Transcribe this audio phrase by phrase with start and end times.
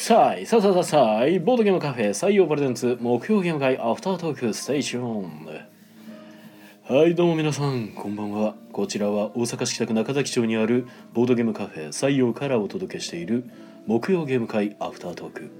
[0.00, 5.48] さあいさあさあさあさあいボードゲームカフェ採用プレゼンツ木曜ゲーム会アフタートークステーション。
[6.88, 8.54] はいどうも皆さんこんばんは。
[8.70, 13.50] こちらは大阪市北区中崎町にあるボードゲームカフェ採用からお届けしている
[13.86, 15.50] 木曜ゲーム会アフタートーク。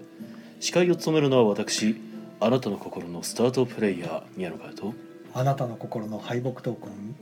[0.60, 1.96] 司会を務めるのは私
[2.38, 4.94] あなたの心のスタートプレイヤー宮野佳代と
[5.34, 7.16] あなたの心の敗北トークン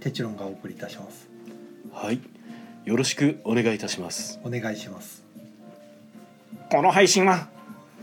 [0.00, 1.30] テチロンがお送りいたします。
[1.94, 2.20] はい
[2.84, 4.38] よろしくお願いいたします。
[4.44, 5.27] お願いします
[6.70, 7.48] この配信は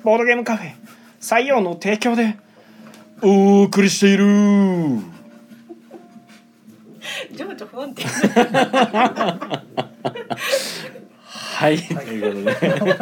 [0.03, 0.73] ボードゲームカフェ
[1.21, 2.35] 採用の提供で
[3.21, 4.25] お送りしている。
[7.35, 8.03] 情緒不安定。
[11.55, 12.51] はい、ということで
[12.91, 12.95] お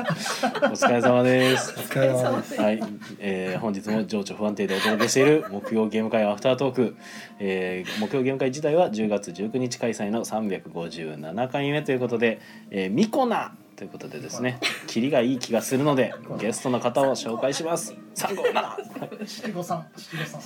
[0.75, 1.71] 疲れ様です。
[1.71, 2.61] お疲れ様です。
[2.61, 2.79] はい、
[3.19, 6.97] えー、本日も情緒不安定でお届けしている木曜ゲーム会アフタートーク、
[7.39, 17.95] えー、木曜ゲーム会自体は10月19日開催の357回目ということで、えー、ミコナということでですね、キリがいい気がするのでゲストの方を紹介します。
[18.13, 18.77] 三五七、は
[19.21, 20.41] い七五三七五三。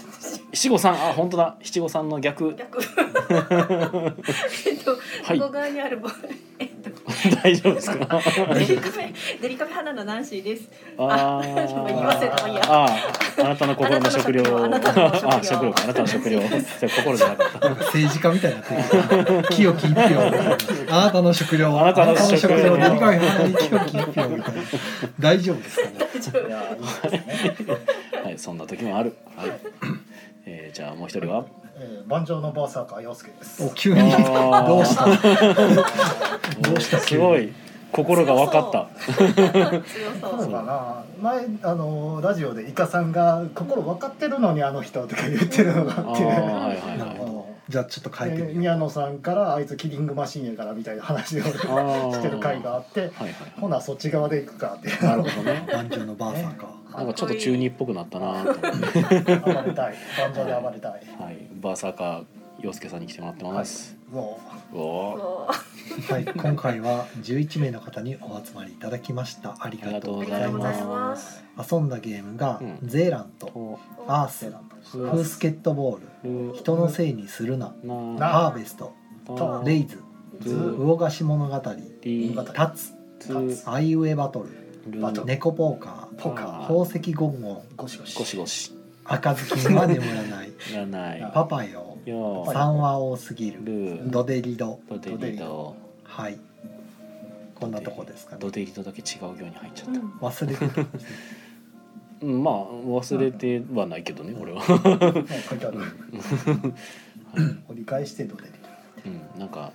[0.54, 2.80] 七五三、あ、本当だ、七五三の逆、逆。
[4.66, 5.40] えっと、はい。
[5.40, 6.10] 側にあるボ
[6.60, 6.77] えっと
[7.44, 8.22] 大丈夫ですか？
[8.54, 14.44] デリカフェデリカフェ花のナンシーですあ言わせたもんやああ、あなたの心の食料。
[14.64, 16.42] あなたの食料あ、食料か、あなたの食料。
[16.42, 17.70] 心じゃなかった。
[17.70, 20.02] 政治家みたいになってる清き一票
[20.96, 24.64] あなたの食料あなたの食料デリカフェ花に清き一票みたいな
[25.20, 25.96] 大丈夫ですかね？
[26.00, 26.32] 大丈
[28.22, 29.16] 夫はい、そんな時もある。
[29.36, 29.52] はい。
[30.46, 31.46] えー、じゃあもう一人は？
[31.80, 33.64] えー、万丈のバーサーカー陽介です。
[33.64, 35.06] お急にどうした？
[36.70, 37.00] どうした？
[37.00, 37.54] すごい。
[37.92, 38.90] 心が分かった。
[39.06, 39.24] 強
[40.20, 40.50] そう。
[40.52, 41.04] かな。
[41.22, 46.24] 前あのラジオでイカさんが心分かってるのにあの人とか言ってるのがあって。
[46.26, 46.44] はいはい
[47.00, 52.22] はほどじゃあちょっと変えてみよで宮野さんからあいつキリングマシンやからみたいな話をし。
[52.22, 55.06] てる回があってはいはいほなそっち側で行くかって。
[55.06, 55.68] なるほどね。
[55.70, 55.74] う。
[55.74, 56.68] 万丈のばあさんか。
[56.96, 59.36] なんかちょっと中二っぽくなったなと思って。
[59.38, 59.96] 暴れたい。
[60.18, 60.92] 万丈で暴れたい。
[60.92, 62.26] はい、バーサーカー
[62.60, 63.98] 陽介さんに来てもらってます。
[64.10, 64.57] もお
[66.10, 69.56] はい今回は11名の方にお集まりいただきました。
[69.60, 71.44] ありありがとうございいます。
[71.72, 72.80] 遊んだゲームがうん。
[72.84, 73.48] ゼーラント。
[73.48, 74.52] おアース。
[74.92, 76.56] ふフースケットボール。
[76.56, 77.68] 人のせいにするな。
[77.68, 78.94] ハーベスト。
[79.26, 80.00] たレイズ。
[80.42, 81.74] ず魚菓子物語。
[82.04, 83.64] りタツつ。
[83.66, 84.50] アイウェイバトル。
[84.92, 86.68] るバトル猫ポーカポカあー。
[86.68, 87.56] 宝石ゴンゴン。
[87.56, 88.18] うゴシゴシ。
[88.18, 90.50] ゴシゴシ赤ずきんは眠らない。
[90.72, 91.32] いらない。
[91.34, 91.97] パパよ
[92.46, 93.64] 三は多すぎる。
[93.66, 95.76] るドデリドドデリド。
[96.04, 96.38] はい。
[97.56, 98.38] こんなとこですかね。
[98.42, 100.00] ドデリドだけ違う行に入っちゃった。
[100.00, 100.10] うん。
[100.20, 100.86] 忘れてた。
[102.22, 104.64] うん、まあ忘れてはないけどね、俺は。
[104.64, 104.76] 書
[105.56, 105.80] いてある。
[107.68, 108.50] 折り返してどれで
[109.06, 109.72] うん、なんか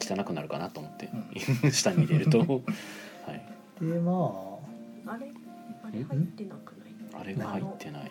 [0.00, 1.08] 汚くなるかなと思って、
[1.70, 3.42] 下に入れると、 はい、
[3.80, 4.58] でま
[5.06, 5.16] あ。
[5.16, 5.30] れ？
[5.84, 6.86] あれ入ってなくな
[7.18, 7.22] い？
[7.22, 8.10] あれが入ってない。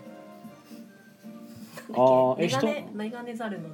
[1.93, 3.69] ああーえメガメガネザルの。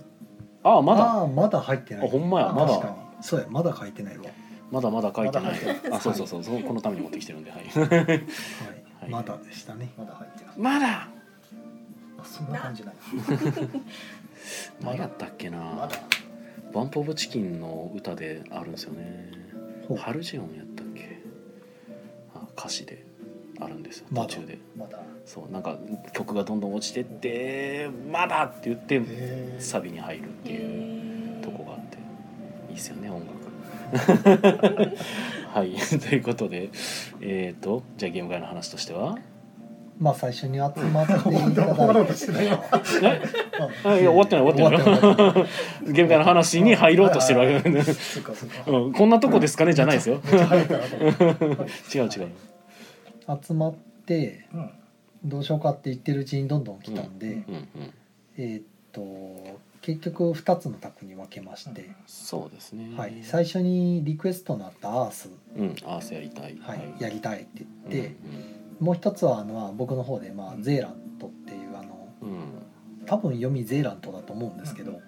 [0.64, 1.04] あああまだ？
[1.04, 2.08] ああまだ入ってない。
[2.08, 2.68] あほんまやあまだ。
[2.70, 2.96] 確かに。
[3.24, 4.26] そうやまだ書いてないわ。
[4.72, 5.52] まだまだ書いてない。
[5.52, 5.90] まだ書いて。
[5.92, 7.64] あ、そうそうそう、そうこのために持ってきてるんで、はい。
[7.66, 8.24] はい、はい。
[9.10, 9.92] まだでしたね。
[9.98, 10.56] まだ入ってない。
[10.58, 10.88] まだ。
[12.20, 12.92] あそんな感じな。
[12.92, 12.96] い
[14.82, 15.58] 何やったっけな。
[15.58, 15.98] まだ。
[16.74, 19.32] バンプオブチキンの歌であるんですよね。
[19.88, 19.98] ほう。
[19.98, 21.20] ハルジオンやったっけ？
[22.34, 23.06] あ、歌詞で
[23.66, 24.08] あるんですよ。
[24.14, 24.60] 途中で。
[24.78, 25.00] まだ？
[25.26, 25.78] そう、なんか
[26.14, 28.44] 曲がどんどん落ちてって、まだ！
[28.46, 29.02] って言って。
[29.60, 31.98] サビに入るっていうえとこがあって。
[32.70, 33.34] いいっすよね音楽。
[35.54, 35.72] はい。
[36.10, 36.70] ということで
[37.22, 39.18] えっ、ー、とじゃあゲーム会の話としては？
[40.00, 41.62] まあ最初に集まっていただいて。
[41.62, 42.64] 終わろうとしてないよ
[43.04, 43.22] え
[43.84, 44.46] あいや終わってない。
[44.54, 44.98] 終わってな
[45.90, 45.94] い。
[45.94, 47.70] ゲーム会の話に入ろうとしてるわけ
[48.72, 49.74] うん、こんなとこですかね？
[49.74, 50.20] じゃないですよ。
[51.94, 52.30] 違う違う
[53.42, 53.76] 集まっ
[54.06, 54.70] てうん。
[55.26, 57.54] どうしようかって言ってるうちにどんどん来たんで、うん。
[57.54, 57.68] うん
[58.38, 62.98] えーっと結局2つの択に分けまして、そうですね。
[62.98, 65.76] はい、最初にリクエストのあったアース、うん。
[65.84, 66.58] アースやりたい。
[66.62, 66.94] はい。
[67.00, 68.16] やりたいってうん言って、
[68.80, 72.38] もう一つはあのまあ僕の方で、まあ、ゼーラントっていうあのうんうん。
[73.06, 75.02] 多分読みゼーラントだと思うんですけど、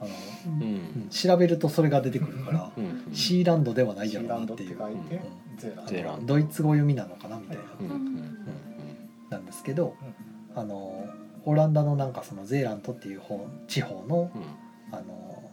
[0.00, 0.10] あの
[0.46, 0.62] うん。
[0.62, 0.66] う
[1.06, 1.08] ん。
[1.10, 2.84] 調べるとそれが出てくるから、うん。
[2.84, 3.14] うん。
[3.14, 5.22] シーランドではないシやろーランドってうなっていう書いて
[5.58, 5.92] ゼーランド。
[5.92, 6.38] ゼーランド。
[6.38, 7.86] イツ語読みなのかなみたいな、うん。
[7.86, 7.92] うん。
[7.92, 8.46] うん。
[9.30, 9.94] なんですけど、
[10.54, 11.06] あの
[11.44, 14.42] オランダのなんかそのゼーラントっていう方地方のうん。
[14.96, 15.50] あの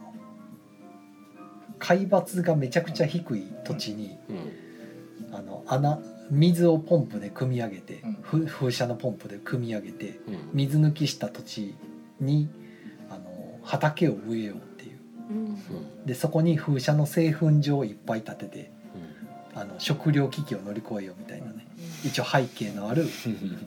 [1.78, 5.34] 海抜がめちゃくちゃ低い土地に、うん。
[5.34, 5.98] あの穴
[6.30, 8.18] 水をポンプで汲み上げて、うん。
[8.22, 10.38] ふ風車のポンプで汲み上げてうん。
[10.54, 11.74] 水抜きした土地
[12.18, 12.48] に
[13.66, 14.96] 畑を植えようっていう。
[16.06, 18.70] でそこに風車の製粉場をいっぱい建てて
[19.54, 21.66] あの食糧危機を乗り越えようみたいなね。
[22.04, 23.04] 一応背景のある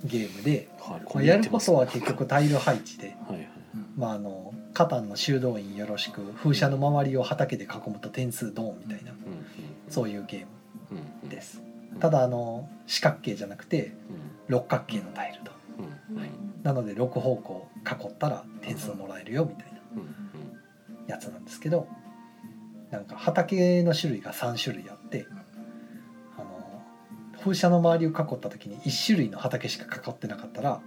[0.06, 1.01] ゲームで、 はい。
[1.16, 3.16] まあ、やることは結局タイル配置で、
[3.98, 9.18] まあ、あのカタンの修道院よろしく風車の周りを畑で囲むと点数ドーンみたいなうん
[9.92, 10.94] そういうゲー
[11.25, 11.62] ムです。
[12.00, 13.92] ただあの四角形じゃなくて
[14.48, 15.52] 六角形のタイルと。
[16.63, 19.63] なので6方向囲ったら点数もらえるよみたいな。
[19.63, 19.69] うん
[21.08, 21.88] やつなんですけど
[22.92, 25.28] なんか畑の種類が3種類あって
[26.38, 26.84] あの
[27.40, 30.82] 風車の周りを囲った時に1種類の畑しか囲ってなかったら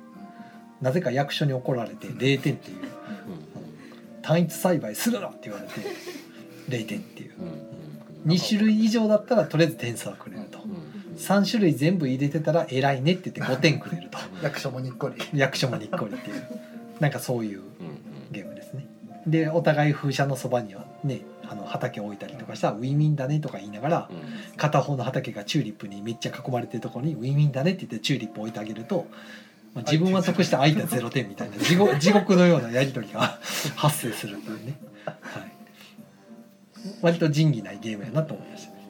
[0.80, 2.78] なぜか役所に怒られて0点っていう
[4.22, 5.72] 単一栽培するなって言われて
[6.68, 7.34] 0点っていう。
[7.38, 7.52] うんうん
[8.24, 8.30] うん。
[8.30, 10.60] 2種類以上だったらとりあえず点数はくれると。
[10.60, 14.18] うん3種類全部入れてたら偉いねって言って5点くれると。
[14.42, 15.22] 役所もにっこり。
[15.38, 16.42] 役所もにっこりっていう。
[17.00, 17.62] なんかそういう
[19.26, 24.56] でお互い風車のそばにはねあの畑を置いたりとかしたらウィンウィンだねとか言いながらうん。
[24.56, 29.06] 片方の畑がチューリップにめっちゃ囲まれてるところにウィンウィンだねって言ってチューリップを置いてあげると、
[29.74, 33.20] まあ、自分は得して相手は0点みたいな 地獄地獄のようなやり取りが
[33.76, 35.16] 発生するっていうね、はい、
[37.00, 38.82] 割と仁義ないゲームやなと思いましたね。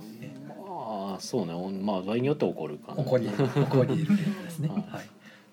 [1.12, 1.52] まあそうね。
[1.52, 4.80] おまあ場合によって起こるかな怒り得る怒り得るゲームですね、 はい。
[4.90, 5.04] はい、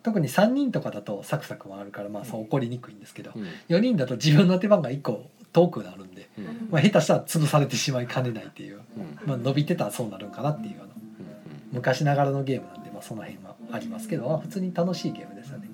[0.03, 3.43] 特に3人とかだとサクサク回るからまあそう怒りにくいんですけどうん。
[3.75, 6.45] 4人だと自分の手番が1個遠くなるんで、うん。
[6.45, 9.19] うんまあ、下手したら潰されてしまいかねないっていう、うん。
[9.25, 10.89] まあ、伸びてたらそうなるんかなっていうあの
[11.71, 15.69] 昔ながらのゲームなんで、まあ、その辺はありますけど、まあ、普通に楽しいゲームですよね。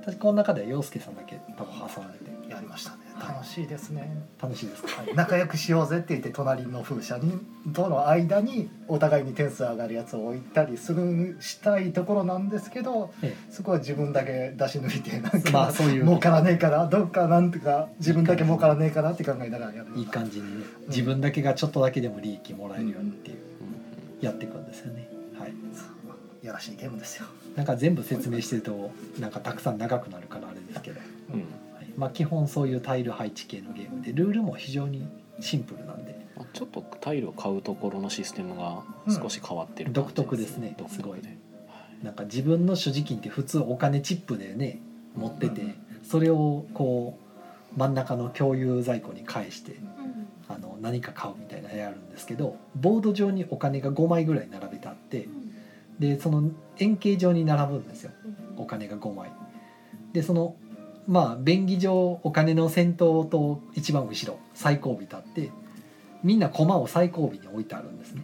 [0.00, 2.18] 私この中では陽介さんだけ多分遊んで
[3.20, 5.02] 楽しいですね、楽しいですか？
[5.02, 5.14] はい。
[5.14, 7.38] 仲良くしようぜって言って隣の風車に
[7.72, 19.88] との間にお互いに点数上がるやつを置いたりするしたいところなんですけどえそこは自分だけ出し抜いてなんか、まあそういう儲からねえからどっかなんとか自分だけ儲からねえかなって考えながらやる。
[19.96, 25.08] えいい感じにね自分だけがちょっとだけでも利益もらえるようにっていううんやっていくんですよね。
[25.38, 25.52] はい。
[25.74, 26.46] そう。
[26.46, 27.26] やらしいゲームですよ。
[27.56, 31.00] なんか全部説明してるとなんかたくさん長くなるからあれですけど、
[31.34, 31.44] うん
[31.96, 35.08] まあ基本そういうタイル配置系のゲームでルールも非常に
[35.40, 36.26] シンプルなんで。
[36.36, 41.20] まあちょっとタイルを買うところのシステムが少し変わってる感じ独特ですね独特すごい。
[41.20, 41.36] で
[42.02, 44.80] なんか自分の所持金って普通お金チップでね
[45.14, 47.18] 持っててそれをこ
[47.76, 49.76] う真ん中の共有在庫に返して
[50.48, 55.28] あの何か買うみたいなのやるんですけどボード上にお金が5枚ぐらい並べてあって
[55.98, 58.12] でその円形状に並ぶんですよ。
[58.56, 59.30] お金が5枚。
[60.12, 60.56] でその
[61.10, 65.50] まあ便宜上お金の先頭と一番後ろ最後尾立って
[66.22, 68.22] みんな駒を最後尾に置いてあるんですね。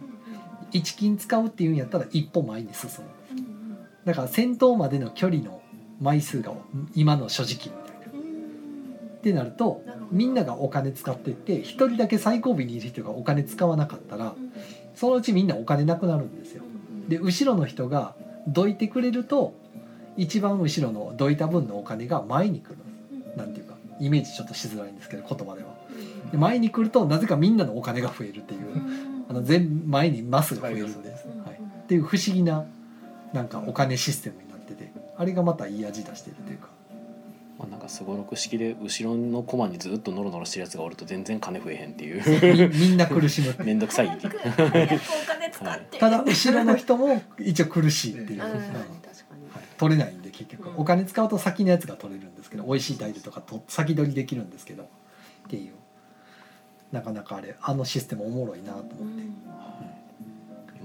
[0.71, 3.43] 1金使うっていうんやったら一歩前に進む。
[4.05, 5.61] だから先頭までの距離の
[5.99, 6.53] 枚数が
[6.95, 8.07] 今の所持金みたいな。
[8.07, 14.33] ってなるとみんながお金使ってって1人だけ最後尾にいる人がお金使わなかったら
[14.95, 16.63] そのうちみんなお金なくなるんですよ。
[17.09, 18.15] で後ろの人が
[18.47, 19.53] どいてくれると
[20.17, 22.77] 一番後ろのどいた分のお金が前に来る。
[23.37, 25.69] なんていうかイメージちょっとしづらいんですけど言葉では。
[26.31, 28.61] で前に来るとなぜかみんなのお金が増えるっていう
[29.29, 32.65] あの全前にマスが増えるんです、はい、っていう不思議な
[33.33, 36.69] なんかお金システムになっててあれがまたいい味出してるというか。
[37.57, 42.69] まあなんかすごろく式で後ろのコマにずっとノロノロしてるやつがおると全然金増えへんっていう。
[42.69, 43.65] み みんな苦しむっていう。
[43.65, 44.07] めんどくさい。
[44.07, 45.97] っていう早くお金使って。
[45.97, 48.51] ただ後ろの人も一応苦しいっていう、はい、
[49.77, 50.71] 取れないんで結局。
[50.77, 54.87] お金使うと先のやつが取れるんですけど美味しいタイルとかと先取りできるんですけどっ
[55.49, 55.73] ていう。
[56.91, 59.23] なかなかあれあのシステムおもろいなと思って、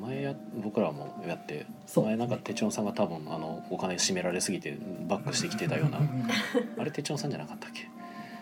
[0.00, 2.06] 前や僕らもやってそう。
[2.06, 5.99] 前なんか手帳さんが多分あのお金締められすぎてバックしてきてたような。
[5.99, 6.28] うん。
[6.76, 7.82] あれ手帳さんじゃなかったっけ？
[7.82, 7.84] い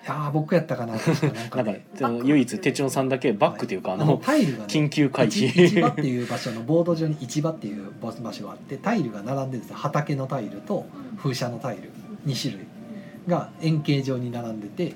[0.06, 9.76] やー僕やったかな確かなんかなんか唯一手帳さんだけバックっていうかあのタイルがね緊急回避市市場っていう場所のボード上に市場っていう場所があってタイルが並んでるんですよ。
[9.76, 10.86] 畑のタイルと
[11.18, 11.90] 風車のタイル
[12.26, 12.66] 2種類
[13.26, 14.94] が円形状に並んでて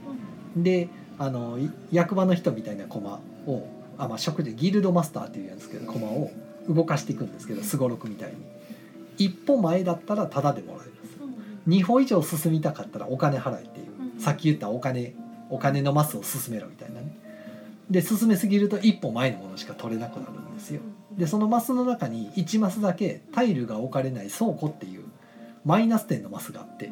[0.57, 3.69] であのい役場の人みたいな駒を
[3.99, 6.31] あ、まあ、職でギルドマスターっていうんですけど駒を
[6.69, 8.37] 動かしていくんですけどすごろくみたいに。
[9.17, 11.19] 一歩前だったらタダでもらえるんです。
[11.69, 13.84] 2歩以上進みたかったらお金払えって
[14.19, 15.15] さっき言ったお金
[15.51, 17.17] お金のマスを進めろみたいなね。
[17.91, 20.81] で進めすぎると一歩前のものしか取れなくなるんですよ。
[21.13, 25.05] でそのマスの中に1マスだけタイルが置かれない倉庫っていう
[25.65, 26.91] マイナス点のマスがあって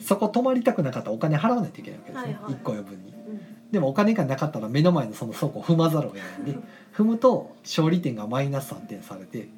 [0.00, 2.54] そこ泊まりたくなかったらお金払わないといけないわけですね、はいはい。
[2.54, 3.14] 1個余分に。
[3.70, 6.40] でもお金がなかったら目の前のその倉庫を踏まざるを得ない。
[6.42, 6.44] ん。
[6.44, 6.58] で
[6.94, 9.48] 踏むと勝利点がマイナス3点されて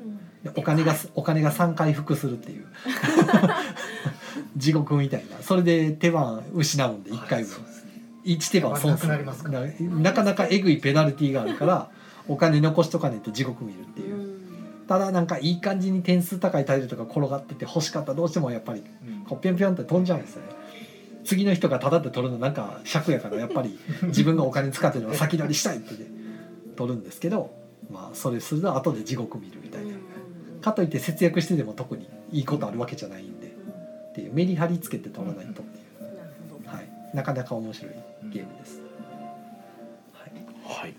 [0.42, 2.66] でお金がお金が3回復するっていう
[4.56, 5.38] 地獄みたいな。
[5.42, 7.52] それで手番失うんで1回分。
[7.52, 7.90] そうですね。
[8.24, 9.24] 1手番損する。
[9.24, 9.42] なか
[10.00, 11.88] なかなかえぐいペナルティーがあるから
[12.28, 14.36] お金残しとかねと地獄見るっていう。
[14.88, 18.84] ただなんかいい感じに点数高いタイルとか転がってて欲しかったらどうしてもやっぱり
[19.28, 20.48] こうピョンピョンって飛んじゃうんですよね。
[21.24, 26.06] 次の人がタダで取るのなんか尺やからやっぱり 自分がお金使ってるのを先取りしたいってで
[26.76, 27.50] 取るんですけど
[27.90, 29.90] まあそれすると後で地獄見るみたいな。
[30.60, 33.45] かといって節約してでも特にいいことあるわけじゃないんで
[34.16, 35.82] っていうメリハリつけて取らないとってい
[36.64, 37.92] う、はい、なかなか面白い
[38.30, 38.80] ゲームです、
[40.14, 40.94] はい、はい。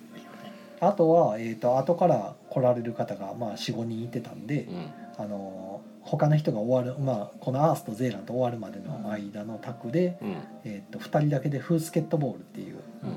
[0.80, 4.92] あとは、えー、と後から来られる方が、まあ、45人いてたんで、うん。
[5.18, 10.36] あの他の人が終わる、まあ、このアースとゼーランと終わるまでの間の卓で、うん。
[10.64, 13.10] えー、と2人だけでフースケットボールっていう、うん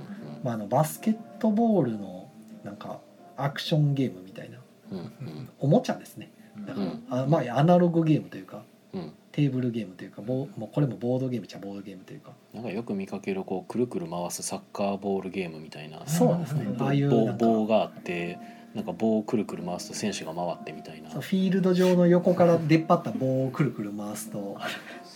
[0.42, 2.30] まあ、あのバスケットボールの
[2.64, 3.00] なんか
[3.36, 4.60] アクションゲームみたいな
[4.92, 5.48] うんうん。
[5.58, 6.32] おもちゃですね。
[6.66, 8.62] だから、うんあまあ、アナログゲームというか
[8.94, 12.32] うんテーブルゲームというかボーもうこれもボードゲームじゃボードゲームというか。
[12.52, 16.06] なんかよく見かけるこうくるくる回すサッカーボールゲームみたいな。
[16.06, 16.66] そうですね。
[16.76, 18.38] 棒ああいう棒があって
[18.74, 21.10] なんか棒をくるくる回すと選手が回ってみたいな。
[21.10, 24.56] フィールド上の横から出っ張った棒をくるくる回すと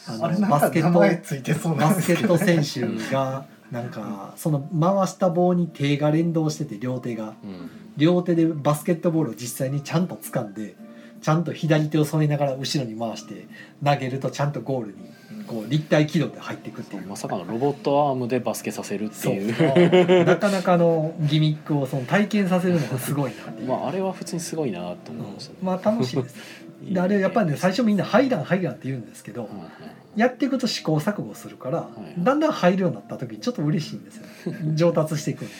[0.08, 0.98] あのバスケット
[1.74, 7.34] バスケット選手がなんかその回した棒に手が連動してて両手が。
[7.42, 7.70] うん。
[7.96, 10.74] 両手でバスケットボールを実際にちゃんと掴んで
[11.24, 13.46] ちゃんと左手を添えながら後ろに回して
[13.82, 15.14] 投げるとちゃんとゴールに
[15.46, 17.06] こう立体軌道で入っていくっていう。
[17.06, 20.24] まさかのロボットアームでバスケさせるっていう。
[20.26, 25.56] なかなかのギミックをその体験させるのがすごいなっていう、 まああれは普通にすごいなと思いましたね。
[25.62, 25.66] うん。
[25.66, 26.36] まあ楽しいです。
[26.92, 29.48] であれやっぱりね最初みんな「ハイランハイラン」って言うんですけど
[30.16, 31.88] やっていくと試行錯誤するから
[32.18, 34.22] いだんだん入るようになった時にちょっと嬉しいんですよ
[34.74, 35.54] 上達していくんで。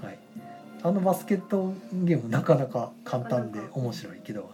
[0.00, 0.06] はい。
[0.06, 0.18] はい、
[0.84, 4.50] あのバスケットゲームなかなか簡単で面白いけど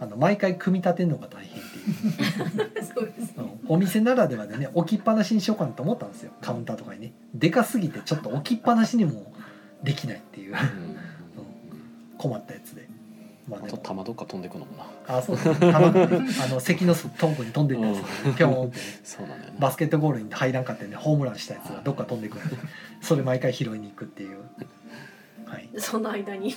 [0.00, 3.34] あの毎回組み立てるのが大変っていう、 そうです。
[3.36, 6.32] うんお店ならではでね置きっぱなしにしようかなと思ったんですよ。
[6.40, 7.12] カウンターとかにね。
[7.34, 9.32] でかすぎてちょっと置きっぱなしにも
[9.82, 10.52] できないっていう。
[10.52, 10.58] うん。
[12.18, 12.88] 困ったやつで。
[13.48, 15.16] まああと玉どっか飛んでくのもな。
[15.16, 18.02] あそうですねたまにねあの関のトンボに飛んでるやつ。
[18.36, 18.82] ピョーンってね。
[19.04, 19.58] そうなんだよね。
[19.58, 22.44] バスケットゴールに入らんかってねホームランしたやつがどっか飛んでくる。
[23.00, 24.38] それ毎回拾いに行くっていう。
[25.52, 26.54] はい、その間に。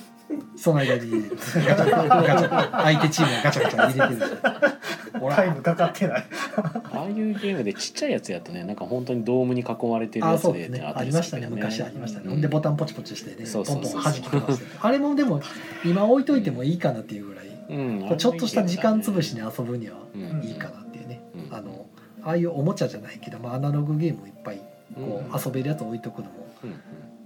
[0.56, 1.10] その間に。
[1.28, 5.20] ガチャガチャ相手チームがガチャガチャ入れてる。
[5.20, 6.24] ほ らタイムかかってない。
[6.56, 8.64] ああいうゲームでちっちゃいやつやとね。
[8.64, 10.80] なんか本当にドームに囲まれてるあやつでそうですね。
[10.80, 11.46] ありますしたね。
[11.50, 13.44] 昔ありましたね、うんでボタンポチポチしてね。
[13.44, 14.02] そうポンそうそう。
[14.02, 14.66] ポン弾き飛ばして。
[14.80, 15.42] あれもでも
[15.84, 18.08] 今置いといてもいいかなっていうぐらい、うん。
[18.08, 20.42] こうちょっとした時間潰しに遊ぶにはうん。
[20.42, 21.54] いいかなっていうね、うん。
[21.54, 21.84] あの
[22.24, 24.62] ああいうおもちゃじゃないけど、まあ、アナログゲームいっぱい
[24.94, 25.36] こうん。
[25.36, 26.74] う遊べるやつ置いとくのもうん。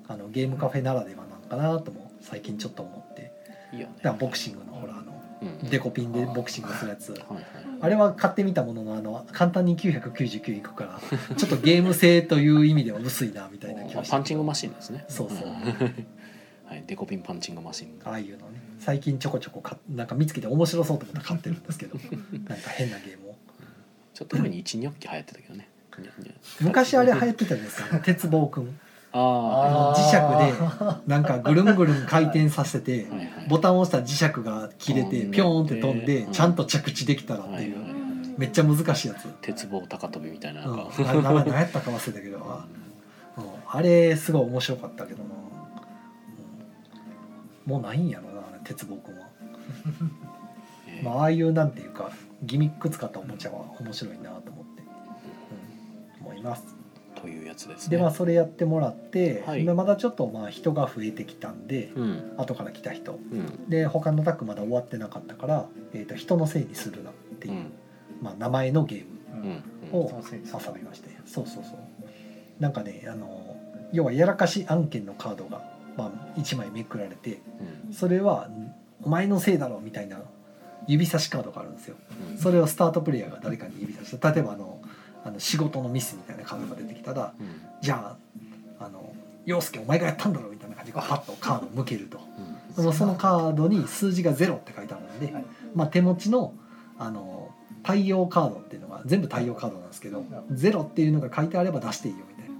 [0.08, 3.32] あのゲームカフェならではなんかなとも最近ちょっと思って。
[3.34, 3.40] うん
[3.72, 3.94] いいよね。
[3.98, 5.70] だからボクシングのほらあのうん。
[5.70, 7.12] デコピンでボクシングするやつ。
[7.12, 7.44] はいはい
[7.82, 11.00] あれは買ってみたもののあの簡単に999いくから
[11.34, 14.10] ちょっとゲーム性という意味では薄いなみたいな気あがして。
[14.12, 15.06] パンチングマシンですね。
[15.08, 15.48] そうそう。
[15.48, 15.52] ん。
[16.66, 17.98] はいデコピンパンチングマシン。
[18.04, 18.60] ああいうのね。
[18.80, 21.96] 最近ちょこちょこかなんか見つけて面白そうと思って買ってるんですけど
[22.46, 23.36] なんか変なゲームを。
[24.12, 25.70] ちょっと前に一ニョッキ流行ってたけどね。
[26.60, 27.98] 昔あれ流行ってたじゃないですか。
[28.00, 28.78] 鉄棒くん
[29.12, 33.06] あ磁石でなんかぐるんぐるん回転させて
[33.48, 36.32] ボタンを押したら磁石が切れてうんピョーンって飛んでうん。
[36.32, 37.76] ちゃんと着地できたらっていう。
[38.38, 40.64] めっちゃ難しいやつ、鉄棒高跳びみたいな。
[40.64, 41.02] うん、なんか。
[41.06, 42.38] あれ何やったか忘れたけど。
[42.38, 42.66] あ
[43.36, 43.44] うん。
[43.66, 45.30] あれすごい面白かったけどな、
[47.66, 47.72] うん。
[47.72, 49.26] もうないんやろな鉄棒くんは、
[50.88, 51.04] えー。
[51.04, 52.12] まあああいうなんていうか
[52.42, 54.82] ギミック使ったおもちゃは面白いなと思って、
[56.20, 56.79] うん、思います
[57.20, 57.96] というやつですね。
[57.96, 59.64] でまあそれやってもらって、はい。
[59.64, 62.34] でまだちょっとまあ人が増えてきたんで、うん。
[62.36, 63.12] 後から来た人。
[63.12, 63.68] うん。
[63.68, 67.72] で他のタッグまだ終わってなかったから、えー、と人のせいにするなっていう、うん。
[68.22, 69.62] まあ、名前のゲーム
[69.92, 70.00] うん。
[70.00, 70.74] をそうそうそう。
[70.74, 71.10] 遊びまして。
[71.26, 71.74] そうそうそう。
[72.58, 73.56] なんかねあの
[73.92, 75.62] 要はやらかし案件のカードが、
[75.96, 77.40] まあ、1枚めくられて
[77.86, 77.92] うん。
[77.92, 78.48] それは
[79.02, 80.20] 「お前のせいだろ」みたいな
[80.86, 81.96] 指差しカードがあるんですよ。
[82.32, 82.38] うん。
[82.38, 84.79] それをスタートプレイヤーが誰かに指差して例えばあの
[85.30, 87.46] あの仕事のミスみたいなカードが出てきたらうん。
[87.80, 88.16] じゃ
[88.80, 89.14] ああの
[89.46, 92.20] 陽介お前がやったんだろみたいな感じでパッとカードを向けると。
[92.76, 92.92] うん。
[92.92, 95.44] そのカードに数字が0って書いてあるんで、はい。
[95.74, 96.54] まあ、手持ちの
[96.98, 97.50] あの
[97.82, 100.22] 対応カードっていうのが全部対応カードなんですけど
[100.52, 102.50] 0っていうのが書いてあれば出していいよみたい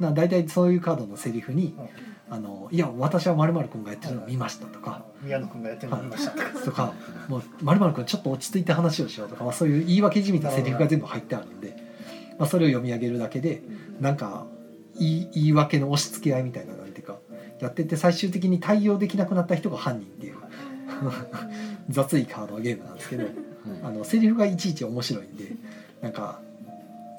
[0.00, 0.08] な。
[0.08, 1.74] な大体そういうカードのセリフに
[2.28, 6.92] 「あのいや私はまる君がやってるのを見ました」とか宮野君がやってるの見ましたとか
[7.28, 11.76] 「もうまる君ちょっと落ち着いて話をしよう」とか、まあ、そういう言い訳じみたセリフが全部入ってあるんで、
[12.38, 13.62] まあ、それを読み上げるだけで
[14.00, 14.46] なんか
[14.98, 17.18] 言い言い訳の押し付け合いみたいななんていうか
[17.60, 20.36] やってて最終的に対応できなくなった人が犯人っていう。
[21.88, 25.52] 雑いカードゲームなんですけどうんあのセリフがいちいち面白いんで
[26.00, 26.40] なんか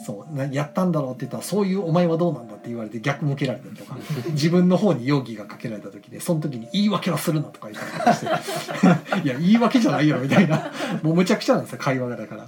[0.06, 3.98] そうなやったんだろうって言ったらそういうお前はどうなんだって言われて逆向けられたりとか
[4.30, 8.20] 自分の方に容疑がかけられた時でその時に言い訳はするなとか言ったりとかし
[9.22, 10.72] ていや言い訳じゃないよみたいな。
[11.02, 12.48] もうむちゃくちゃなんですよ会話がだから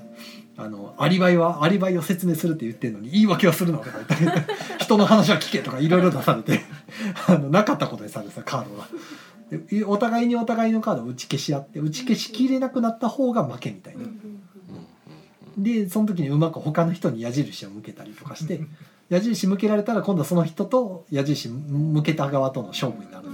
[0.62, 4.46] あのアリバイはアリバイを説明するって言ってるのに言い訳はするなとか言ったり
[4.78, 6.60] 人の話は聞けとかいろいろ出されて
[7.28, 8.88] あのなかったことにされてさカードが。
[9.50, 14.04] でお互いにお互いのカードを打ち消し合って打ち消しきれなくなった方が負けみたいな。
[15.58, 18.62] でその時にうまく他の人に矢印を向けたりとかして
[19.10, 23.28] 矢印向けられたら今度はその人と矢印向けた側との勝負になる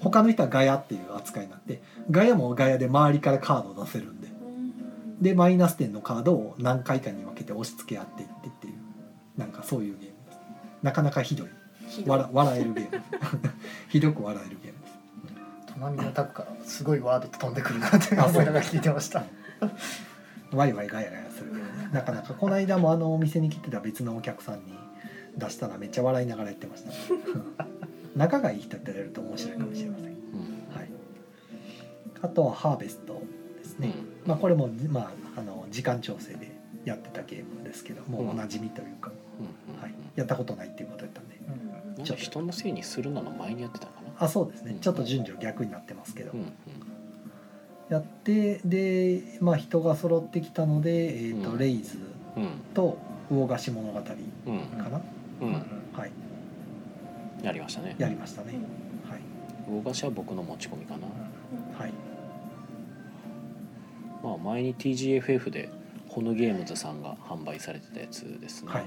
[0.00, 4.21] 他の人はガヤっていう扱いになってガヤもガヤで周りからカードを出せるんで
[5.22, 8.74] でマイナス点のカードを何回かに分けて押し付け合っていってっていう
[9.38, 10.38] なんかそういうゲームです。
[10.82, 11.48] なかなかひどい。
[12.06, 13.02] 笑笑えるゲーム。
[13.88, 14.92] ひどく笑えるゲームです。
[15.74, 19.24] 隣のタクからすごいワード飛んでくるなって思いながら聞いてました。
[20.52, 21.52] ワイワイガヤガヤする。
[21.92, 24.72] なかなかこの間もあのお店に来てた別のお客さんに
[25.36, 26.96] 出したらめっちゃ笑いながらやってました、ね、
[28.16, 30.14] 仲がいい人ってやると面白いかもしれません、はい、
[32.22, 33.22] あとはハーベスト
[33.58, 33.94] ですね、
[34.26, 36.52] まあこれも、まあ、あの時間調整で
[36.84, 39.10] やってたゲームですけどもうおなじみというか、
[39.80, 41.40] はい、やったことないっていうことやったんで。
[41.98, 42.06] なん。
[42.06, 44.12] か人のせいにするなの前にやってたかな。
[44.18, 44.76] あそうですね。
[44.80, 46.52] ちょっと順序逆になってますけど、うんうん
[47.90, 51.58] やってで、まあ、人が揃ってきたので、えーとうん。
[51.58, 51.98] レイズ
[52.36, 52.48] うん。
[52.72, 52.96] と
[53.28, 54.06] 魚菓子物語か
[54.46, 54.56] うん。
[54.90, 55.00] な、
[55.42, 55.52] うん。
[55.52, 56.12] はい。
[57.44, 57.94] やりましたね。
[57.98, 58.54] やりましたね、
[59.10, 59.20] はい。
[59.68, 61.06] 魚菓子は僕の持ち込みかな。
[61.78, 61.92] はい
[64.22, 65.68] まあ前に TGFF で
[66.08, 68.84] ホヌゲームズさんが販売されてたやつですね、はい。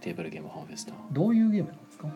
[0.00, 2.08] テーブルゲームファンフェスタどういうゲームなんですか？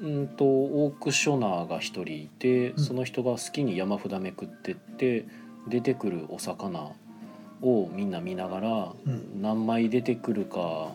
[0.00, 2.84] うんとオークショナーが一人いて、うん。
[2.84, 5.24] その人が好きに山札めくってって
[5.68, 6.92] 出てくるお魚
[7.62, 9.40] をみんな見ながら、うん。
[9.40, 10.88] 何枚出てくるか、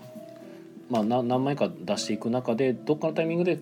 [0.90, 3.60] まあ、な何枚か出していく中でどっかのタイミングで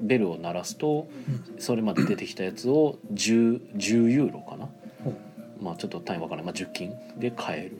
[0.00, 1.60] ベルを鳴らすとうん。
[1.60, 4.68] それまで出てきたやつを 10, 10ユーロかな、
[5.60, 7.78] まあ、ちょっと単位わからない、まあ、10金で買える。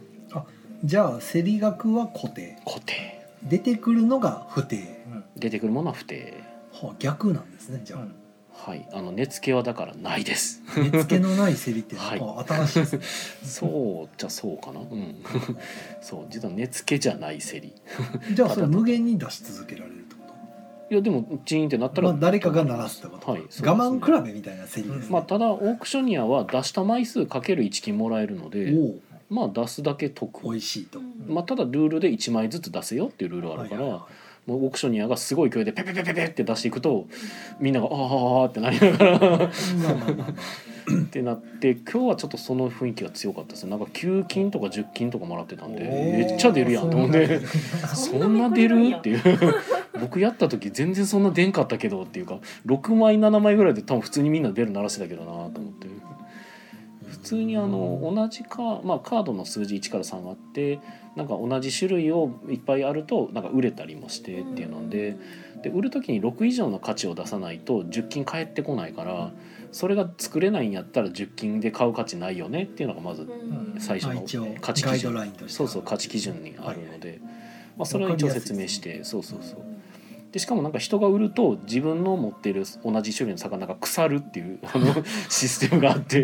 [0.84, 2.58] じゃあ競り額は固定。
[2.66, 3.24] 固定。
[3.42, 5.04] 出てくるのが不定。
[5.36, 6.34] 出てくるものは不定。
[6.72, 8.06] はあ逆なんですねじゃあ、
[8.70, 8.86] はい。
[8.92, 10.62] あの値付けはだからないです。
[10.76, 13.02] 値付けのない競りってなんか新しいですね、
[13.42, 14.80] そうじゃそうかな。
[14.80, 15.16] うん。
[16.02, 16.26] そう。
[16.28, 17.74] 実は値付けじゃない競り
[18.34, 20.05] じゃあ それ無限に出し続けられる
[20.90, 28.72] いやでもチーンってなったと、ら、まあ、誰かが鳴らすってこと、はい我慢比べみたいな競りですね、まあただオークショニアは出した枚数かける1金もらえるので
[29.30, 30.46] おまあ出すだけ得。
[30.46, 34.50] お美味しいと、まあただルールで1枚ずつ出せよっていうルールがあるから、はいはいはい。
[34.50, 37.06] もうオークショニアがすごい勢いでペペペペペって出していくと
[37.58, 39.50] みんなが「ああああ」ってなりながら
[40.94, 43.70] ってなって今日はちょっとその雰囲気が強かったですね。
[43.70, 47.40] なんか9金とか10金とかもらってたんでめっちゃ出るやんと思って。
[47.94, 48.94] そんな出る？
[48.96, 49.22] っていう。
[50.00, 55.88] 僕やった時全然そんな出んかったけどっていうか6枚7枚ぐらいで多分普通にみんなベル鳴らしてたけどなと思って。
[57.08, 60.80] 普通にあの同じカ,、まあ、カードの数字1から3があって
[61.14, 65.16] なんか同じ種類をいっぱいあるとなんか売れたりもしてっていうので。
[65.62, 69.32] で売る時に6以上の価値を出さないと10金返ってこないから
[69.72, 73.28] それが作れないんやったら10金で買う価値ないよねっていうのがまず
[73.78, 75.32] 最初の価値基準。
[75.48, 77.20] そうそう価値基準にあるので、
[77.76, 79.75] まあ、それを一応説明して、そうそうそう
[80.36, 84.94] でしかもなんか人が売ると自分の持っている同じ種類の魚が腐るっていうあの
[85.30, 86.22] システムがあって。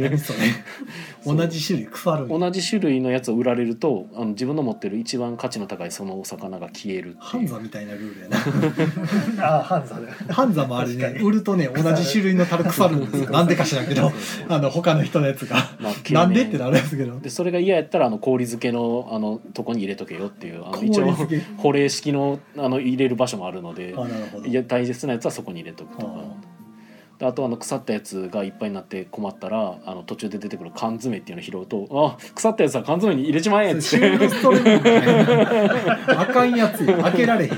[1.25, 2.29] 同じ種類腐る。
[2.29, 9.49] 同じ種類のやつを売られるとあの自分の持ってる一番価値の高いそのお魚が消えるハンザみたいなルールやな。
[9.49, 11.19] ああハンザでハンザもあれね。
[11.23, 13.31] 売るとね同じ種類の樽腐るんですよ。
[13.31, 14.13] なんでか知らんけど
[14.47, 15.57] あの他の人のやつが。
[15.81, 17.19] まあなんでってなるやつけど。
[17.19, 21.15] でそれが嫌やったらあの氷漬けのあのとこに入れとけよっていうあの氷一応
[21.57, 23.95] 保冷式のあの入れる場所もあるので
[24.47, 26.53] いや大切なやつはそこに入れとくとか。
[27.25, 33.81] あとあの腐ったやつがいっぱいになって困ったらあの途中で出てくる缶詰っていうのを拾うと「あ腐ったやつは缶詰に入れちまえ」って。
[36.09, 37.51] あかんやつよ開けられへん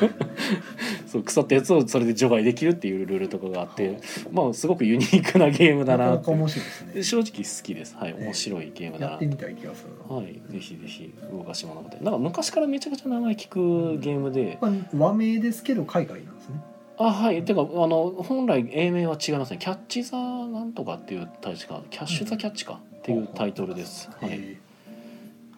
[1.14, 4.00] そう腐ったやつをそれで除外できるっていうルールとかがあって
[4.32, 6.92] まあすごくユニークなゲームだなな面白いですね。
[6.94, 7.96] で正直好きです。
[7.96, 10.16] はい面白いゲームだなやってみたい気がするな。
[10.16, 14.58] はいぜひぜひ動かし物語なんか昔からめちゃくちゃ名前聞くゲームで。
[14.60, 16.60] これ和名ですけど海外なんですね。
[16.98, 17.44] あはい。
[17.44, 19.58] てかあの本来英名は違いますね。
[19.58, 22.80] キャッチ・ザ・なんとかっていう確かキャッシュ・ザ・キャッチか。
[22.98, 24.56] っていうタイトルです、はい、え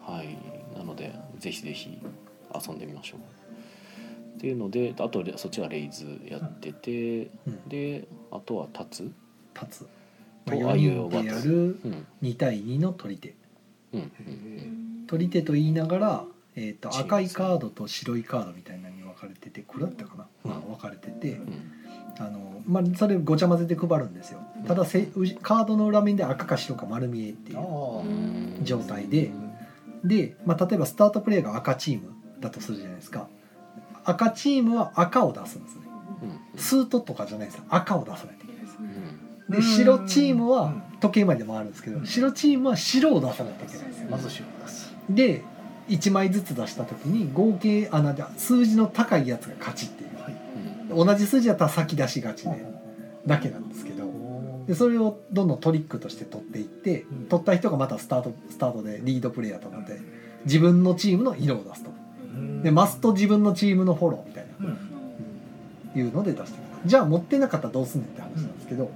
[0.01, 0.37] はい、
[0.77, 1.97] なのでぜひぜひ
[2.53, 3.36] 遊んでみましょう
[4.37, 7.69] っていうのであとそっちがレイズやってて、ーうん。
[7.69, 9.11] であとは立つ
[9.59, 9.87] 立つ
[10.45, 12.05] と4あいう人でやるうん。
[12.21, 13.35] 2対2の取り手。
[13.93, 16.23] うんうん取り手と言いながら、
[16.57, 18.89] えー、と赤いカードと白いカードみたいな
[21.07, 21.71] ってうん。
[22.19, 24.39] あの、まあ、それごちゃ混ぜて配るんですよ。
[24.67, 29.31] ただせうカードの裏面で赤か白か丸見えっていう状態で。
[30.03, 33.27] で、まあ、例えばスタートプレイが赤チームだとするじゃないですか
[34.07, 35.81] 赤チームは赤を出すんですね。
[36.53, 36.59] うん。
[36.59, 37.57] スートとかじゃないです。
[37.57, 38.77] よ赤を出さないといけないです。
[38.79, 39.55] うん。
[39.55, 40.83] で白チームはうん。
[40.99, 44.01] 時計回りで回るんですけど白チームは白を出さないといけないんです。
[44.01, 44.93] よまず白です。
[45.09, 45.43] で
[45.89, 50.21] 1枚ずつ出した時に合計あな数字の高いやつが勝ちっていう。
[50.21, 50.37] はい
[50.89, 52.65] 同じ数字だったら先出しがちで
[53.25, 54.07] だけなんですけど。
[54.67, 57.25] でそれをどんどんトリックとして取っていってうん。
[57.27, 59.99] 取った人がまたスタートスタートでリードプレイヤーとなって
[60.45, 61.91] 自分のチームの色を出すと
[62.63, 64.67] でマスト自分のチームのフォローみたいな。
[64.67, 64.77] うん。
[65.95, 68.91] いうので出してくるじゃあ持ってなかったらどうすんねんって話なんですけど、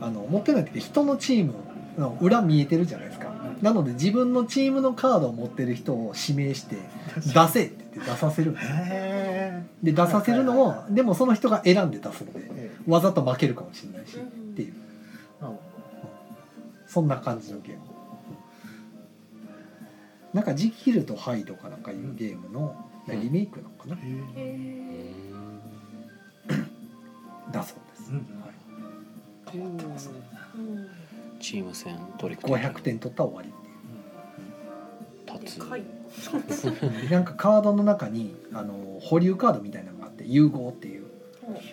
[0.00, 1.54] あの持ってないって人のチーム
[1.98, 3.26] の裏見えてるじゃないですか。
[3.62, 6.76] なので自分のチームのカードを持ってる人を指名して
[7.16, 14.74] 出せって言って出させるんで出させるのをでもその人が選んで出すのでえわざと負けるかもしれないしうんっていう。
[15.40, 15.52] あ
[16.86, 17.80] そんな感じのゲーム。
[20.34, 23.96] なんか「ジキルとハイド」かなんかいうゲームのうんリメイクなのかな、
[27.52, 28.26] だそうです、うんはい。
[29.50, 30.14] 変わってますね。
[31.40, 33.52] チーム戦トリック500点取ったら終わり
[37.10, 41.06] なんかカードの中にあの保留カードみたいなのがあって融合っていう。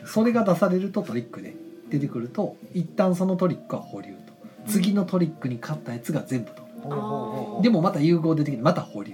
[0.05, 1.55] それが出されるとトリックで
[1.89, 4.33] 出てくると一旦そのトリックは保留と。
[4.67, 6.63] 次のトリックに勝ったやつが全部取る
[7.61, 9.13] でもまた融合出てきてまた保留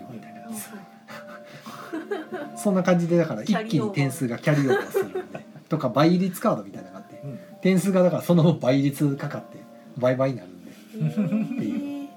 [2.59, 5.21] そんな感じでだから一気に点数がキャリーオーバーするんで
[5.69, 7.39] とか倍率カードみたいなのがあってうん。
[7.61, 9.57] 点数がだからその分倍率かかって
[9.97, 10.71] 倍々になるんで。
[10.71, 12.09] っていう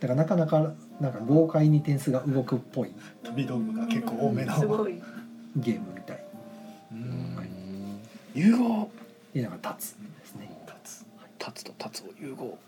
[0.00, 2.92] だからなかなかなんか豪快に点数が動くっぽい。
[3.22, 4.54] 飛び道具が結構多めの
[5.56, 6.24] ゲームみたい。
[8.34, 8.90] 融合。
[9.32, 10.50] でなんか立つですね。
[10.66, 11.06] 立つ。
[11.38, 12.58] 立つと立つを融合。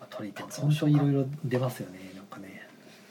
[0.00, 1.98] まあ取り手本当いろいろ出ますよね。
[2.14, 2.68] なんかね。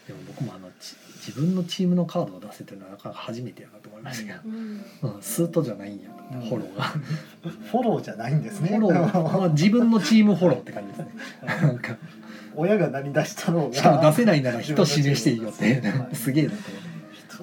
[0.08, 5.16] でも僕もあのち自分のチームのカードを出せてるのはなかなか初めてやなと思いましたけど、うん。
[5.16, 6.42] うん、スートじゃないんやうん。
[6.42, 6.84] フォローが。
[6.84, 8.70] フォローじゃないんですね。
[8.70, 11.08] フォロー、まあ、自分のチームフォローって感じですね。
[11.62, 11.96] なんか。
[12.56, 13.74] 親が何出したのが。
[13.74, 15.82] しかも出せないなら人指名していいよって。
[15.82, 16.94] はいすげえなと思って。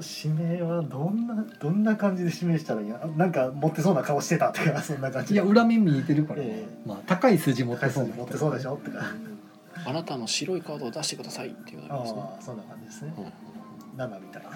[0.02, 5.34] 人指名はどんなどんな感じで指名したらいいやなんか持ってそうな顔してたとかそんな感じ。
[5.34, 6.66] いや裏面見えてるから、ねえ。
[6.86, 8.98] まあ高い数字持ってそう持ってそうでしょとか。
[9.84, 13.14] あなたの白いカードを出してくださいっていうのがありまそんな感じですね。
[13.16, 13.49] うん
[13.96, 14.50] 7みたいな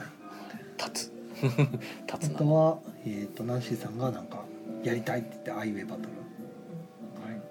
[0.78, 1.12] 立つ。
[1.42, 2.38] あ立つな。
[2.38, 4.44] とは、えー、とナンシーさんがなんか
[4.82, 6.08] やりたいって言ってアイウェイバトル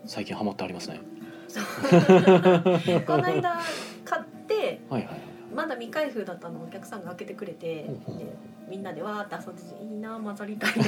[0.05, 0.99] 最近ハマってありますね。
[3.05, 3.59] この間
[4.03, 8.17] 買ってはいはいはいまだ未開封だったのをお客さんが開けてくれてほうほう。
[8.17, 8.25] で
[8.69, 10.83] みんなでわーって遊んでていいな混ざりたいな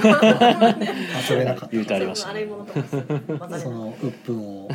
[1.30, 2.52] 遊べなかっ言うてありました洗いね
[3.60, 4.70] その鬱憤を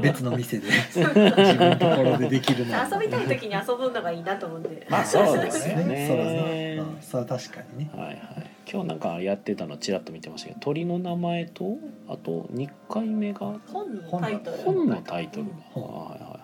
[0.00, 2.74] 別の店で自分のところでできるの。
[2.76, 4.86] 遊びたい時に遊ぶのがいいなと思って。
[4.90, 6.08] まあそうですよね。
[6.08, 7.90] そうですね、まあ、それは確かにね。
[7.94, 8.18] はいはい。
[8.70, 13.54] 今日なんかやってたのちらっと見てましたけど鳥の名前とあと2回目が？
[13.72, 14.56] 本のタイトル。
[14.58, 15.46] 本のタイトル。
[15.74, 16.41] はいはい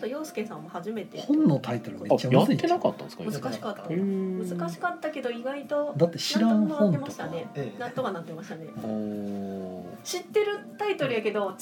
[0.00, 1.20] はいちょうど洋介さんも初めて。
[1.20, 3.24] 本のタイトルめっちゃあやってなかったんですか？
[3.24, 3.82] 難しかった。
[3.82, 4.58] へー。
[4.58, 6.84] 難しかったけど意外とだって知らんなんとか。
[6.84, 7.50] な本とかってましたね。
[7.54, 7.78] ええ。
[7.80, 8.66] なんとかなってましたね。
[8.84, 11.54] おー知ってるタイトルやけど違う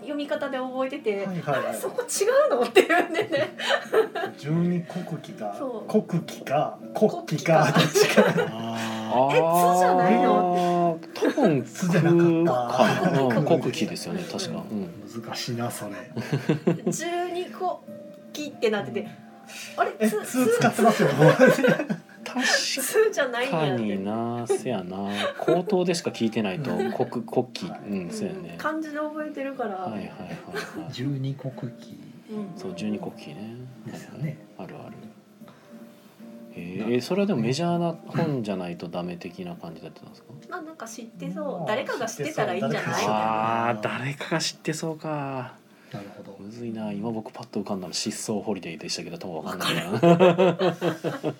[0.00, 1.74] 読み方で覚えてて、はいはいはい。
[1.76, 2.62] そこ違うの？
[2.62, 3.56] っていうんでね。
[4.36, 5.54] 十二国旗か
[5.88, 8.24] 国旗か国旗かどっちか。
[9.32, 10.98] え津じゃないの？
[11.14, 13.40] 多分津じゃなかった。
[13.42, 15.92] 国国旗ですよね確か、うん、ー難しいなそれ。
[16.90, 17.84] 十二個
[18.32, 19.08] 木ってなってて。
[19.76, 19.92] あれ？
[20.00, 20.46] えつ通？
[20.58, 21.08] 使ってますよ
[22.24, 24.46] 確つじゃないんかにな。
[24.46, 25.08] せやな。
[25.38, 26.70] 口頭でしか聞いてないと。
[26.76, 27.78] 国国旗。
[27.88, 28.54] うんそうやね。
[28.58, 30.08] 漢字で覚えてるから、はいはいはい
[30.82, 30.92] はい。
[30.92, 31.68] 十二国旗。
[32.30, 32.52] うん。
[32.56, 33.56] そう十二国旗ね。
[33.86, 34.36] ですよね。
[34.58, 34.96] あるある。
[36.60, 40.28] えー、それはでもメジャーな本じゃないとダメ的な感じだったんですか？
[40.50, 43.04] まあなんか知ってそまあう誰かが知ってたらいいんじゃない？
[43.06, 44.98] あー誰かが知ってそう。
[44.98, 45.54] か
[45.92, 46.36] なるほど。
[46.40, 46.92] むずいな。
[46.92, 49.90] 今僕パッと浮かんだの失踪ホリデーでしたけど多分わかんないな。
[49.92, 50.74] わ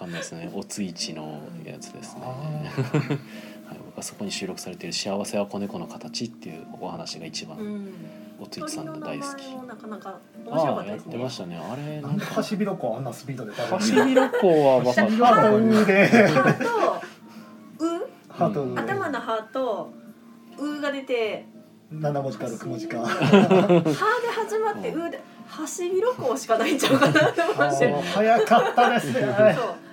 [0.00, 0.50] かんないですね。
[0.54, 2.22] おついちのやつですね。
[2.22, 7.94] はい、僕はそこに収録されている「幸せは子猫の形」っていうお話が一番、うん。
[8.40, 9.42] おついちさんの大好き。
[9.66, 16.64] なかなか面白かああやっったですねてましたねあれななんんかでハシビロコウあんなスピードでハシビロコウは分かるハシビロで歯と
[17.84, 19.92] うハートうん頭の歯と
[20.58, 21.46] うが出て
[21.92, 29.89] 七文字か六文字か歯で始まってうでハシビロコウしかないんちゃうかなって思いまあしたよー早かったですねそう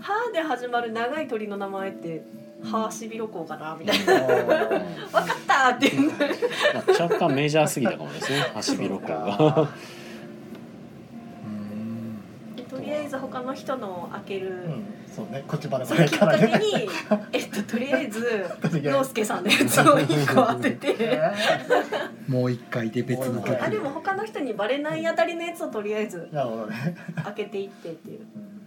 [0.00, 2.22] 歯で始まる長い鳥の名前って
[2.62, 4.26] ハーシビロコウかなみたいな。
[4.26, 6.10] 分かったって言う
[7.00, 8.40] 若干メジャーすぎたかもですね。
[8.54, 9.68] ハシビロコウが
[12.68, 14.84] とりあえず他の人の開ける、うん。
[15.12, 15.44] そうね。
[15.46, 16.88] こっちまでそれきっかけに、
[17.32, 18.46] えっと、とりあえず
[18.82, 21.20] 陽介さんのやつを1個当てて。
[22.28, 23.62] もう一回で別の曲。
[23.62, 26.28] あでも他の人にバレないあたりのやつをとりあえず
[27.24, 28.18] 開けていってっていう。
[28.18, 28.59] はいはいはいはい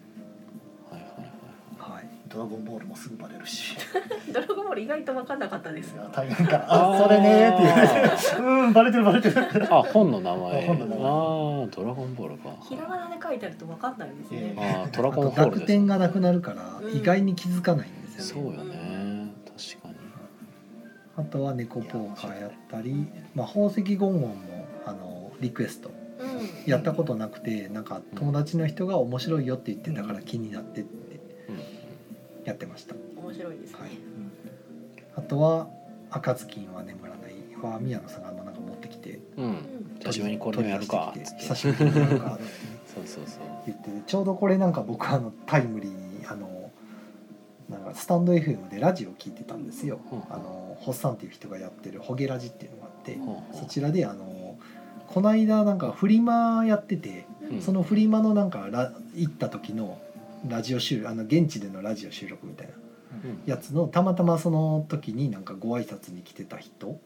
[2.33, 3.77] ドラゴンボールもすぐバレるし。
[4.33, 9.35] ドラゴンボール意外と分かんなかったですいや大変かあそれねーって言われてうんバレてるバレてる。
[9.69, 10.65] あ本の名前。
[10.67, 11.05] 本の名前。
[11.05, 12.49] ああドラゴンボールか。
[12.67, 16.97] ひらがなで書いてあると分かんないですね、あードラあゴンホールです点がなくなるからうん。
[16.97, 19.33] 意外に気づかないんですよね、そうよね。
[19.45, 19.95] 確かに。
[21.15, 24.35] あとは猫ポーカーやったり、まあ、宝石ゴンゴンも
[24.87, 25.91] あのリクエスト。
[26.19, 26.23] う
[26.67, 26.71] ん。
[26.71, 30.97] やったことなくてなんか友達の人が面白いよって言ってたから気になってって。
[30.97, 31.12] うん
[32.45, 32.95] やってました。
[33.17, 33.89] 面白いですね、はい。
[35.15, 35.67] あとは
[36.11, 39.55] 「赤ずきんは眠らない」は宮野さんがなんか持ってきてうん、うん
[39.99, 41.11] 久しぶりにこれもやるか。
[41.13, 42.39] 取り出してきてつって久しぶりにやるか
[42.93, 43.43] そうそうそう。
[43.65, 46.71] 言っててちょうどこれなんか僕あのタイムリーにあの
[47.69, 50.23] なんかスタンド FM でラジオ聞いてたんですよ、うん。
[50.29, 54.57] あのホッサンっていう人がやってる「ホゲラジ」っていうのがあって、ほうほうそちらであの
[55.07, 57.61] この間なんかフリマやってて、うん。
[57.61, 59.99] そのフリマのなんかラ行った時の
[60.45, 62.73] ラジオ収録あの現地でのラジオ収録みたいな
[63.25, 63.41] うん。
[63.45, 66.99] やつのたまたまその時になんかご挨拶に来てた人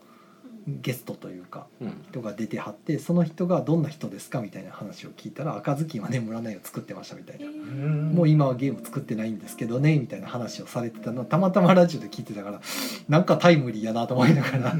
[0.68, 2.04] ゲストというかうん。
[2.10, 7.46] 人が出てはってその人がどんな人ですかみたいな話を聞いたら赤ずきんは眠らないを作ってましたみたいな。
[7.48, 12.62] もう今はゲーム作ってないんですけどねみたいな話をされてたのをたまたまラジオで聞いてたから
[13.08, 14.76] なんかタイムリーやなと思いながら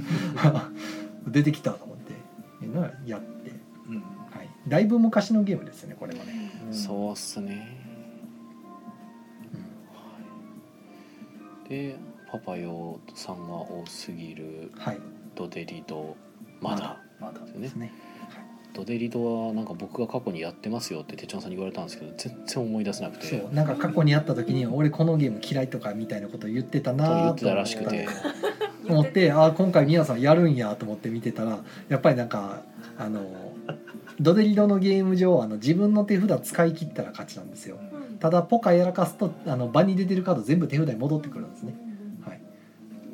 [1.28, 2.14] 出てきたと思って
[2.66, 3.52] いうのはやって、
[3.88, 3.96] うん。
[3.98, 7.77] はい、だいぶ昔のゲームですよねこれもね、そうっすね
[11.70, 11.96] で
[12.32, 15.00] パパヨさんが多すぎるうん、はい。
[15.36, 16.16] ドデリド
[16.62, 17.02] まだ。
[17.20, 17.62] まだですよね。
[17.62, 17.94] ですね。
[18.74, 23.28] ドデリドはなんか僕が過去にやってますよって手帳さんに言われたんですけど全然思い出せなくて。
[23.28, 28.08] そうなんか過去にあった時に俺このゲーム嫌いとかみたいなこと言ってたとな言ってたらしくて。
[28.90, 32.62] 思ってあ今回皆さんやるんやと思って見てたらやっぱりなんか
[32.98, 33.22] あの
[34.20, 37.78] ドデリドのゲーム上あの自分の手札使い切ったら勝ちなんですよ。
[37.82, 37.87] うん
[38.20, 41.76] ただポカやらかすとあの場に出てるカード全部手札に戻ってくるんですね。
[42.26, 42.42] はい。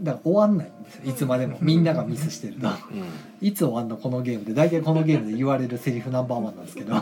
[0.02, 1.02] だから終わんないんですよ。
[1.06, 1.58] いつまでも。
[1.62, 2.68] みんながミスしてると。
[2.68, 2.74] うん。
[3.48, 4.54] いつ終わんのこのゲームで。
[4.54, 6.94] 大体このゲームで言われるセリフナンバーワンなんですけど。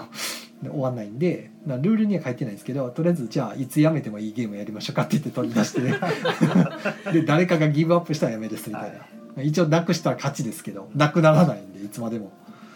[0.62, 1.52] で終わんないんで。
[1.66, 5.82] なルールには書いてないんですけどとりあえずじゃあいつやめてもいいゲームやりましょうかって言って取り出して。
[7.14, 8.94] で誰かがギブアップしたらやめですみたい
[9.36, 10.90] な、一応なくしたら勝ちですけど。
[10.96, 12.32] なくならないんでいつまでも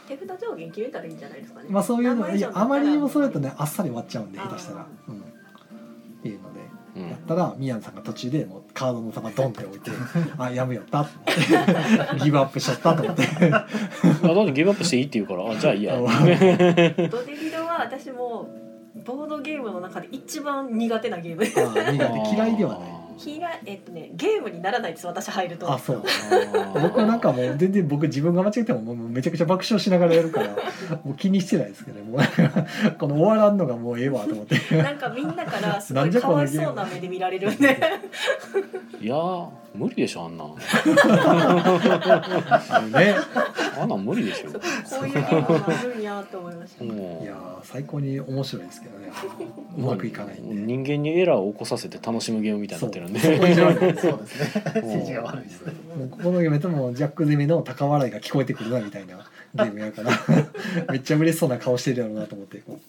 [0.07, 1.67] 手札上限決めたらいいんじゃないですかね。
[1.69, 4.81] まあそういうのいやあまりにもそうやとねねあっさり終わっちゃうんで下手したら。
[4.81, 5.15] あうん。
[5.19, 5.21] っ
[6.21, 6.59] ていうので
[6.95, 7.09] うん。
[7.09, 9.91] やったら宮野さんが途中でもうカードの玉ドンって置いて
[10.37, 11.01] あやめよった。
[11.01, 13.23] っ てギブアップしちゃったと思って。
[13.45, 15.97] あだってギブアップしていいって言うからあじゃあいいや。
[15.99, 18.47] ドデリドは私も
[19.05, 21.43] ボードゲームの中で一番苦手なゲーム。
[21.43, 22.35] で苦手。
[22.35, 25.71] 嫌いではない嫌いえっとねゲームにならないです私入ると。
[25.71, 26.03] あそう。
[26.81, 30.49] 僕はなんかもう全然僕自分が間違ってももうめちゃくちゃ爆笑しながらやるから
[31.03, 32.21] もう気にしてないですけどもう
[32.97, 34.59] この終わらんのがもうええわと思って。
[34.81, 37.79] なんかみんなからすごないんじゃかわいそうな目で見られるんで。
[39.01, 40.45] いやー無理でしょあんな。
[42.99, 43.15] ね。
[43.77, 44.51] あんなん無理でしょ。
[44.51, 44.59] こ
[45.03, 49.11] ういうゲームがあるんやと思いました、もいやー最高に面白いですけどね。
[49.77, 50.55] うまくいかないんで。
[50.55, 53.71] 人間にエラーを起こさせて楽しむゲームみたいになってるんで そうですね。
[54.75, 55.73] 政治が悪いですね。
[55.97, 59.17] もうここのゲームともジャック攻めの高笑いが聞こえてくるなみたいな
[59.55, 60.11] ゲームやから。
[60.91, 62.79] めっちゃ嬉しそうな顔してるやろうなと思ってこ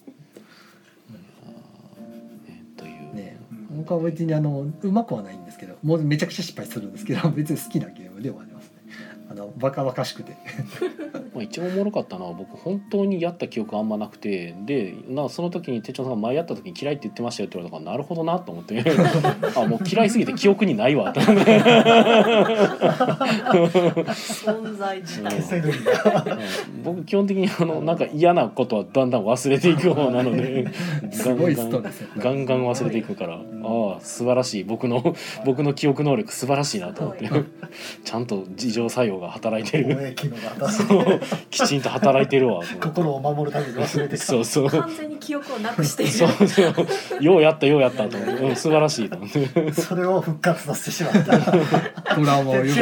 [2.46, 3.36] ねという、
[3.76, 8.55] 僕は別にあのうまくはないんですけどもうめちゃくちゃ失敗するんですけど別に好きなゲームではねあ
[9.36, 10.36] のバカバカしくて。
[11.36, 18.82] まあ、一番おもろかったのは僕本当にやった記憶あんまなくてでなその時に手帳さんが前やった時に嫌いって言ってましたよって言われたからなるほどなと思って。
[19.54, 21.12] あもう嫌いすぎて記憶にないわ。
[21.12, 21.60] と思って
[24.14, 25.66] 存在自体う
[26.80, 26.82] ん。
[26.82, 30.66] 僕基本的にあのなんか嫌なことはだんだん忘れていく方なので
[31.12, 32.08] すごいストレス。
[32.16, 33.34] ガンガン忘れていくから。
[33.34, 33.38] あ
[33.98, 34.64] あ素晴らしい。
[34.64, 37.28] 僕の僕の記憶能力素晴らしいなと思って。
[38.04, 39.84] ちゃんと自浄作用が働いてる。
[39.84, 42.62] すごい貿易のが私そうきちんと働いてるわ。
[42.80, 44.24] 心を守るために忘れてた。
[44.24, 44.70] そうそう。
[44.70, 46.04] 完全に記憶をなくして。
[46.04, 47.24] いるそうそう。
[47.24, 51.38] ようやったようやったと思って、うん、素晴らしいと思ってそれを復活させてしまった。
[51.38, 52.80] トラウマをちょっと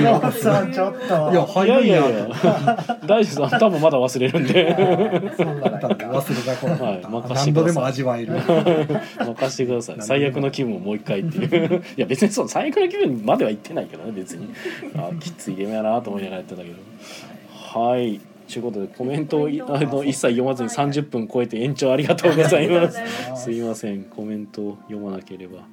[1.33, 2.99] いやい入るんややいやいや。
[3.07, 5.33] 大丈夫です多分まだ忘れるんで。
[5.37, 5.89] そんなだ。
[5.89, 7.45] って忘れた頃はいだ任せてください。
[7.45, 8.33] 何度でも味わえる。
[9.19, 9.97] 任してください。
[10.01, 11.83] 最悪の気分をもう一回っていう。
[11.97, 14.53] いや別にそう最悪の気分までは言ってないけどね別に。
[14.97, 16.75] あきついゲームやなと思いながらやってたけど。
[17.51, 18.21] はい。
[18.47, 22.99] ということでコメントをいあの一切読まずに30分超えて延長ありがとうございます。
[23.45, 24.05] すいません。
[24.05, 25.67] コメントを読まなければ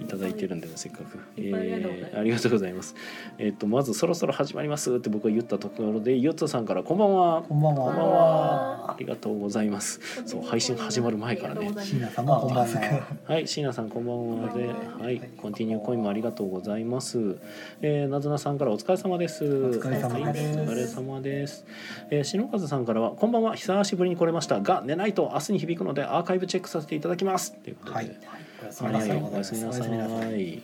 [0.00, 2.14] いただいてるんでねせっかく、いっぱいありがとうございます。
[2.14, 2.94] えーありがとうございます。
[3.38, 7.42] えっ、とまずそろそろ始まりますって僕が言ったところでゆっつさんからこんばんは。
[7.42, 8.04] こんばんこんばんは。
[8.04, 10.00] はありがとうございます。
[10.26, 11.72] そう配信始まる前からね。
[11.80, 13.06] 椎名さんもこんばんは。
[13.26, 15.10] はい、椎名さんこんばんはで、は。
[15.10, 17.38] い、コンティニューコインもありがとうございます。
[17.82, 19.44] えー、なずなさんからお疲れ様です。
[19.44, 20.58] お疲れ様です。
[20.58, 21.66] お疲れ様です。
[22.10, 27.54] えー、篠和さんからはこんばんは、久しぶりに来れましたが、寝ないと明日に響くのでアーカイブチェックさせていただきます。
[27.54, 28.16] ということで、はい
[28.64, 29.60] おやすみはい、なさいおやすみ
[29.98, 30.62] なさい。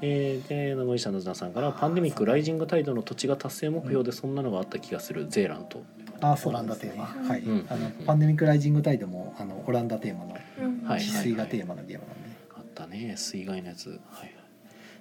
[0.00, 5.82] えー、で名古屋市のなずなさんからパンデミックライジングタイドの土地が達成目標でそんなのがあった気がするゼーラント。
[6.20, 13.88] あそうなんですねはい、あのパンデミックライジングタイドもあのオランダテーマのうんはい治水がテーマのゲームなんで、あったね、水害のやつ。
[13.88, 14.34] はいはい。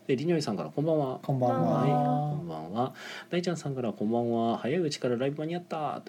[0.08, 1.20] で、りにょいさんからこんばんは。
[1.22, 2.94] こんばんはい、は、こんばんは。
[3.30, 4.58] 大ちゃんさんからこんばんは。
[4.58, 6.02] 早いうちからライブ間に合った。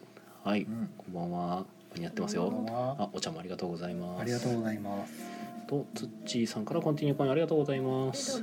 [0.44, 1.66] はい、うんこんばんは。
[1.94, 2.50] 間に合ってますよ。
[2.98, 4.22] あ、お茶もありがとうございます。
[4.22, 5.41] ありがとうございます
[5.72, 8.42] と、つっちーさんからコンティニューコインありがとうございます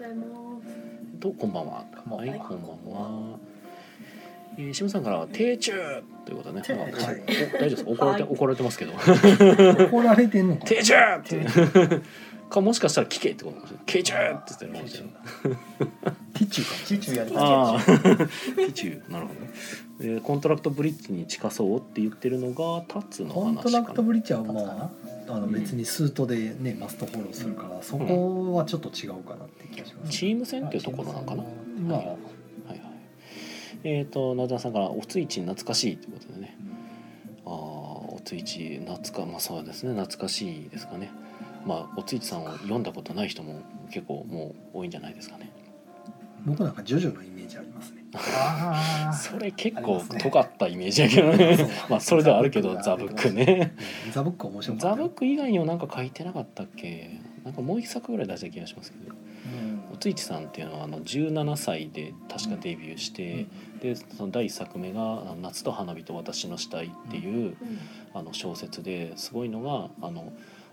[1.19, 1.85] と、こんばんは。
[2.09, 3.37] ははい、こんばんは。
[4.57, 5.71] えー、しむさんから定中
[6.25, 6.65] ということでね。
[6.65, 7.13] 定まあ大丈
[7.53, 7.83] 夫です。
[7.85, 8.93] 怒られて、はい怒られてますけど。
[8.93, 11.39] 怒られてんのか中って。
[12.49, 13.85] かもしかしたら聞けってことかもしれない。
[13.85, 15.11] 定中って言ってるかもしれない。
[16.33, 17.79] ティッチューかもチチュやりまああ、
[18.67, 19.49] ピチュー、なるほどね。
[20.01, 23.71] えーコントラクトブリッジに近そうって言ってるのがタツのコン話かな。
[23.71, 24.91] トラクトブリッジはま
[25.27, 31.43] ああの別にスートでねマストフォローするからそこはちょっと違うかなって気がします、チーム戦っていうところなのかな。
[31.81, 32.13] まあはいは
[32.73, 32.79] い。
[33.83, 36.57] えっ、と、なずなさんからおついち懐かしいということでね。
[37.45, 41.11] ああ、おついち懐か、まあそうですね、懐かしいですかね。
[41.65, 45.51] まあ、おついちさんを読んだことない人も結構もう多いんじゃないですかね。
[46.45, 48.05] 僕なんかジョジョのイメージありますね。
[48.13, 51.67] あ それ結構尖ったイメージやけどね。
[51.89, 53.73] まあそれではあるけどザブックね。
[54.05, 54.11] うん。
[54.11, 57.19] ザブック面白かザブック以外にもなんか書いてなかったっけ？
[57.43, 59.15] なんかもう一作ぐらい出した気がしますけど。
[59.91, 63.47] おついちさんっていうのはあの17歳で確かデビューして、
[63.81, 67.55] でその第一作目があの「夏と花火と私の死体」っていう、
[68.13, 70.31] あの小説ですごいのがあの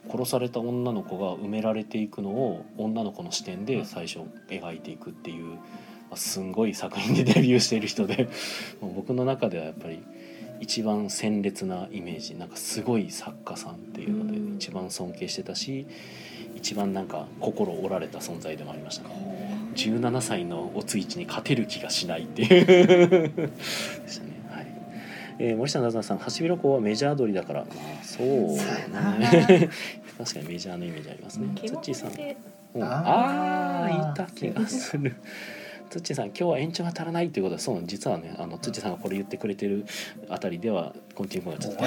[0.08, 5.58] 殺された女の子が埋められていくのを女の子の視点で最初描いていくっていう、ま
[6.12, 8.28] あ、すんごい作品でデビューしている人で
[8.80, 10.00] もう僕の中ではやっぱり
[10.60, 12.34] 一番鮮烈なイメージ。
[12.34, 14.54] なんかすごい作家さんっていうのでうん。
[14.56, 15.86] 一番尊敬してたし
[16.54, 19.08] 一番なんか心折られた存在でもありました。
[19.08, 22.66] ね17歳のおついちに勝てる気がしないっていう。
[23.36, 23.50] で
[24.08, 24.30] したね。
[24.30, 24.35] はい、
[25.38, 27.60] えー森下なずなさんハシビロコウはメジャー鳥だから。
[27.64, 27.66] ま
[28.00, 28.26] あそう。
[29.18, 29.68] ね
[30.18, 31.48] 確かにメジャーのイメージありますね。
[31.54, 32.82] ケモつっちーさん。
[32.82, 35.14] ああいた気がする。
[35.88, 38.92] つっちーさん今日は延長が足らないということでそう実はねあのつっちーさん。
[38.92, 39.84] がこれ言ってくれてる
[40.28, 41.82] あたりではコンティニューがちょっと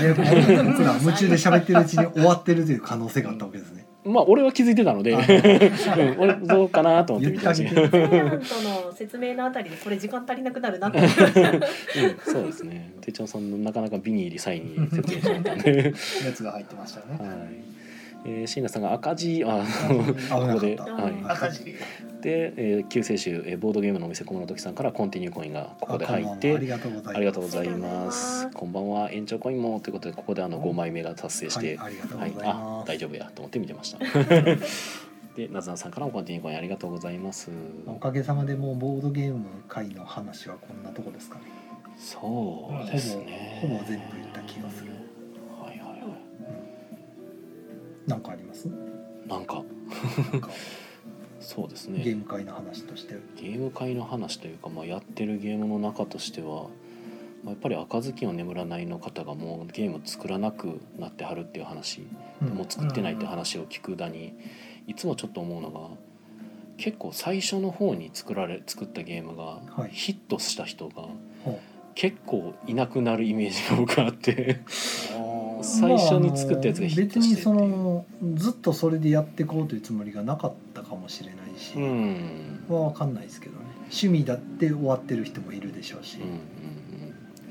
[0.71, 5.19] 僕ら夢中で喋ってるうちに終わってるという可能性があったわけですねまあ俺は気づいてたので、あ。
[5.19, 7.69] うん、俺どうかなと思って見てました。
[7.69, 10.99] けどの説明のあたりでこれ時間足りなくなるなって。
[10.99, 11.07] うん、
[12.23, 12.93] そうですね。
[13.01, 15.93] 手帳さんのなかなかビニールサインに説明しちゃったんで。
[16.23, 17.17] 熱が入ってましたね。
[17.19, 17.79] はい
[18.25, 20.36] えー、椎名さんが赤字あ危なかった。
[20.36, 20.93] ここで、うん。
[20.95, 21.75] はい、赤字。
[22.21, 28.49] で、えー、救世主、えー、ボードゲームのお店小室時さんからコンティニューコインがここで入っあてありがとうございます。
[28.51, 29.12] こんばんは。
[29.12, 33.99] 延長コインもということでここであの5枚目が達成して、はいはあ大丈夫やと思って見てました。
[35.36, 37.49] でなずなさんからもコンティニューコインありがとうございます。
[37.88, 41.43] おかげさまでもうボードゲーム界の話はこんなとこですかね。
[41.97, 43.60] そうですね。
[43.62, 44.88] ほぼほぼ全部言った気がする
[48.10, 48.67] なんかあります？
[49.28, 49.63] なんか。
[51.39, 53.15] そうですゲーねム界の話として。
[53.38, 56.63] ゲーム界の話というか、まあ、やってるゲームの中としては
[57.43, 62.02] まあやっぱり赤ずきんを眠らないの方がもうゲーム作らなくなってはるっていう話、
[62.41, 64.34] もう作ってないって話を聞くだに
[64.88, 65.80] いつもちょっと思うのが
[66.78, 69.92] 結構最初の方に作られ作ったゲームがはい。
[69.92, 71.04] ヒットした人が
[71.46, 71.60] ほ
[71.96, 74.60] 結構いなくなるイメージが僕あって。
[75.17, 75.29] う
[75.62, 78.05] 最初に作ったやつがヒットして別にその
[78.35, 82.65] ずっとそれでやっていこうというつもりがなかったかもしれないし、うん。
[82.69, 83.65] は分かんないですけどね。
[83.83, 86.39] 趣味だって終わってる人もいるでしょうし、うんうんうん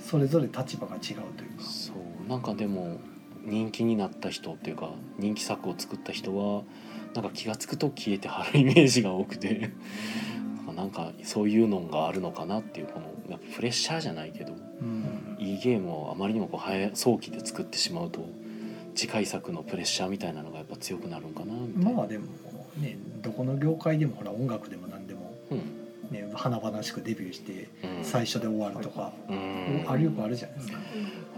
[0.00, 1.64] それぞれ立場が違うというか。
[1.64, 2.30] そう。
[2.30, 2.98] なんかでも
[3.44, 6.62] 人気になった人っていうか人気作を作った人は
[7.14, 9.70] なんか気が付くと消えてはるイメージが多くて
[10.76, 14.54] なんかそういうのがあるのかなっていうこのやっぱプレッシャーじゃないけど。
[14.80, 18.26] うんいいゲームをあまりにもこう早早期で作ってしまうと
[18.94, 21.98] 次回作のプレッシャーみたいなのがやっぱ強くなるんかなみたいな。
[21.98, 22.26] まあでも
[22.78, 25.58] ねどこの業界でもほら音楽でも何でも、うん。
[26.10, 28.04] ね、華々しくデビューしてうん。
[28.04, 29.84] 最初で終わるとか、うん。
[29.86, 30.78] あるよくあるじゃないですか。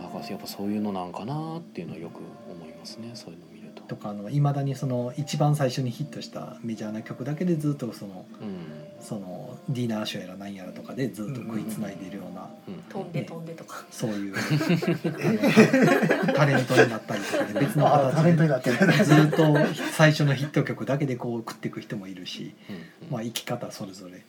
[0.03, 2.21] だからやっぱそういうのなんかなっていうのはよく
[2.51, 3.47] 思いますねそういうの
[3.91, 3.91] と。
[3.91, 8.57] とかいまだにその一番最初にヒットしたメジャーな曲だけでずっとそのうん。
[9.01, 13.87] そのディナーショーやら何やらとかでずっと食いつないでいるような、うん飛んで飛んでとか。
[13.91, 14.35] そういう
[16.35, 18.99] タレントになったりとかで 別のあタレントに形なってる。
[18.99, 19.57] でずっと
[19.93, 22.73] 最初のヒット曲だけでこう食っていく人もいるし、う
[23.07, 24.13] んまあ、生き方それぞれ。
[24.13, 24.25] ね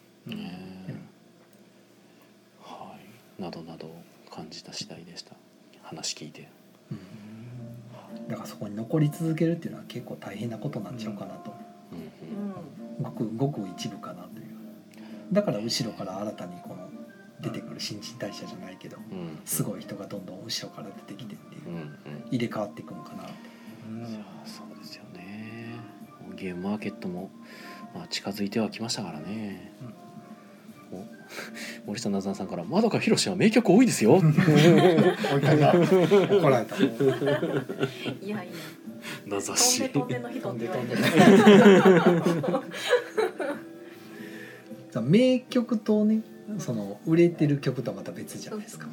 [0.87, 0.95] え。
[2.63, 2.95] は
[3.37, 3.41] い。
[3.41, 3.93] などなど
[4.29, 5.33] 感じた次第でした。
[5.83, 6.47] 話聞いて
[8.31, 11.53] だからそこに残り続けるっていうのは結構大変なことなんちゃうかなと、
[11.91, 12.49] うん。
[12.49, 14.45] うごくごく一部かなという。
[15.33, 16.89] だから後ろから新たにこの
[17.41, 19.17] 出てくる新陳代謝じゃないけどうん。
[19.17, 21.95] うんすごい人がどんどん後ろから出てきてっていううんうん。
[22.31, 23.31] 入れ替わっていくのかなって。
[23.31, 25.75] いやそうですよね。
[26.35, 27.29] ゲームマーケットも、
[27.93, 29.73] まあ、近づいてはきましたからね、
[30.10, 30.10] お
[31.85, 34.31] 森下なずなさんから「まどかひろしは名曲多いですよ」 怒
[36.49, 36.75] られた。
[36.77, 36.81] ん
[38.21, 38.53] いやいや。
[39.25, 41.01] 名指飛んしで飛んでの人って言われてる。
[44.91, 46.21] さ あ名曲とね
[46.59, 48.87] その売れてる曲とはまた別じゃないですか。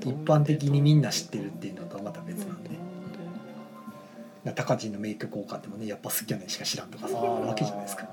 [0.00, 2.70] 一般的にみんな知ってるっていうのとはまた別なんで。
[4.44, 5.86] だから高人の名曲多かってもね。
[5.86, 8.08] やっぱ好きなのしか知らんとかさあるわけじゃないですか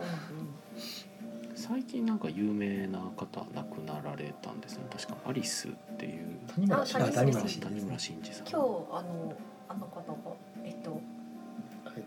[1.69, 4.85] 最近なんか有名な方亡くなられたんですね。
[4.91, 6.39] 確かアリスっていう。
[6.55, 8.47] 谷村新司さん。
[8.47, 9.35] 今日あの
[9.69, 10.17] あの方が
[10.63, 10.99] えっと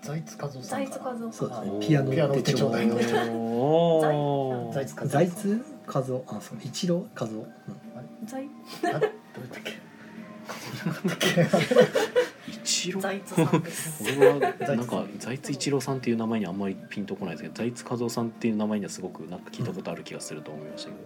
[0.03, 1.87] 財津和夫さんかな財津和夫そうですね。
[1.87, 2.11] ピアノ
[2.43, 3.23] 手帳財津和
[5.05, 6.25] 夫財津和夫？
[6.27, 6.59] あそう。
[6.61, 7.47] 一郎和夫、うん。
[8.27, 8.49] 財
[8.83, 9.11] あどうだっ
[9.49, 9.79] たっけ？
[10.49, 11.61] 和夫だったっ
[12.89, 13.01] 一郎。
[13.01, 20.97] 財津さんです俺はなんか財津一郎さんっていう名前にあんまりピンとこないですけど財津和夫さんっていう名前にはすごくなんか聞いたことある気がすると思いましたけ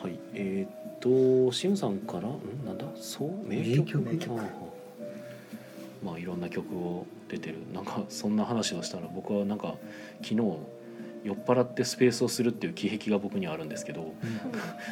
[0.00, 0.18] ど、はい。
[0.34, 2.86] えーっとしむさんからんなんだ？
[2.96, 3.98] そう名曲。
[4.00, 4.40] 名曲。
[6.02, 7.58] まあいろんな曲を出てる。
[7.74, 9.74] なんかそんな話をしたら僕はなんか
[10.22, 10.36] 昨日
[11.26, 14.14] 酔っ払ってスペースをするっていう気癖が僕にはあるんですけど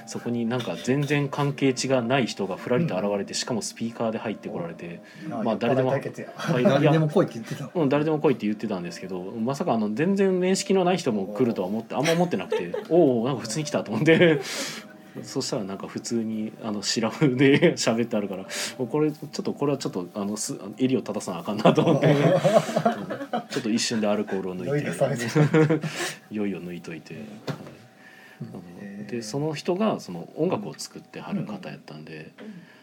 [0.06, 7.70] そこになんか全然関係値がない人がふらりと現れてしかもスピーカーで入ってこられて、けまあ誰でもい誰でも来いって言ってた。
[7.72, 14.40] うん、誰でも来いって言ってたんですけどまさかあの全然面識のない人も来るとは思ってあんま思ってなくて おおなんか普通に来たと思って。
[15.22, 18.46] そしたらなんか普通にあのシラフで 喋ってあるから
[18.84, 22.06] これちょっとこれはちょっとあのす襟を正さなあかんなと思って。
[22.08, 23.13] うん
[23.50, 24.68] ちょっと一瞬でアルコールを抜いて。
[24.70, 25.24] 酔い出されて
[26.30, 27.14] いよいよ抜いといて。
[27.14, 27.24] はい。
[29.10, 32.32] でその人がその音楽を作ってはる方やったんで、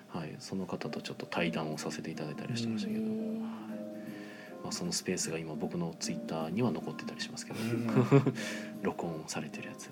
[0.09, 3.11] はい、その方とちょっと対談をさせていただいたりしてましたけど、はい。
[4.63, 7.59] まあ、そのスペースが今僕のツイッターには残ってたりしますけど、
[8.83, 9.89] 録音されてるやつ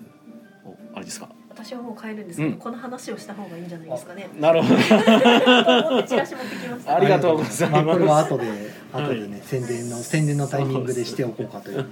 [0.64, 1.28] おあれですか？
[1.50, 2.58] 私はもう帰るんですけど、うん。
[2.58, 4.30] この話をした方がいいんじゃないですかね。
[4.38, 4.76] なるほど。
[4.76, 4.84] と
[5.88, 7.78] 思ってチラシ持ってきましたありがとうございます。
[7.78, 8.46] あこれは後で
[8.92, 11.78] 後でね、宣伝の宣伝のタイミングでしておこうかという。
[11.78, 11.88] はい。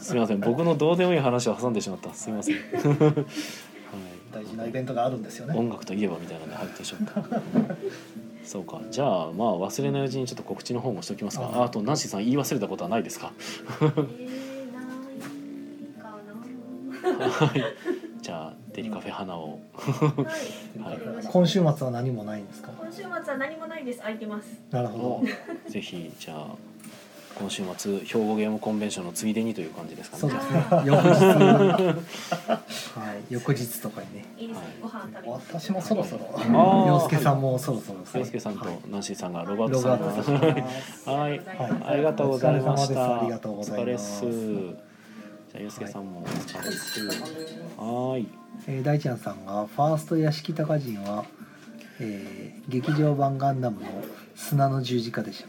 [0.00, 0.40] すみません。
[0.40, 2.12] 僕のどうでもいい話を挟んでしまった。
[2.14, 2.64] すみません、はい、
[4.32, 5.56] 大事なイベントがあるんですよね。
[5.56, 7.22] 音楽といえばみたいなので入ってしまった。
[8.44, 8.80] そうか。
[8.90, 11.50] じゃあまあ忘れないうちにちょっと告知の方もしておきますか。
[11.54, 13.32] ああとナンシーさん言い忘れたことはないですか？
[13.80, 14.43] えー、
[17.04, 17.64] はい。
[18.22, 19.60] じゃあデリカフェ花を。
[19.74, 22.70] はい、今週末は何もないんですか？
[22.78, 24.00] 今週末は何もないです。
[24.00, 24.48] 空いてます。
[24.70, 25.70] なるほど。
[25.70, 26.46] ぜひじゃあ
[27.38, 30.20] 今週末兵庫ゲームコンベンションのついでにという感じですかね。
[30.20, 30.64] そうですね。
[30.70, 30.82] あ。
[30.86, 31.24] 翌日。
[32.94, 33.24] はい。
[33.28, 34.24] 翌日とかにね。
[34.38, 35.28] いいですね、ご飯食べて。
[35.28, 36.24] 私もそろそろ。
[36.86, 38.06] 洋介さんもそろそろね。
[38.14, 38.78] 洋介さんとはい。
[38.88, 41.18] ナンシーさんがロバートロさんがバートさん。
[41.18, 41.30] はい。
[41.30, 41.42] はい。
[41.86, 44.24] ありがとうございましたお疲れ様です
[45.54, 47.00] ありがとうすお疲れっすじゃあ洋介さんもお疲れっす
[47.76, 48.28] はーい。
[48.66, 51.24] えー大ちゃんさんがファースト屋敷高人は、
[52.00, 53.86] えー劇場版ガンダムの
[54.34, 55.42] 砂の十字架でし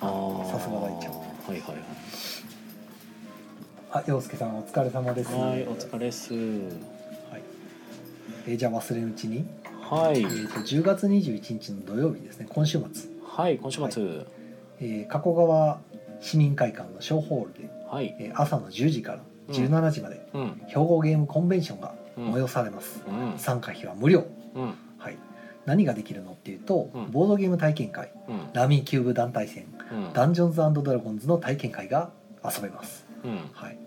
[0.00, 0.06] た。
[0.06, 0.50] あー。
[0.50, 1.12] さすが大ちゃん。
[1.12, 1.60] はいはい
[3.92, 5.32] あ、洋介さんお疲れ様です。
[5.32, 6.34] はいはいお疲れっす。
[6.34, 7.42] はい。
[8.46, 9.46] えーじゃあ忘れんうちに、
[9.80, 10.20] はい。
[10.20, 12.46] えー、と10月21日の土曜日ですね。
[12.48, 14.26] 今週末、はい今週末。
[14.80, 15.80] えー加古川
[16.20, 18.14] 市民会館の小ホールで、はい。
[18.18, 19.18] えー朝の10時から
[19.48, 20.62] 17時まで、うん。
[20.66, 22.32] 兵庫ゲームコンベンションがうん。
[22.34, 23.38] 催されます、うん。
[23.38, 24.24] 参加費は無料。
[24.54, 24.74] うん。
[24.98, 25.18] はい。
[25.66, 27.10] 何ができるのっていうと、うん。
[27.10, 28.40] ボードゲーム体験会うん。
[28.52, 30.12] ラミーキューブ団体戦うん。
[30.12, 32.10] ダンジョンズドラゴンズの体験会が
[32.44, 33.06] 遊べます。
[33.24, 33.38] うん。
[33.52, 33.78] はい。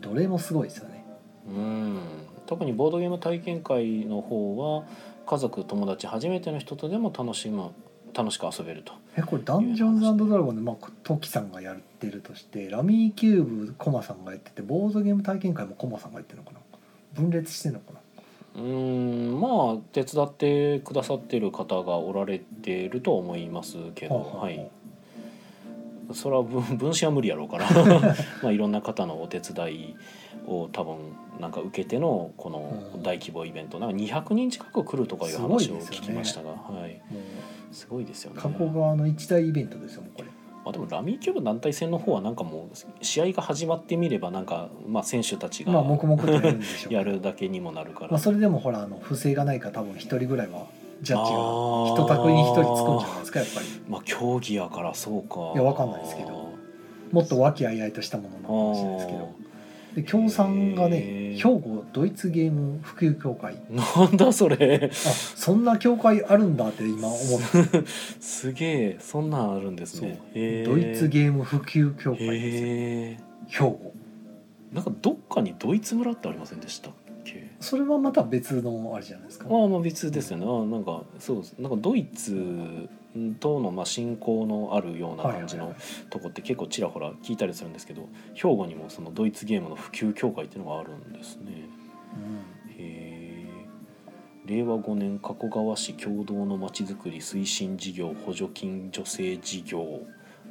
[0.00, 1.04] どれもすごいですよね。
[1.48, 1.98] うん。
[2.46, 4.84] 特にボードゲーム体験会の方は
[5.26, 7.70] 家族友達初めての人とでも楽しむ
[8.14, 8.92] 楽しく遊べると。
[9.16, 16.58] えこれダンジョンズドラゴンで、まあ、トキさんがやってるとしてラミーキューブコマさんがやっててボードゲーム体験会もコマさんがやってるのかな？
[17.14, 18.00] 分裂してるのかな？
[18.62, 24.70] うんまあ手伝ってくださってる方がおられてると思いますけど、ほうほうほうはい。
[26.14, 27.68] それは分分子は無理やろうから
[28.42, 29.96] まあいろんな方のお手伝い
[30.46, 30.96] を多分
[31.40, 33.02] なんか受けてのこのうん。
[33.02, 33.78] 大規模イベント。
[33.78, 36.56] なんか200人近く来るとかいう話を聞きましたが、は
[36.88, 37.20] い、も
[37.72, 38.38] すごいですよね。
[38.38, 40.28] う加古川の一大イベントですよもうこれ。
[40.64, 50.66] まあ、でもラミーキューブ団体戦の方はなんかもう試合が始まってみればなんか、まあ、選手たちがまあ黙々とやるだけにもなるから、まあ、それでもほらあの不正がないか多分一人ぐらいは
[51.02, 53.66] ジャッジが一択に一人つくんじゃないですかやっぱり。
[53.88, 55.52] まあ競技やからそうか。
[55.54, 56.46] いやわかんないですけど。
[57.12, 59.35] もっと和気あいあいとしたものなのかもしれないですけど
[59.96, 61.36] で協賛がへねー。
[61.36, 63.56] 兵庫ドイツゲーム普及協会。
[63.70, 64.90] なんだそれ。
[64.92, 67.84] あそんな協会あるんだって今思って。
[68.20, 70.20] すげえそんなんあるんですね。
[70.66, 73.94] ドイツゲーム普及協会です兵庫。
[74.74, 76.90] なんかどっかにドイツ村ってありませんでした
[77.60, 79.48] それはまた別のあれじゃないですか。
[79.48, 82.88] まあまあ別ですよね、あなんかそうなんかドイツ
[83.38, 85.74] とのまあ親交のあるような感じの
[86.10, 91.68] とこって結構ちらほら聞いたりするんですけど兵庫にもそのドイツゲームの普及協会っていうのがあるんですね。
[92.78, 93.26] へえ
[94.46, 100.02] 令和5年加古川市共同のまちづくり推進事業補助金助成事業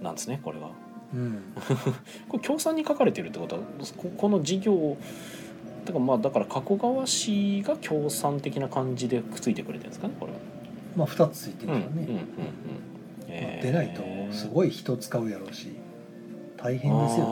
[0.01, 0.69] なんですねこれが
[1.13, 1.41] うん、うん、
[2.27, 3.61] これ協賛に書かれてるってことは
[3.95, 4.97] ここの事業
[5.85, 10.54] だからまあだから加古川市が協賛的な感じでくっついてくれてるんですかねこれは。
[10.95, 15.75] まあ2つついてるからね、出ないとすごい人使うやろうし
[16.57, 17.25] 大変ですよ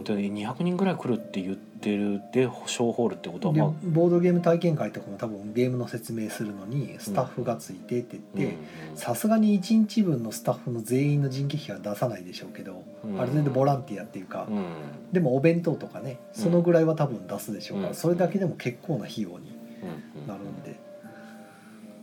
[0.00, 0.04] ね。
[0.04, 3.72] で200人ぐらい来るって言ってるで小ホールってことはでまあ。
[3.82, 8.56] ボードゲーム体験会とかも多分ゲームの説明するのにスタッフがついてって言って
[8.94, 13.20] さすがに1日分のスタッフの全員の人件費は出さないでしょうけど、うん。
[13.20, 14.56] ある程度ボランティアっていうか、うん。
[14.56, 14.64] うん
[15.12, 17.94] でもお弁当とかねそのぐらいは多分出すでしょうから、うん。
[17.94, 19.58] それだけでも結構な費用に
[20.16, 20.26] うん。
[20.26, 20.78] なるんで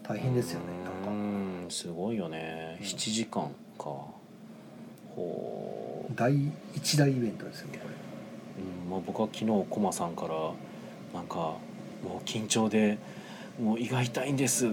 [0.08, 1.12] 大変ですよねなんか。
[1.12, 2.78] うんすごいよね。
[2.82, 3.86] 7時間か。
[5.16, 6.16] ほう。
[6.16, 6.34] 大
[6.74, 7.94] 一大イベントですよねこれ。
[8.64, 10.30] うんまあ、僕は昨日コマさんから
[11.14, 12.98] なんかもう緊張で
[13.62, 14.72] もう胃が痛いんです。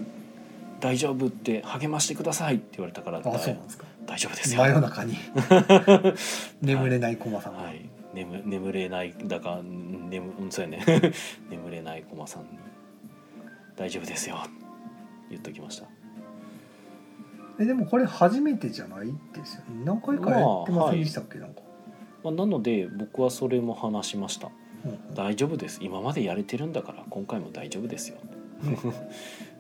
[0.81, 3.87] 大丈夫って励ましてくださいって言われたからあそうなんですか。
[4.07, 4.61] 大丈夫ですよ。
[4.61, 5.17] 真夜中に。
[6.63, 7.89] 眠れない駒さんが、はい。
[8.13, 10.85] 眠眠れないだかうん眠うんそうやね。
[11.51, 12.49] 眠れないコマさんに。
[13.77, 14.39] 大丈夫ですよ
[15.35, 15.87] 言っときました。
[17.61, 19.07] えでもこれ初めてじゃない？
[19.33, 19.85] ですよね。
[19.85, 21.61] 何回かやってませんでしたっけ、なんか、
[22.25, 24.49] まあ、なので僕はそれも話しました。
[24.85, 25.15] うんうん。
[25.15, 25.79] 大丈夫です。
[25.83, 28.17] 今までやれてるんだから今回も大丈夫ですよ。
[28.65, 28.77] ね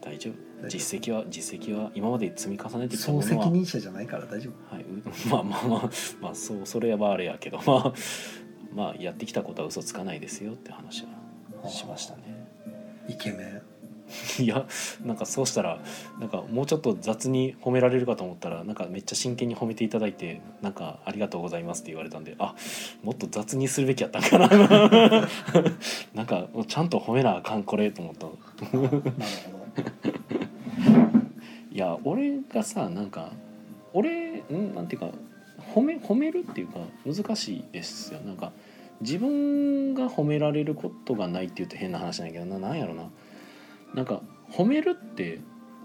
[0.00, 0.68] 大丈夫。
[0.68, 3.44] 実績は実績は今まで積み重ねてきた総ものは。
[3.44, 4.74] 責任者じゃないから大丈夫。
[4.74, 7.92] はい、う まあまあまあまあそうそれはあれやけどまあ
[8.74, 11.04] まあやってきたことは嘘つかないですよって話
[11.62, 12.22] はしましたね。
[13.08, 13.62] イケメン
[14.38, 14.66] いや
[15.04, 15.80] なんかそうしたら
[16.18, 22.54] なんかもうちょっと雑に褒められるかと思ったらなんかめっちゃ真剣に褒めていただいてなんかありがとうございますって言われたんであ
[23.02, 24.48] もっと雑にするべきやったんかな。
[26.14, 28.26] なんかちゃんと褒めなあかんこれと思った。
[31.70, 33.32] いや俺がさなんか
[33.92, 35.10] 俺んなんていうか
[35.74, 38.20] 褒め褒めるっていうか難しいですよ。
[38.20, 38.52] なんか
[39.00, 43.10] 自分が褒められることがないって言うと変な話なんやけどななんやろな
[43.94, 44.20] なんか
[44.50, 45.40] 褒めるって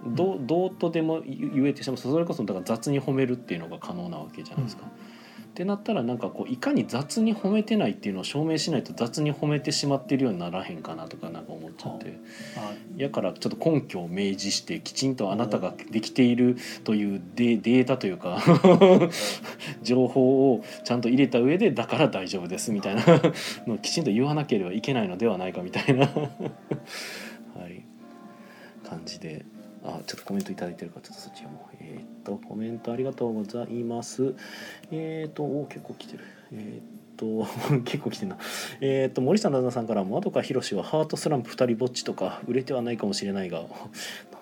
[0.06, 4.86] どうどうとでも言言えてしまうそれこそだから雑に褒めるっていうのが可能なわけじゃないですか。
[5.50, 12.18] ってなったらなんかこういかに雑に褒めてないっていうのを証明しないと雑に褒めてしまってるようにならへんかなとかなんか思っちゃって。
[12.56, 16.56] あやからちょっと根拠を明示してきちんとあなたができている
[16.86, 18.42] というデデータというか
[19.84, 23.04] 情報をちゃんと入れた上でだから大丈夫ですみたいな
[23.68, 26.06] のをきちんと言わなければいけないのではないかみたいな。
[26.06, 27.29] はい
[28.90, 29.46] 感じで
[29.84, 31.76] あちょっとコメントいただいてるからちょっとそっち読もう。
[31.80, 34.36] えーっとコメントありがとうございます。
[34.92, 36.24] えーっとお結構来てる。
[36.52, 36.84] えーっ
[37.18, 37.48] と
[37.84, 38.38] 結構来てんな。
[38.82, 43.60] えーっと森下旦那さんからも「窓かひろしはハートスランプ2人ぼっちとか売れてはないかもしれないが。
[43.64, 43.70] なん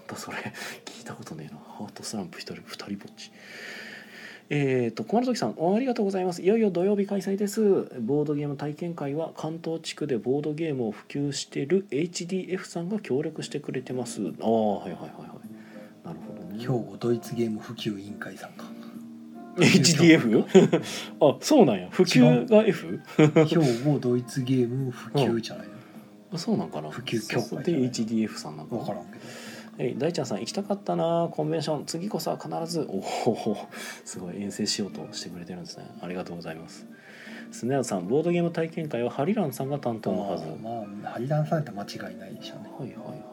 [0.08, 0.38] だそれ。
[0.86, 1.60] 聞いたことねえな。
[1.60, 3.32] ハートスランプ1人2人ぼっち。
[4.50, 6.42] えー、と小丸時さんおありがとうございます。
[6.42, 7.62] いよいよ土曜日開催です。
[8.00, 14.22] ボードゲーム体験会は関東地区でボードゲームを普及してる HDF さんが協力してくれてます。
[14.42, 16.08] ああはいはいはいはい。
[16.08, 16.60] なるほどね。
[16.60, 18.66] 兵庫ドイツゲーム普及委員会さんか。
[19.58, 20.46] HDF?
[21.20, 21.90] あそうなんや。
[21.90, 23.02] 普及が F?
[23.18, 23.24] 兵
[23.84, 25.74] 庫ドイツゲーム普及じゃないの、
[26.34, 26.90] あそうなんかな。
[26.90, 28.76] 普及協会で HDF さんなんか。
[28.76, 29.26] な分からんけど
[29.80, 31.30] えい大ちゃんさん行きたかったな。
[31.32, 31.86] コンベンション。
[31.86, 32.88] 次こそは必ず。
[32.90, 33.58] おお
[34.06, 35.86] すごい遠征しようとしてくれてるんですね。
[36.02, 36.88] ありがとうございます。
[37.52, 40.46] スネアさんボードゲーム体験会はハリランさんが担当のはず。
[40.46, 40.70] はいま
[41.10, 42.72] あハリダンさんやったら間違いないでしょうね。
[42.78, 43.24] はいはいはい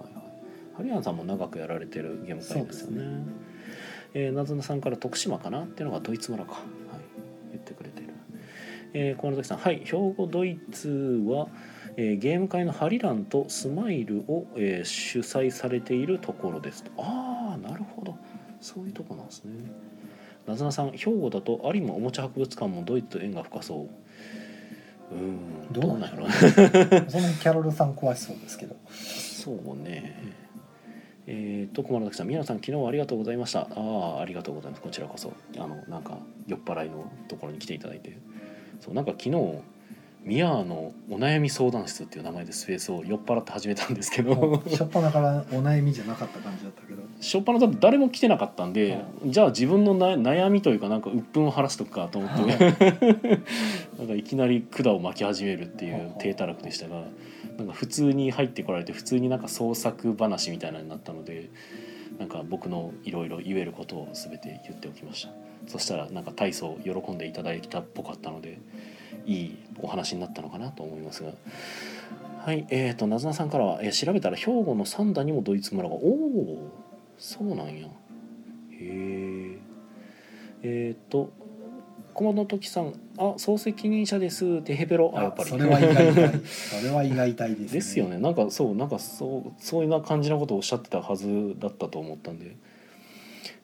[0.77, 3.25] ハリランさんも長くやられてるゲーム会ですよね。
[4.13, 6.53] えーなずなさんから徳島かなっていうのがドイツ村か。
[6.53, 6.63] はい。
[7.53, 8.09] 言ってくれてる。
[8.93, 9.59] えー、小野崎さん。
[9.59, 11.49] はい兵庫ドイツは
[11.97, 16.91] えーゲーム会のハリランとスマイルを、えー主催されているところですと。
[16.99, 18.17] ああなるほど。
[18.61, 19.53] そういうとこなんですね。
[20.47, 23.89] なずなさん兵庫だと有馬おもちゃ博物館もドイツと縁が深そ
[25.13, 25.15] う。
[25.15, 25.73] うーん。
[25.73, 28.77] どうなんやろどうなんやろそのキャロルさん詳しそうですけど。
[28.91, 30.45] そうね。
[31.27, 33.61] えー、と小丸崎さん宮野さん昨日はありがとうございました。
[33.61, 34.83] ああありがとうございます。
[34.83, 35.33] こちらこそ。
[35.57, 38.17] あのなんか酔っ払いのところに来ていただいて。
[38.81, 39.31] そうなんか昨日
[40.25, 44.63] 宮のお悩み相談室っていう名前でスペースを酔っ払って始めたんですけど。
[44.65, 47.03] 初っ端からお悩みじゃなかった感じだったけど。
[47.21, 52.57] 初っ端だって誰も来てなかったんで、じゃあ自分のな悩みというかなんか鬱憤を晴らしとくかと思って。
[53.99, 57.05] なんかいきなり管を巻き始めるっていう低たらくでしたが
[57.59, 61.51] なんか普通に入ってこられて普通になんか創作話みたいなのになったので
[62.19, 65.33] なんか僕のいろいろ言えることを全て言っておきました。
[65.67, 68.59] そしたらなんか大層喜んでいただいたっぽかったので
[69.27, 71.33] いいお話になったのかなと思いますが。
[72.45, 76.71] はいえー、となずなさんからは、えー調べたら兵庫の三田にもドイツ村がおお
[77.17, 77.87] そうなんや。
[77.87, 77.89] へ
[78.73, 79.59] え
[80.63, 81.33] えっ、と
[82.13, 85.13] 駒の時さん「あ総責任者です」ってヘペロ。
[85.17, 85.51] あやっぱり。
[85.51, 86.41] それは意外たい。
[86.45, 87.69] それは意外たいですね。
[87.69, 88.19] ですよね。
[88.19, 92.57] なんかそうなんかそうそういうな感じなことをおっしゃってたはずだったと思ったんで。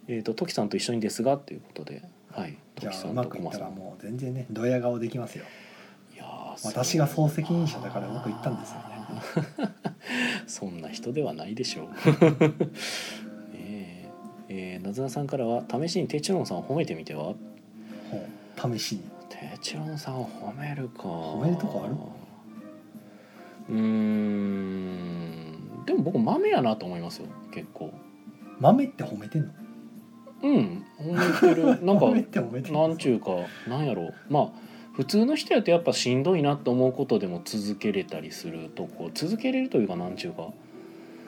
[0.09, 2.03] えっ、と時さんと一緒にですがっていうことで
[2.33, 5.45] はいじゃあうんまくいったらもう全然ねドヤ顔できますよ
[6.15, 8.85] いやー私が総責任者だからうまくいったんですよね
[10.47, 11.89] そんな人ではないでしょう。
[13.53, 14.09] ね
[14.49, 17.35] ええー、なずなさんからは試しにテチロンさんを褒めてみては？
[18.57, 21.03] 試しにテチロンさんを褒めるか。
[21.05, 21.95] 褒めるとこある？
[23.69, 25.85] うーん。
[25.87, 27.29] でも僕豆やなと思いますよ。
[27.53, 27.93] 結構。
[28.59, 29.53] 豆って褒めてんの？
[30.43, 30.85] うん。
[30.99, 31.67] 褒めてる。
[31.85, 32.07] なんか
[32.73, 33.31] なんちゅうか
[33.69, 34.15] なんやろう。
[34.29, 34.71] まあ。
[34.93, 40.49] 普通の人やとやっぱしんどいなと思うことでも続けれたりするとこ続けれるというかなんちゅうか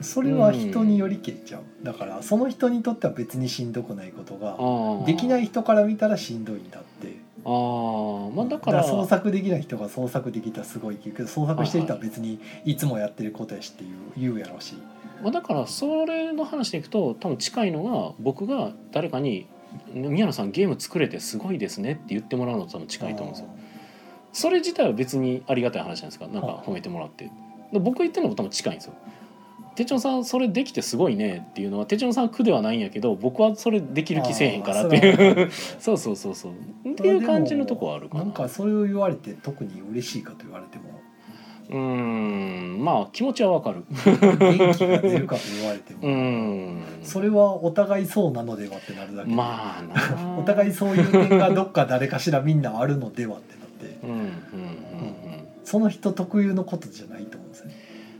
[0.02, 14.74] それは人によりけりちゃうだからその人にとっては別にしんどくないことができない人から見たらしんどいんだってああまあだだから創作できない人が創作できたらすごいけど創作してる人は別にいつもやってることやしっていう言うやろうし
[15.22, 19.46] まあ、だからそれの話でいくと多分近いのが僕が誰かに
[19.94, 23.48] 「宮野さんゲーム作れてすごいですね」って言ってもらうのと多分近いと思うんですよ。
[24.32, 27.30] それ自体は別にありがたい話じゃないですかなんか褒めてもらって。
[27.72, 28.94] で僕が言ってるのも多分近いんですよ。
[29.74, 35.50] 手帳さんそれできてすごいねっていうのは手帳さんは苦ではないんやけど僕はそれできる気せえへんからっていう
[35.80, 36.52] そうそうそうそう
[36.90, 38.24] っていう感じのとこはあるかな。
[38.24, 40.91] なんかそれを言われて特に嬉しいかと言われても
[41.72, 42.84] うーん。
[42.84, 43.84] まあ気持ちはわかる。
[44.04, 46.02] 元気が出るかと言われてうも。
[46.02, 46.82] ーん。
[47.02, 49.34] それはお互いそうなのではってなるだけで。
[49.34, 50.38] まあな。
[50.38, 53.98] お互いそういう点がどっか誰かしらみんなあるのではってなって。
[54.06, 54.22] うんうんうん。
[54.22, 54.32] うん。
[55.64, 57.74] その人特有のことじゃないと思うんですよね。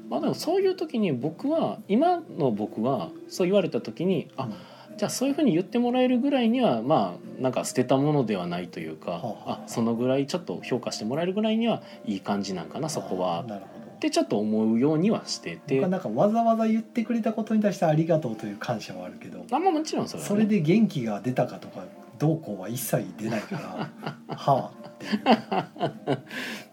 [0.09, 4.49] まあでもそういう時に僕は今の僕はそう言われた時にあ
[4.97, 13.45] じゃあそういうふうに言ってもらえるぐらいにはまあなんか捨てたものではないというかはあそのぐらいちょっと評価してもらえるぐらいにはいい感じなんかなそこは。
[13.45, 15.81] ってちょっと思うようにはしてて。
[15.87, 21.85] なんかわざわざ言ってくれたことに対してありがとうという感謝はあるけどあまあもちろんそれは、ね、それで元気が出たかとか
[22.19, 23.91] どうこうは一切出ないか
[24.29, 26.19] らはあっていう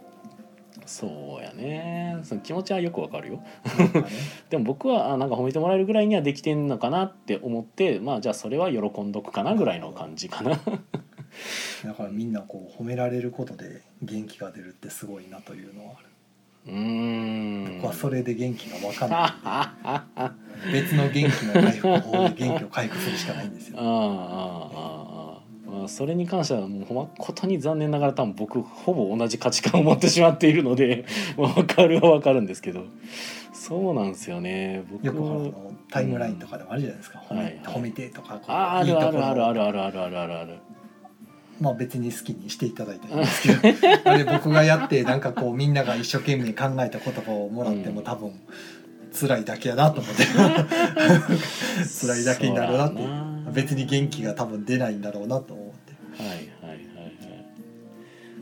[0.90, 2.18] そうやね。
[2.24, 3.44] その気持ちはよくわかるよ。
[4.50, 10.50] でも僕はあなんか褒めてもらえるぐらいにはできてんのかなって思ってまあじゃあそれは喜んどくかなぐらいの感じかな。
[11.86, 16.08] だからみんなこう褒められることで元気が出るってすごいなというのはある。
[16.66, 17.76] うーん。
[17.76, 20.34] 僕はそれで元気が分かんな
[20.66, 20.70] い。
[20.70, 23.78] ん で別の元気の回復法で元気を回復するしかないんですよ。
[23.80, 24.00] ああああ
[24.74, 25.29] ああ
[25.70, 31.06] まあそれに関してはもうほんまことに残念ながら多分僕ほぼ同じ価値観を持ってしまっているので
[31.38, 32.86] 分かるは分かるんですけど
[33.54, 34.84] そうなんですよね。
[34.90, 35.54] 僕よく
[35.92, 39.12] タイムラインとかでもあるじゃないですか、褒めはいはい褒めてとかこうああいいところ。
[39.12, 40.54] るあるあるあるあるあるあるあるある。
[41.60, 43.78] まあ別に好きにしていただいたんですけど。
[44.10, 48.32] あれ僕がやってなんかこうみんなが一生懸命考えた言葉をもらってもうん多分
[49.14, 50.24] 辛いだけやなと思って。
[52.02, 53.02] 辛いだけになるなって
[53.54, 56.24] 別に元気が多分出ないんだろうなと思って。
[56.24, 56.80] はいはいはい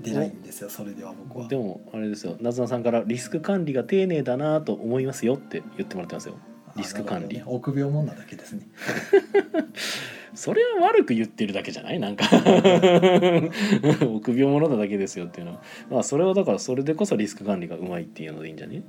[0.02, 1.42] 出ないんですよそれでは僕は。
[1.42, 2.38] はいでもあれですよ。
[2.40, 6.36] なずなさんからリスク管理が丁寧だなと思いますよって言ってもらってますよ。
[6.76, 7.38] リスク管理。
[7.38, 7.44] ね。
[7.46, 8.68] 臆病者なだけですね。
[10.36, 12.26] それは悪く言ってるだけじゃないなんか。
[14.06, 15.64] 臆病者なだけですよっていうのは。
[15.90, 18.84] まあそれはだからそれでこそリスク管理がうまいっていうのでいいんじゃね？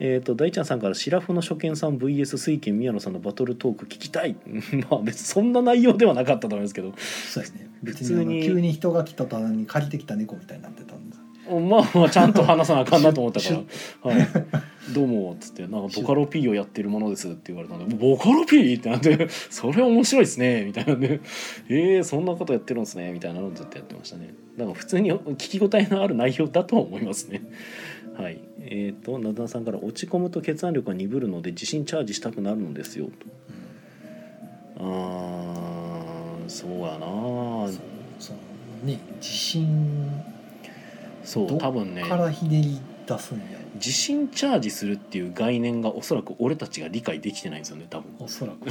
[0.00, 4.34] えっ、と大ちゃんさんから「シラフの初見さん VS 水拳宮野さんのバトルトーク聞きたい」
[4.90, 6.92] まあ別にそんな内容ではなかったと思いますけど。
[6.96, 7.70] そうですね。
[7.82, 11.10] 別普通に急に人が来た途端に借りてきた猫みたいになってたんで
[11.58, 13.58] まあまあちゃんと話さなあかんなと思ったかシら
[14.08, 14.28] 「はい、
[14.94, 21.20] どうも」っつって「なんかボカロ P をやってるものです」って言われたんで「ボカロ P?」ってなって「それは面白いですね」みたいなんで
[21.68, 24.34] 「えー、そんなことやってるんですね」みたいなのをずっとやってましたね。
[24.56, 27.40] だから普通に聞き応えのある内容だと思いますね
[28.20, 28.40] はい。
[28.60, 33.06] えっ、となださんから「落ち込むと血圧力が鈍るので地震チャージしたくなるのですよ」
[34.78, 34.82] と。
[34.82, 37.70] あーそうやな。
[38.18, 38.86] そう。
[38.86, 40.22] ね地震
[41.24, 42.02] そうど多分ね。
[42.02, 43.58] からひねり出すんや。
[43.78, 48.12] 地震チャージするっていう概念がおそらく俺たちが理解できてないんですよね多分。
[48.18, 48.68] おそらく。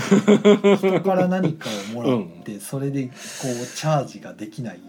[0.77, 3.13] 人から何かをもらって、 それでこう
[3.75, 4.79] チャージができない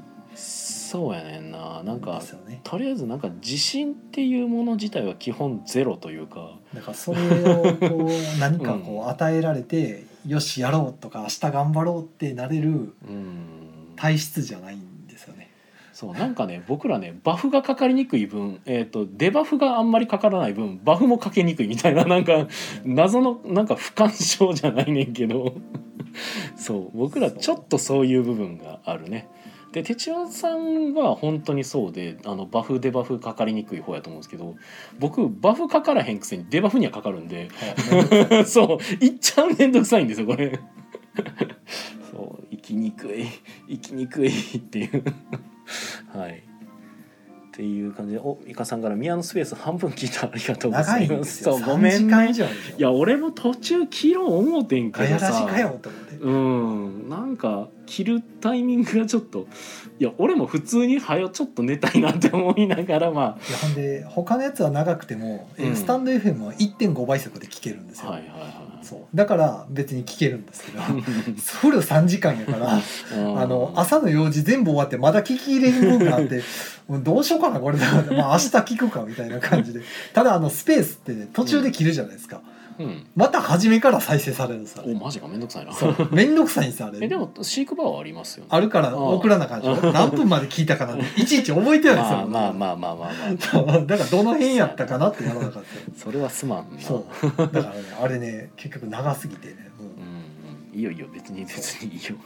[0.91, 1.85] そうやねんな。
[1.85, 2.63] なんんかね。
[2.65, 6.59] とりあえずなんか地震っていうもの自体は基本ゼロというか。
[6.75, 13.93] だからそれをこう何かこう与えられて、よしやろうとか明日頑張ろうってなれるうん。
[13.95, 15.53] 体質じゃないんですよね。
[15.93, 22.49] そうなんかね僕らねバフがかかりにくい分、えー、とデバフがあんまりかからない分バフもかけにくいみたいななんか
[22.85, 25.55] 謎のなんか不干渉じゃないねんけど。
[26.57, 29.29] そう僕らちょっとそういう部分があるね。
[29.73, 34.57] で哲代さんは本当にそうであのバフデバフかかりにくい方やと思うんですけど
[34.99, 37.49] 僕バフかからへんくせにデバフにはかかるんで
[38.47, 40.59] そういっちゃうめんどくさいんですよこれ。
[42.11, 43.27] そう生きにくい
[43.69, 45.05] 生きにくいっていう。
[46.13, 46.50] はい
[47.61, 55.45] っていう感じでおミカさんから宮のスペース半分聞いたありがとうござ長いまですそうごめ3時んねいや俺も途中切ろう思うてんけどさ。
[55.47, 56.17] かよと思って。
[56.17, 57.09] うん。
[57.11, 59.47] なんか切るタイミングがちょっと
[59.99, 65.77] いや俺も普通に早ちょっと寝たいなって思いながらまいやほんで他のやつは長くても、えーうん。
[65.77, 68.51] スタンド FM は1.5倍速で聞けるんですよ、あはいはいはい
[68.91, 69.17] そう。
[69.17, 76.43] だから別に聞けるんですけどフル3時間やからあの朝の用事全部終わってまだ聞き入れる分があって
[76.91, 79.81] どうしようかなこれだまあ明日聞くかみたいな感じで。
[80.13, 82.50] ただあのスペースってね途中で切るじゃないですか、うん
[83.15, 85.73] また初めから再生されるんですよおマジかめんどくさいな。
[85.73, 86.09] そう。
[86.13, 86.99] めんどくさいんであれ。
[87.03, 88.49] えでも飼育バーはありますよね。
[88.51, 89.93] あるから送らなあかんでしょ。
[89.93, 91.05] 何分まで聞いたかなって。
[91.21, 92.27] いちいち覚えてないですよ。
[92.29, 93.79] まあまあまあまあまあまあ。
[93.85, 95.59] だからどの辺やったかなってやらなかった。
[95.61, 95.65] よ
[95.97, 96.81] それはすまんな。
[96.81, 97.37] そう。
[97.37, 97.71] だからね
[98.03, 99.89] あれね結局長すぎてね、もう。
[99.89, 101.07] うんうん、いいよいいよ。
[101.13, 102.17] 別に別にいいよ。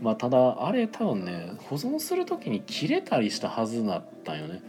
[0.00, 4.62] まあただあれ多分ね保存する時に切れたりしたはずだったんよね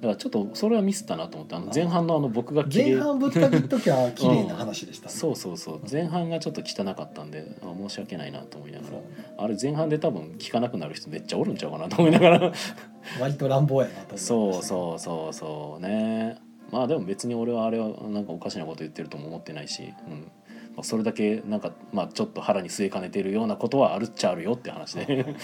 [0.00, 5.80] だからちょっとそれはミスったなと思ってあの前半のあの僕が前半ぶった切っときゃ綺麗な話でしたね、そうそうそう。
[5.90, 8.98] 前半がちょっと汚かったんであ申し訳ないなと思いながら。
[9.38, 12.52] あれ前半で多分聞かなくなる人めっちゃおるんちゃうかなと思いながら。
[13.20, 16.36] 割と乱暴やなと思いましたそうそうそうそうね。
[16.70, 20.30] まあでも別に俺はあれはなんかおかしなこと言ってるとも思ってないし、うん。
[20.74, 25.06] まあ、それだけなんかまあちょっと腹に据えかねてるようなことはあるっちゃあるよって話で。
[25.06, 25.36] うん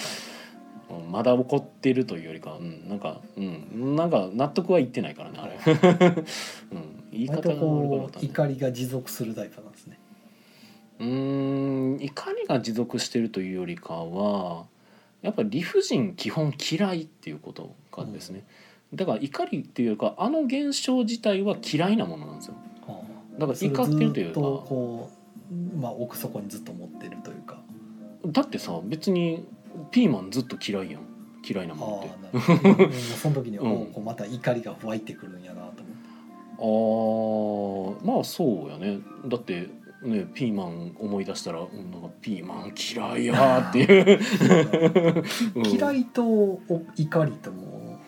[1.00, 5.58] まだ怒ってるというよりかは、うん、なんかうんなんか納得はいってないからねあれ、
[6.72, 9.98] うん、言い方がこ怒りが持続するタイプなんですね。
[11.00, 14.66] うーん怒りが持続してるというよりかは
[15.22, 18.44] やっぱり理不尽基本嫌いっていうことがですね、
[18.92, 22.54] だから怒りっていうかあの現象自体は嫌いなものなんですよ。
[23.38, 24.40] だから怒ってるというか。
[24.40, 25.22] こう
[25.78, 27.60] まあ奥底にずっと持ってるというか。
[28.26, 29.44] だってさ別に
[29.90, 31.02] ピーマンずっと嫌いやん。
[31.48, 32.92] 嫌いなあもんって。
[33.16, 33.72] その時に、うん。
[33.72, 35.92] おこうまた怒りが湧いてくるんやなと思
[37.96, 38.02] って。
[38.02, 39.00] あーまあそうやね。
[39.26, 39.68] だって
[40.02, 45.22] ねピーマン思い出したらうんなんかピーマン嫌いやーっていう、
[45.58, 45.66] うん。
[45.66, 46.60] 嫌いとお
[46.96, 47.98] 怒りとも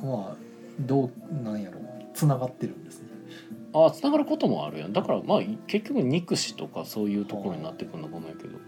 [0.00, 0.36] まあ
[0.80, 1.82] どうなんやろう。
[2.14, 3.08] つながってるんですね。
[3.72, 4.92] ああつながることもあるやん。
[4.92, 8.58] だからまあ結局憎しとかそういうところになってくるのかもやけど、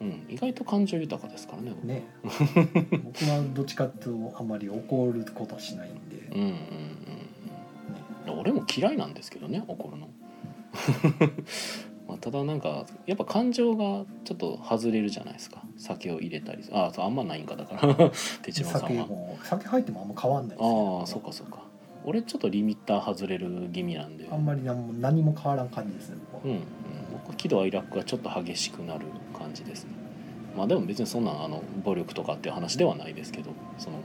[0.00, 1.70] うん、意外と感情豊かですからね。
[1.70, 2.02] どね。
[2.24, 6.54] 僕はどっちかっていうとあまり怒ることはしないんで、うんうんうんうん。
[6.54, 10.08] いや俺も嫌いなんですけどね怒るの。
[12.08, 15.62] まあただなんかやっぱ感情がちょっと外れるじゃないですか。
[15.76, 17.94] 酒を入れたりあそうあんまないんかだから。
[18.42, 20.98] 哲郎さん酒はも酒入ってもあんま変わんないですよ。
[21.00, 21.62] ああそうかそうか。
[22.04, 24.26] 俺ちょっとリミッター外れる気味なんで。
[24.32, 26.54] あんまり何も何も変わらん感じですね僕は。
[26.54, 26.64] うん、うん、
[27.26, 29.04] 僕喜怒哀楽がちょっと激しくなる
[29.50, 29.90] 感じですね。
[30.56, 33.98] まあでも別にそんなあの暴力とかっていう話ではないですけどその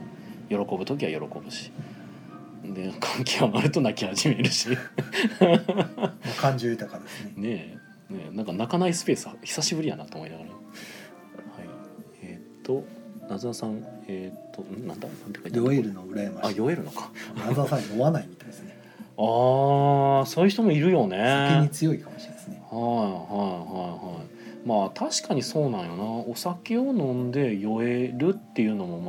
[0.48, 1.70] 喜ぶ時は喜ぶし。
[2.64, 4.68] で感極まると泣き始めるし。
[6.40, 7.32] 感情豊かですね。
[7.36, 7.78] え
[8.12, 10.50] ねえなんか泣かないスペース久しぶりやなと思いながら。
[10.50, 10.58] はい。
[12.22, 12.84] えーっと
[13.28, 15.08] なずなさんえーっとんなんだ？
[15.08, 15.66] なんて書いてある？
[15.66, 16.56] 酔えるの羨まあしい。
[16.58, 17.10] 酔えるのか。
[17.36, 18.76] ナザーさん酔わないみたいですね。
[19.18, 21.16] ああそういう人もいるよね。
[21.50, 22.60] 酒に強いかもしれないですね。
[22.70, 24.35] はいはいはいはい
[24.66, 26.02] まあ確かにそうなんよな。
[26.04, 29.00] お酒を飲んで酔えるっていうのも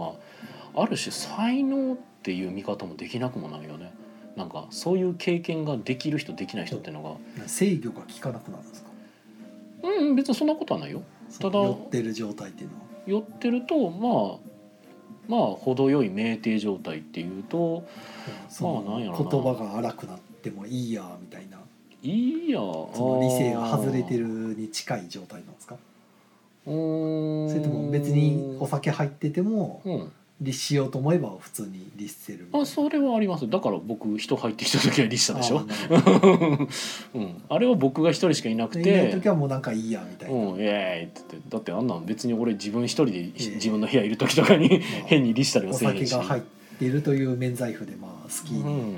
[0.74, 3.92] まあある種才能っていう見方もできなくもないよね。
[4.36, 7.04] なんかそういう経験ができる人できない人っていうの
[7.36, 7.48] が。
[7.48, 8.90] 制御が効かなくなるんですか？
[9.84, 11.02] うん別にそんなことはないよ。
[11.40, 12.82] ただ酔ってる状態っていうのは？
[13.08, 14.38] 酔ってるとまあ
[15.28, 17.84] まあ程よい酩酊状態っていうと
[18.48, 19.32] そまあなんやのろな。
[19.32, 21.57] 言葉が荒くなってもいいやみたいな
[22.12, 25.76] いいやその理性が外れてるに近い状態なんですか？
[26.66, 30.12] それとも別にお酒入っててもうん。
[30.40, 33.50] 律しようと思えば普通に律せるあそれはあります。
[33.50, 35.62] だから僕人入ってきた時はリしたでしょ？
[35.62, 35.66] あ
[37.18, 41.50] うん、あれは僕が一人しかいなくでいないて時はもうなんかいいやみたいな、うん、イエーイって言って。
[41.50, 46.08] だってあんなん別に俺自分一人でええ自分の部屋いる時とかにま あ変にリしたりはおせえへんし。
[46.10, 46.44] 酒が入っ
[46.78, 48.62] ているという免罪符でまあ好きうん。
[48.62, 48.96] に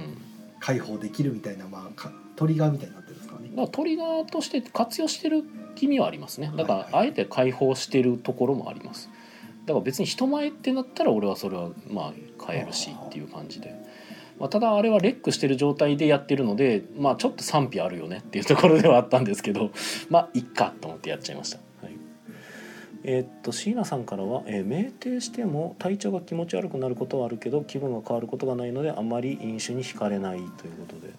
[0.59, 2.98] 解放できるみたいな、まあかトリガーみたいにな
[3.65, 5.43] ってるんですかねだからトリガーとして活用してる
[5.75, 6.51] 気味はありますね。
[6.55, 9.09] だからあえて解放してるところもあります。
[9.65, 12.13] だから別に人前ってなったら俺はそれはまあ
[12.45, 13.75] 変えるしっていう感じで、
[14.39, 19.69] まあ、ただあれはレックしてる状態でやってるのでまあちょっと賛否あるよねっていうところではあったんですけど
[20.09, 21.93] まあいっかと思ってやっちゃいました、はい、
[23.03, 30.57] えーっと椎名さんからは、えー酩酊しても体調が気持ち悪くなることはあるけど気分が変わることがないのであまり飲酒に惹かれないというこ
[30.87, 31.13] とで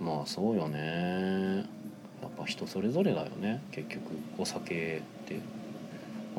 [0.00, 1.64] まあそうよね。
[2.22, 4.02] やっぱ人それぞれだよね結局。
[4.38, 5.40] お酒って。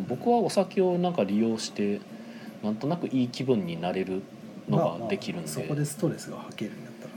[0.08, 2.02] 僕はお酒をなんか利用して
[2.64, 4.22] なんとなくいい気分になれる
[4.70, 7.12] のまあまあができるんで,、そこでストレスが吐けるんだったら。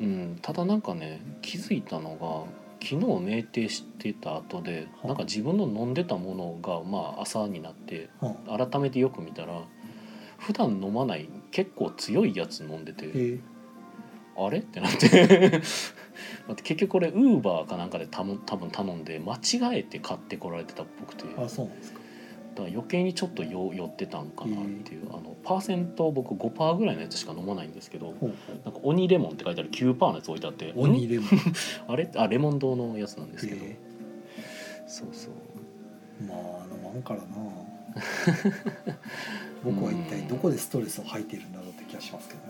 [0.00, 9.62] うん、ただなんかね気づいたのが昨日酩酊してた後ではなんか自分の飲んでたものがまあ朝になってうん改めてよく見たら
[10.38, 13.38] 普段飲まない結構強いやつ飲んでて。
[14.36, 14.58] えーあれ？
[14.58, 15.60] ってなって。
[16.46, 21.24] 待って結局これウーバーかなんかでたも多分頼んで間違えて買ってこられてたっぽくて。
[21.24, 22.00] だかあそうなんですか。
[22.56, 28.14] ら余計にちょっとよ酔ってたんかなっていう、あのパーセント僕5%ぐらいのやつしか飲まないんですけど
[28.64, 31.28] なんか鬼レモンって書いてある9%のやつ置いてあってん鬼レモン。
[31.88, 32.08] あれ？
[32.14, 33.76] あレモン堂のやつなんですけど、え。
[34.86, 35.32] そうそう。
[36.24, 36.38] ーまあ
[36.72, 37.26] 飲まんからな。
[39.64, 42.40] 僕は一体どこでストレスを吐いているんだろうって気がしますけど。
[42.40, 42.43] ね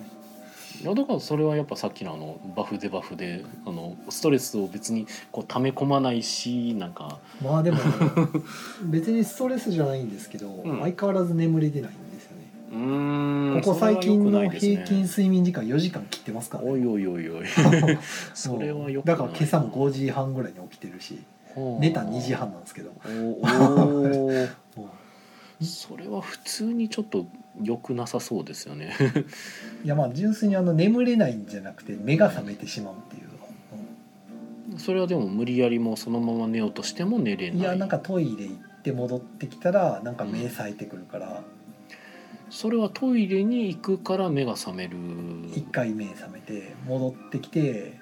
[0.84, 7.20] いやだからそれはやっぱさっきのあのバフでバフであのストレスを別にこう溜め込まないしなんか。
[7.42, 7.78] まあでも
[8.84, 10.80] 別にストレスじゃないんですけど、ん。
[10.82, 12.44] 相変わらず眠れてないんですよね。
[12.70, 13.62] うーん。
[13.62, 17.46] ここ最近の平均睡眠時間4時間切ってますから、おいおいおいおい。
[18.34, 21.18] それはよくだから今朝も5時半ぐらいに起きてるし
[21.80, 22.92] 寝た2時半なんですけど。
[23.06, 24.84] おお
[25.64, 27.24] それは普通にちょっと
[27.62, 28.94] 良くなさそうですよね。
[29.00, 33.20] ういやまあ純粋にあの眠れないんじゃなくて目が覚めてしまうってい
[34.74, 37.58] う、それはでも無理やりもうそのまま寝ようとしても寝れない。
[37.58, 41.42] いやなんかトイレ行って戻ってきたらなんか目冴えてくるから。
[42.50, 44.96] それはトイレに行くから目が覚める。
[45.56, 47.98] 一回目覚めて戻ってきて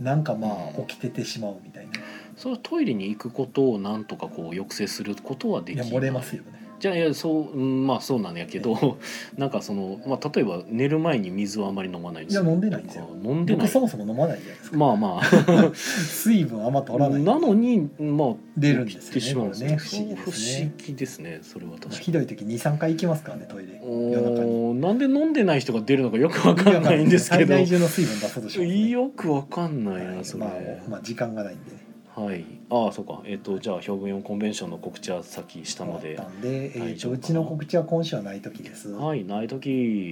[0.00, 0.86] なんかまあうん。
[0.86, 1.92] 起きててしまうみたいな、
[2.36, 5.88] それはトイレに行くことをなんとかこう抑制することはできない。
[5.88, 8.98] いや漏れますよねじゃあいやそううんまあそうなんやけど
[9.38, 13.08] なんかその、まあ、例えば寝る前に水をあまり飲まないんいや飲んでないんですよ。
[13.22, 13.66] 飲んでない。
[13.66, 15.72] 僕そもそも飲まないじゃないですか、まあまあ。
[15.76, 20.16] 水分あんま取らないなのにまあ出るんですよねね不思議ですね。
[20.16, 21.38] 不思議ですね。
[21.42, 23.80] それは確かひどい時23回行きますからねトイレ。
[23.84, 24.50] 夜中に。
[24.50, 27.46] おーなんで飲んでない人が出るのかよくわかんないんですけど。
[27.46, 30.52] 最大中の水分出そうとします、ね、よくわかんないはないそれ、まあ、
[30.90, 32.44] まあ時間がないんでねはい。
[32.68, 33.22] ああそうか。
[33.24, 39.68] えっ、とじゃあ表現コンベンションの告知はさっきしたので終わったんで、えー、うちの告知は今週はない時です、ははいないとき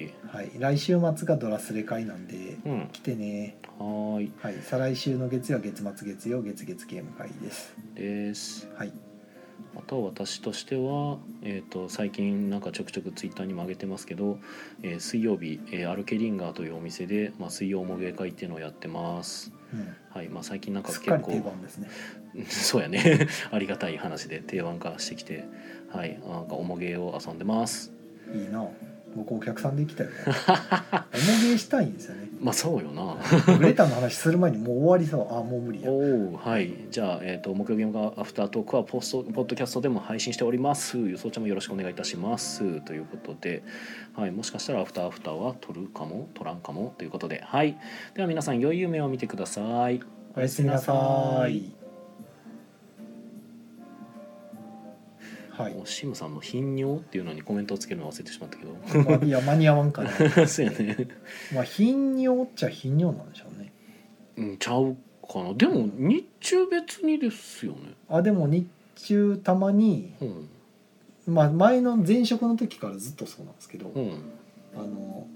[0.06, 0.12] い、
[0.58, 2.88] 来週末がドラスレ会なんでうん。
[2.92, 3.56] 来てね。
[3.78, 4.32] はーい。
[4.40, 4.54] はい。
[4.62, 7.74] 再来週の月曜月末月曜月月ゲーム会です。
[7.94, 8.68] です。
[8.76, 8.92] はい。
[9.76, 14.38] あとは私としては、えー、と最近なんかちょくちょくツイッターにも上げてますけど、
[14.82, 19.52] えー水曜日、えーアルケリンガーというお店で、まあ、水曜も芸会っていうのをやってます。
[19.72, 19.96] うん。
[20.10, 21.42] はいまあ、最近なんか結構ね。
[22.48, 23.28] そうやね。
[23.50, 25.44] ありがたい話で定番化してきて
[25.92, 27.92] はいなんかおもげを遊んでます。
[28.34, 28.66] いいな。
[29.14, 32.28] 僕お客さんで行きたいよ おもげしたいんですよね。
[32.40, 33.16] まあそうよな。
[33.58, 35.36] ウレタンの話する前にもう終わりそう。
[35.36, 35.90] あもう無理や。
[35.90, 36.72] おおはい。
[36.90, 40.96] じゃあ、えー、と木曜ゲームがアフタートークはポストポッドキャストでも配信しております。
[40.96, 42.80] 予想ちゃんもよろしくお願いいたします。
[42.82, 43.62] ということで、
[44.20, 47.78] はい、もしかしたらアフターアフターは撮るかも撮らんかもということではい。
[48.14, 50.02] では皆さん良い夢を見てください。
[50.36, 50.92] おやすみなさ
[51.48, 51.72] い。
[55.48, 55.74] はい。
[55.74, 59.08] おシムさんの頻尿っていうのにコメントをつけるの忘れてしまったけど。
[59.10, 60.10] まあいや間に合わんかな。
[60.46, 61.08] そうやね。
[61.54, 63.72] まあ頻尿っちゃ頻尿なんでしょうね。
[64.36, 65.54] うんちゃうかな。
[65.54, 67.94] でも日中別にですよね。
[68.10, 70.48] あでも日中たまにうん
[71.30, 74.12] まあ前の前職の時からずっとそうなんですけど、うん。
[74.74, 75.26] あの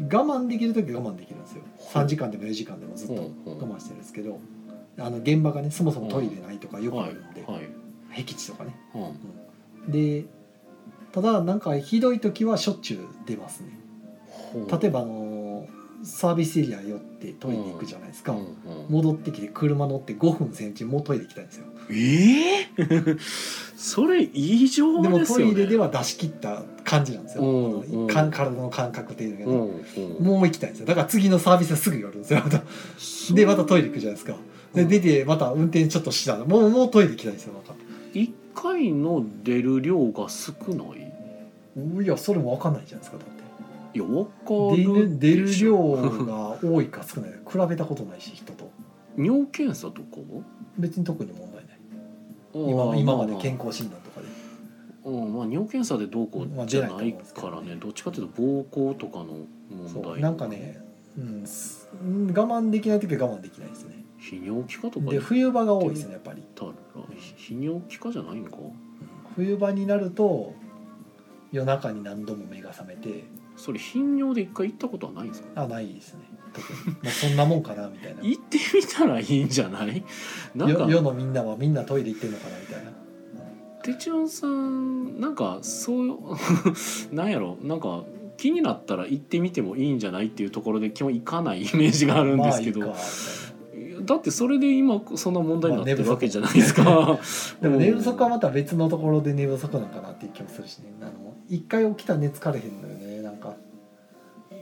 [0.00, 1.62] 我慢できる時は我慢できるんですよ。
[1.92, 4.40] 3時間でも4時間でもずっと我慢してるんですけど
[4.98, 7.68] あの現場がねそもそもトイレないとかよくあはいるんで、はい。
[8.10, 8.74] 僻地とかね。
[8.94, 9.92] うん。
[9.92, 10.24] で
[11.12, 13.78] ただなんかひどい時はしょっちゅう出ますね。
[14.80, 15.31] 例えばあの
[16.04, 18.46] サービスエリア寄ってトイレ行くじゃないですか、うんうん
[18.88, 21.64] 戻ってきて車乗って5分先中もうトイレ行きたいんですよ。
[21.90, 23.16] ええ
[23.76, 28.06] それ異常でねトイレでは出し切った感じなんですよ、うんうん。
[28.08, 30.24] か体の感覚っていうのが、うんうん。
[30.24, 30.86] もう行きたいんですよ。
[30.86, 32.62] だから次のサービスはすぐ寄るんですよまた。
[33.34, 34.36] でまたトイレ行くじゃないですか。
[34.74, 37.74] で出てまた運転ちょっとしたらもうもうトイレ行きたいんですよまた。
[38.12, 42.04] 一回の出る量が少ない？
[42.04, 43.41] いやそれも分かんないじゃないですかだって
[43.94, 44.30] いやわか
[44.76, 45.76] 出るる出る量
[46.24, 47.30] が多いか少ない。
[47.44, 48.70] か比べたことないし人と。
[49.16, 50.20] 尿検査とか？
[50.34, 50.42] は
[50.78, 51.78] 別に特に問題ない。
[52.54, 54.26] 今今まで健ま康診断とかで。
[55.04, 57.76] うんまあ、尿検査でどうこまあうじゃないからね。
[57.76, 57.88] ど。
[57.90, 59.46] っちかというと膀胱とかの問
[59.84, 60.80] 題そうなんかね、
[61.18, 64.04] うん、すうん我慢できない時は我慢できないですね。
[64.20, 65.18] 泌尿器科とかで？
[65.18, 66.70] 冬場が多いですねやっぱり、たら
[67.36, 68.56] 泌尿器科じゃないんか。
[69.34, 70.54] 冬場になると
[71.50, 73.24] 夜中に何度も目が覚めて
[73.56, 75.62] それ頻尿で一回行ったことはないんですか？
[75.62, 76.20] あないですね。
[76.52, 78.22] 特にもうそんなもんかなみたいな。
[78.22, 80.02] 行ってみたらいいんじゃない？
[80.54, 82.90] なんかよ世のみんなはみんなトイレ行ってんのかなみたいな。
[83.82, 86.18] てちおんさんなんかそう
[87.14, 87.56] なんやろ？
[87.62, 88.04] なんか
[88.36, 93.02] 気になったら行ってみてもいいんじゃないっていうところで基本行かないイメージがあるんですけど、まあいいか
[94.00, 96.84] みだってそれで今そんな問題になってるわけじゃないですか。
[96.84, 97.18] たいな
[97.62, 100.92] でも寝不足はまた別のところで寝不足なんかなっていう気もするしね。
[101.00, 101.12] あの
[101.48, 103.11] 一回起きたら寝疲れへんのよね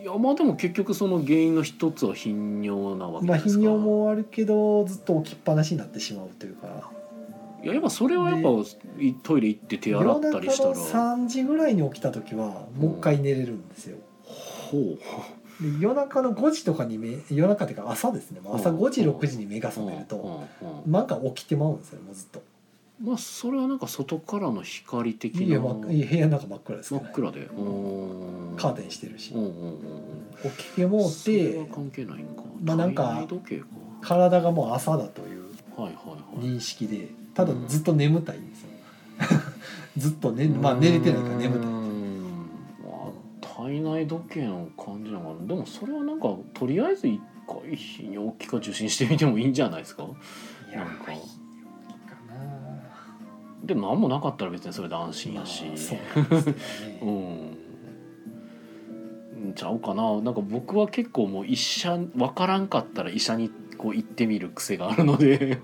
[0.00, 3.60] いやまあでも結局その原因の一つは頻尿なわけまあですか。
[3.60, 6.90] 頻尿もあるけどずっと起きっぱなしになってしまうというか
[7.62, 8.48] いややっぱそれはやっぱ
[8.98, 10.70] いトイレ行って手洗ったりしたら。
[10.70, 13.98] 夜中の3時ぐらいに起きた時はもう一回寝れるんですよ、
[14.70, 14.98] ほう。
[15.60, 22.42] で夜中の5時とかに目夜中っていうか朝ですねもう朝うん5時6時に目が覚めるとうんうんうんなんか起きてまうんですよもうずっと
[23.02, 27.40] まあそれはなんか外からの光的ないや、部屋の中真っ暗ですから、真っ暗で。
[27.40, 28.54] うー。
[28.54, 30.50] んカーテンしてるし、うんうんうんうん。
[30.56, 32.42] 起きてもうそれては関係ないんか。
[32.62, 33.66] まあなんか体内時計か。
[34.02, 35.44] 体がもう朝だという
[35.76, 36.46] はいはいはい。
[36.46, 38.68] 認識でただずっと眠たいんですよ。
[39.96, 41.68] ずっとねまあ寝れてないから眠たい。
[41.68, 42.48] うーん。
[42.84, 43.10] まあ
[43.64, 45.46] 体内時計の感じなのかな。
[45.46, 50.04] でもそれはなんかとりあえず一回泌尿器科受診してみてもいいんじゃないですか？
[50.70, 51.12] いやなんか
[53.64, 55.98] でも何もなかったら別にそれで安心なやし、まあそう
[57.02, 57.60] うね
[59.50, 65.58] んちゃうかななんか僕は結構もう医者分からんかったら医者にこう行ってみる癖があるので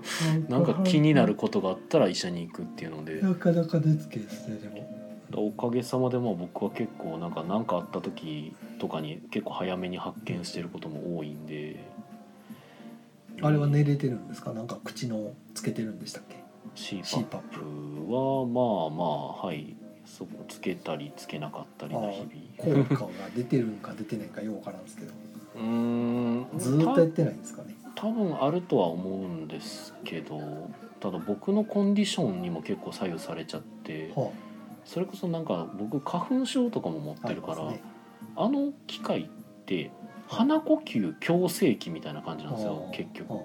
[0.49, 11.79] なんか気になることがあったら医者に行くっていうのでなかなか出つけですねでもおかげさまでまあ僕は結構なんか何かあった時とかに結構早めに発見してることも多いんで
[13.41, 19.75] あれは寝れてるんですかなんか口のつけてるんでしたっけ CPAP はまあまあはい。
[20.05, 22.85] そこつけたりつけなかったりな日々。
[22.85, 25.11] 効果が出てるんか出てないんかようわからんですけど。
[25.57, 26.47] うーん。
[26.57, 27.75] ずーっとやってないんですかね。
[27.95, 34.29] 多分あるとは思うんですけどただ僕のコンディションにも結構左右されちゃっては
[34.85, 37.81] それこそなんか僕花粉症とかも持っあてるから、ね。
[38.35, 39.25] あの機械っ
[39.65, 39.91] て
[40.27, 42.93] 鼻呼吸矯正器みたいな感じなんですよあ。
[42.93, 43.33] ー結局。
[43.33, 43.39] は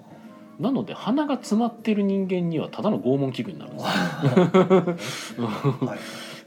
[0.59, 3.83] なので鼻が詰まってる人間にはただの拷問器具になるんで
[4.99, 5.49] すよ。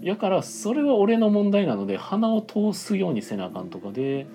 [0.05, 4.27] だからそれは俺の問題なので鼻を通すようにせなあかんとかで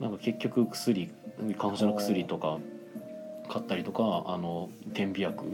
[0.00, 1.10] なんか結局薬
[1.56, 2.58] 花粉症の薬とか
[3.48, 5.44] 買ったりとかあの点鼻薬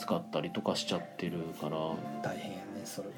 [0.00, 1.76] 使ったりとかしちゃってるから。
[2.22, 3.14] 大変やねそれは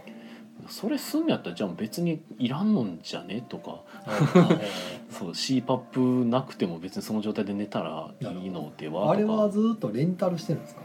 [0.71, 3.45] それすんのやったらじゃあ別にいらんのんじゃね？
[3.49, 3.81] とか。
[5.11, 9.11] そう CPAP なくても別にその状態で寝たらいいのでは？
[9.11, 10.83] あれはずっとレンタルしてるんですか？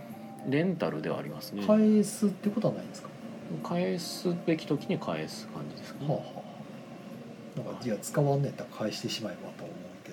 [0.50, 1.66] レンタルではありますね。
[1.66, 3.10] 返すってことはないんですか、
[3.64, 6.24] 返すべき時に返す感じですかね、はあは
[7.58, 10.12] あなんかいや使わんねやったら返してしまえばと思うけ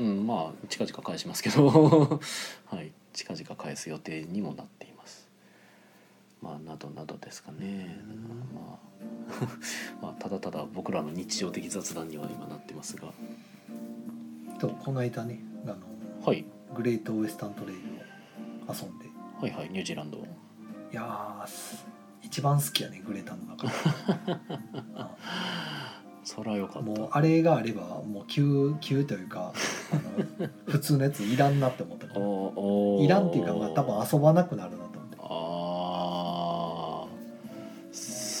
[0.00, 0.04] ど。
[0.04, 1.68] うんまあ近々返しますけど。
[2.66, 4.95] はい近々返す予定にもなっています
[6.46, 7.98] まあなどなどですかね。
[8.54, 8.78] まあ
[10.00, 13.12] まあただただ僕らの日常的雑談には今なってますが。
[14.60, 15.76] とこの間ねあの
[16.24, 16.44] はい。
[16.74, 19.06] グレートウエスタントレイルを遊んで。
[19.40, 20.20] はいはいニュージーランドい
[20.92, 21.46] や
[22.22, 23.66] 一番好きやねグレタの中。
[26.22, 26.82] そらよかった。
[26.82, 29.52] もうあれがあればもう急急というか
[29.92, 29.96] あ
[30.42, 32.20] の普通のやついらんなって思ったから
[33.04, 34.95] いらんっていうかまあ多分遊ばなくなるなと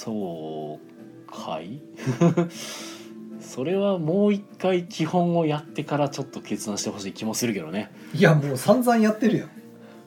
[0.06, 0.78] そ
[1.28, 1.80] うかい？
[3.40, 7.90] それはもう一回基本をやってからちょっと決断してほしい気もするけどね。
[8.14, 9.50] いやもう散々やってるやん。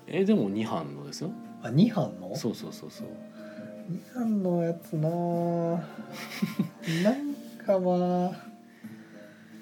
[0.07, 1.31] えでも2班のですよ
[1.61, 2.33] あ2班の？
[2.37, 3.07] そうそうそうそう。
[3.91, 5.79] 2班のやつなぁ。
[7.03, 7.33] なん
[7.65, 8.31] かまあ。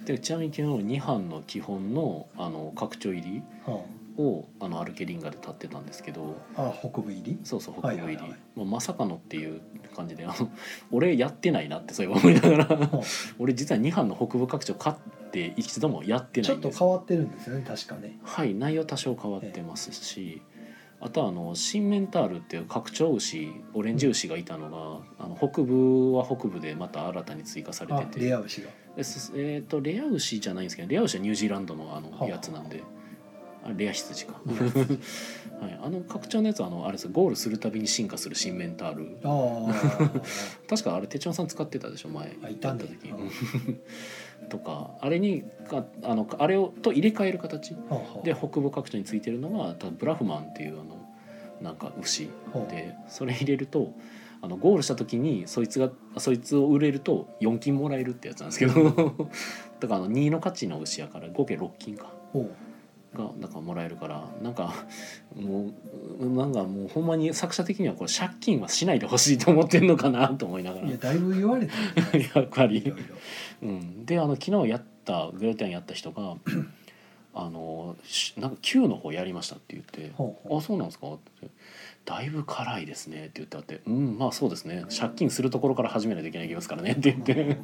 [0.05, 3.41] でちなみに昨日2班の基本のあの拡張入り？
[3.65, 3.81] は
[4.17, 7.39] をあのアルケリンガで立ってたんですけどあ、あ北部入り？
[7.43, 8.39] そうそう北部入り、はいはいはい。
[8.55, 9.61] まあ、まさかのっていう
[9.95, 10.51] 感じであの
[10.91, 12.65] 俺やってないなってそういえば思いながら。
[12.65, 13.01] は
[13.39, 14.95] 俺実は2班の北部拡張買っ
[15.31, 18.17] て一度もやってあちょっとないんです変わってるんですよね確かね。
[18.23, 20.41] はい内容多少変わってますし、
[20.99, 24.69] あとはあの新メンタールっていう拡張牛オレンジ牛がいたの
[25.19, 28.19] が、あの北部は北部でまた新たに追加されあて。
[28.19, 28.69] てレア牛が。
[28.97, 32.27] えー、とレア牛じゃないんですけどレア牛はニュージーランドのあのはあ。
[32.27, 32.96] やつなんで、あ
[33.75, 34.39] レア羊か、
[35.59, 39.17] はい、あの拡張のやつはあのあれですゴールするたびに進化する新メンタール。
[40.67, 42.35] 確かあれ手帳さん使ってたでしょ前。
[42.43, 42.87] あいた時。
[44.49, 47.75] とかあれにかあのあれをと入れ替える形
[48.23, 50.97] で北部拡張についてるのが多分ブラフマンっていうあの
[51.61, 53.93] なんか牛はあでそれ入れると
[54.41, 59.27] あのゴールした時にそいつがそいつを売れると4金もらえるってやつなんですけど。
[59.79, 62.11] だからあの2の価値の牛やから合計6金か
[63.15, 64.73] がなんかもらえるからなんか
[65.35, 65.71] も
[66.19, 70.87] うなんかもうほんまに作者的にはこれ借金はしないでほしいと思ってんのかなと思いながら。
[70.87, 72.93] いやだいぶ言われた やっぱり。
[73.61, 76.35] うん、であの昨日やったグレーテンやった人が
[77.33, 80.59] あのしなんか Q の方やりましたって言って「ほうほう。
[80.59, 81.47] あそうなんですか?」って
[82.05, 84.85] 「だいぶ辛いですね」って言ってあって「うんまあそうですね。
[84.95, 87.57] 借金するところから始めないといけないですからね」って言って。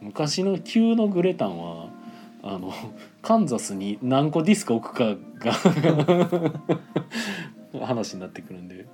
[0.00, 1.88] 昔の Q のグレタンは
[2.42, 2.72] あの
[3.22, 5.52] カンザスに何個ディスク置くかが
[7.86, 8.86] 話になってくるんで。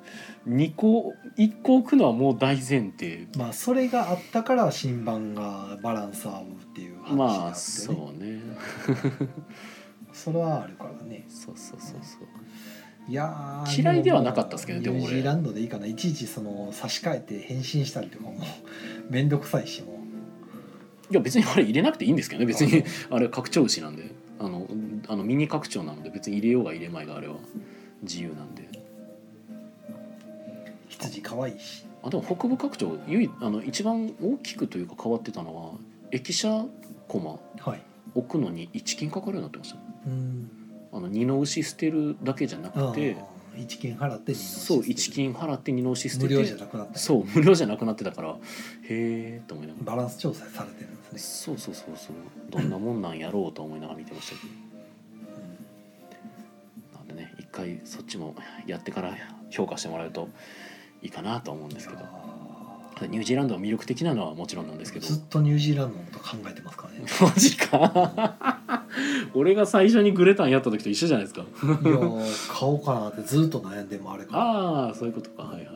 [0.48, 3.28] 2個1個置くのはもう大前提。
[3.36, 8.40] まあそれがあったから新版がバランス合うっていう話があって、ね、まあそうね。
[10.12, 11.24] それはあるからね。
[11.28, 12.22] そうそうそうそう。
[13.08, 15.04] いやー嫌いではなかったですけどニでも俺。
[15.04, 15.86] ュージーランドでいいかな。
[15.86, 18.34] いちいちその差し替えて返信したりとかも
[19.10, 20.01] 面倒くさいしも
[21.12, 22.46] いや別にあれ入れなくていいんですけどね。
[22.46, 24.10] 別にあ れ拡張牛なんで。
[24.38, 24.66] あの
[25.08, 26.10] あのミニ拡張なので。
[26.10, 27.36] 別に入れようが入れまいがあれは
[28.02, 28.68] 自由なんで。
[30.88, 31.84] 羊可愛いし。
[32.02, 35.72] あでも北部拡張唯一あの一番大きくというか変わってたのは
[36.10, 36.64] 駅舎
[37.08, 37.38] コマ。
[37.62, 37.82] はい。
[38.14, 39.78] 置くのに1金かかるようになってました。
[40.06, 40.50] うん。
[40.92, 43.24] あの二の牛捨てるだけじゃなくてあ
[43.54, 46.98] あ一金払ってそう1金払って二の牛捨てて無料じゃなくなった。
[46.98, 48.36] そう無料じゃなくなってたからへ
[48.88, 49.96] えと思いながら。
[49.96, 51.18] バランス調査されてるんですね。
[51.18, 52.16] そうそうそうそう。
[52.50, 54.52] どんなもんなんやろうと思いながら見てましたけど。
[56.98, 58.34] なんでね一回そっちも
[58.66, 59.16] やってから
[59.50, 60.28] 評価してもらうと
[61.02, 62.02] いいかなと思うんですけど
[63.06, 65.06] ニュージーランドが魅力的なのはもちろんなんですけど。
[65.06, 67.06] ずっとニュージーランドのこと考えてますからね。
[67.20, 68.86] マジか。
[69.34, 71.42] 俺が最初にグレタンやった時と一緒じゃないですか。
[71.42, 75.44] いやー買おうかなってずっと悩んでもあれからああそういうことか。
[75.44, 75.66] はいはい。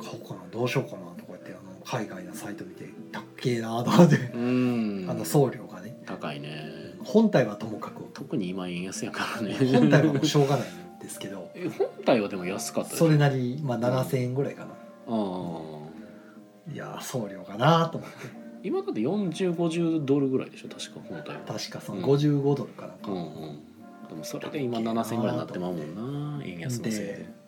[0.00, 5.06] 買おうかなどうしようかなとか言ってあの海外のサイト見てたっけえなとかでうん。
[5.08, 5.96] あの送料がね。
[6.06, 6.94] 高いね。
[7.04, 8.04] 本体はともかく。
[8.12, 9.54] 特に今円安やからね。
[9.54, 11.50] 本体はもうしょうがないんですけど。
[11.54, 14.74] え本体はでも安かったそれなり、まあ、7,000円ぐらいかな、あ
[15.08, 15.77] あ
[16.72, 18.16] いやー送料かなと思って。
[18.62, 21.40] 今だって4050ドルぐらいでしょ確か本体は。
[21.46, 22.04] 確かそのうん。
[22.04, 23.60] 55ドルかなんか、うんうん。
[24.08, 26.44] でもそれで今7000ぐらいになってまうもんな。
[26.44, 26.98] 円安のせいで。
[26.98, 27.38] で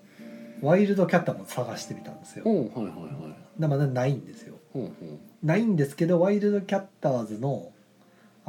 [0.62, 2.90] ワイルドキャッターも探してみたんですよ、うんはいはいは
[3.58, 3.60] い。
[3.60, 4.56] でまだないんですよ。
[4.74, 5.20] うんうん。
[5.42, 7.72] ないんですけどワイルドキャッターズの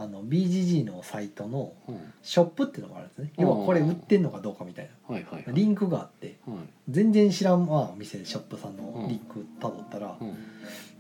[0.02, 2.14] あの BGG のサイトのうん。
[2.23, 3.32] ショップっていうのがあるんですね。
[3.38, 5.15] 要はこれ売ってんのかどうかみたいな。
[5.15, 5.56] はいはいはい。
[5.56, 6.40] リンクがあって。
[6.48, 6.57] はい。
[6.90, 10.36] 全然知らん、まあ、お店ショップさんのリンクたどったら、うん。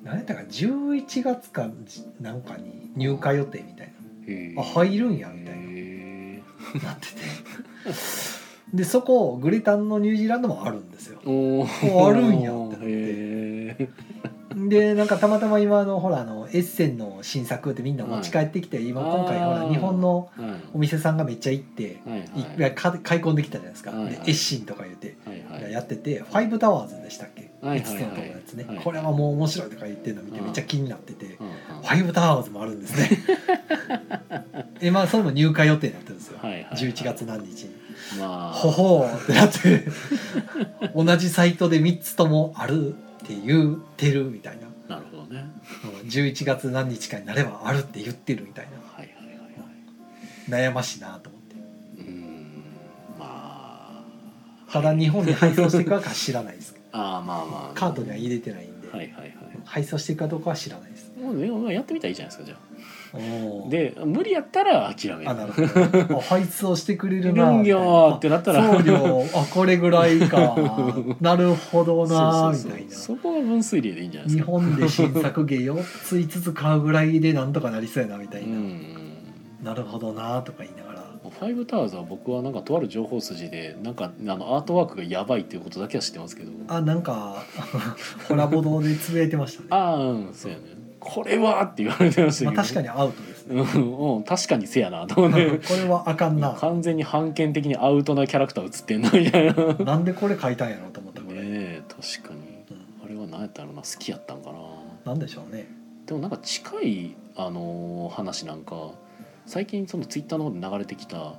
[0.03, 1.69] 何やったか11月か
[2.19, 3.93] なんかに入荷予定みたい
[4.27, 5.61] へーなあ入るんやみたいな。
[5.61, 6.41] へ
[6.83, 7.15] なってて。
[8.73, 11.19] でそこグレタンのニュージーランドもあるんですよ。
[11.25, 11.91] ー。
[11.91, 12.85] おおあるんやってなって。
[12.85, 14.20] へー
[14.71, 22.23] でなんかたまたま今あのほらあのエッセンの新作ってみんな持ち帰ってきて、今今回ほら日本のはいお店さんがめっちゃ行って、はいい。
[22.23, 24.13] っぱいか買い込んできたじゃないですか、はいはい。
[24.13, 25.71] でエッシンとか言って、はいはい。
[25.73, 27.95] やってて「ファイブタワーズ」でしたっけ、はいはいはい。
[27.95, 31.47] 5つのとこのやつね、はいこれはもう面白いとか言ってるの見てうんめっちゃ気になってて、うん。
[31.47, 31.49] う
[31.79, 31.81] ん。
[31.81, 33.09] ファイブタワーズもあるんですね。
[34.79, 36.75] えまあそれも入荷予定になってるんですよ、はいはいはい。
[36.75, 37.71] 11月何日に。
[38.17, 38.53] まあ。
[38.53, 39.83] ほほーってなって。
[40.95, 42.95] 同じサイトで3つともある
[43.37, 44.95] って言ってるみたいな。
[44.97, 45.45] なるほどね。
[46.03, 48.71] うん11月何日かになればあるって言ってるみたいは
[49.03, 49.43] いはいはいは
[50.47, 50.51] い。
[50.51, 51.55] な悩ましいなと思って。
[51.55, 52.63] うーん。
[53.17, 54.03] まあ
[54.71, 57.73] ただ日本に配送していくかは知らないです ああまあまあ。
[57.73, 59.33] カートには入れてないんで、はいはいはい。
[59.63, 61.11] 配送していくかどうかは知らないです。
[61.17, 62.70] もうやってみたらいいじゃないですかじゃあ
[63.69, 65.29] で無理やったら諦める。
[65.29, 66.17] あなるほど。
[66.19, 68.77] あ配送してくれるなってなったら。
[68.77, 70.55] 送料あこれぐらいか。
[71.19, 72.91] なるほどなみたいな。
[72.91, 78.81] そこが分水嶺でいいんじゃないです日か本で新作芸4つ5つ買うぐらいでなんとかなりそうやなみたいな、うん。
[79.61, 81.01] なるほどなとか言いながら。
[81.29, 86.51] ファイブタワーズは僕はなんかとある情報筋でなんかあのアートワークがやばいっていうことだけは知ってますけど。
[86.67, 87.43] あなんか
[88.27, 89.67] コラボ堂でつぶやいてましたね。
[89.71, 93.61] ああうんそうやねこれはって言われてましたけど、まあ、確かにアウトですね。
[93.61, 95.57] うん、うん、確かにせやなと思って。
[95.57, 96.53] これはあかんな。
[96.53, 99.53] 完全に判権的にアウトなキャラクター映ってんなみたいな。
[99.53, 102.39] ねなんでこれ書いたんやろうと思ったぐらい、え確かに。
[102.69, 103.81] うんあれは何やったろうな。
[103.81, 104.59] 好きやったんかな。
[105.05, 105.67] なんでしょうね。
[106.05, 108.91] でもなんか近い、あのー話なんか
[109.45, 111.33] 最近そのツイッターの方で流れてきた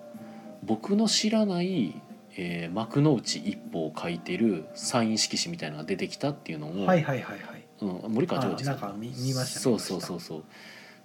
[0.65, 1.95] 僕の知らない、
[2.37, 7.52] えー幕の内一歩を書いてるサイン色紙みたいなのが出てきたっていうのを、はいはいはいはい
[7.83, 8.77] うん、森川ジョージさん。
[8.77, 10.43] あなんか見見ましたそうそうそうそう。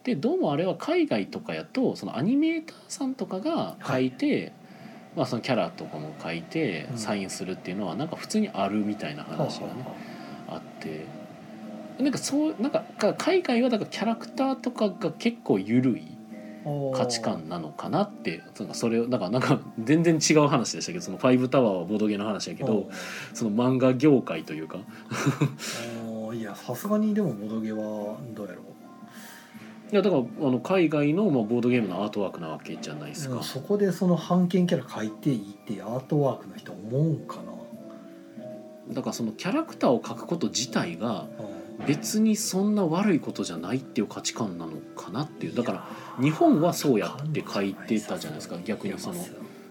[0.03, 4.53] でどうもあれは海外とかやとそのアニメーターさんとかが書いて、
[5.15, 6.97] まあ、そのキャラとかも書いてうん。
[6.97, 9.73] サインするっていうのはなんか普通にあるみたいな話がね
[10.47, 11.05] あって。
[11.99, 16.03] なんかそうなんかか海外はだからキャラクターとかが結構緩い
[16.93, 18.43] 価値観なのかなって
[18.73, 22.89] それをだからなんか全然違う話でしたけどその「ファイブタワー」はボードゲーの話やけど
[23.33, 24.79] その漫画業界というか
[26.33, 28.61] いやさすがにでもボドゲはどうやろ
[29.91, 33.37] いやだからあの海外のまあボードゲームのアートワークなわけじゃないですか。
[33.37, 33.43] う、。
[33.43, 41.57] そこでその版権キャラ書いていいってアートワークの人思うんかな、だからそのキャラクターを描くこと自体がうん。
[41.85, 45.55] 別にそんな悪いことじゃないっていう価値観なのかなっていう。
[45.55, 45.87] だから
[46.19, 48.57] 日本はそうやって書いてたじゃないですか。
[48.65, 49.25] 逆にその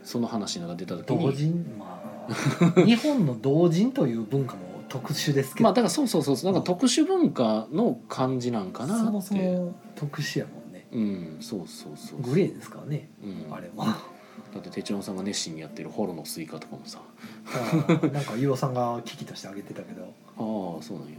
[0.04, 6.52] その話が出た時同に人まあ日本の同人という文化も特殊ですけど、まあだからそうそうそうそう。
[6.52, 9.05] なんか特殊文化の感じなんかなって。
[9.05, 10.86] そもそも特殊やもんね。
[10.93, 13.10] うんそうそうそうグレーですからね。
[13.23, 17.01] うん、あれもだって哲郎さんが熱心にやってるホロのスイカとかもさ。
[17.47, 20.05] あなんかユオさんが危機としてあげてたけど、
[20.36, 21.14] ああそうなんや。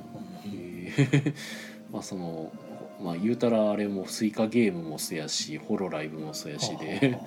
[0.45, 0.51] うん。
[0.51, 1.33] へえ
[1.91, 2.51] まあその
[3.01, 7.19] まあ言うたらあれもスイカゲームもそうやしホロライブもそうやしで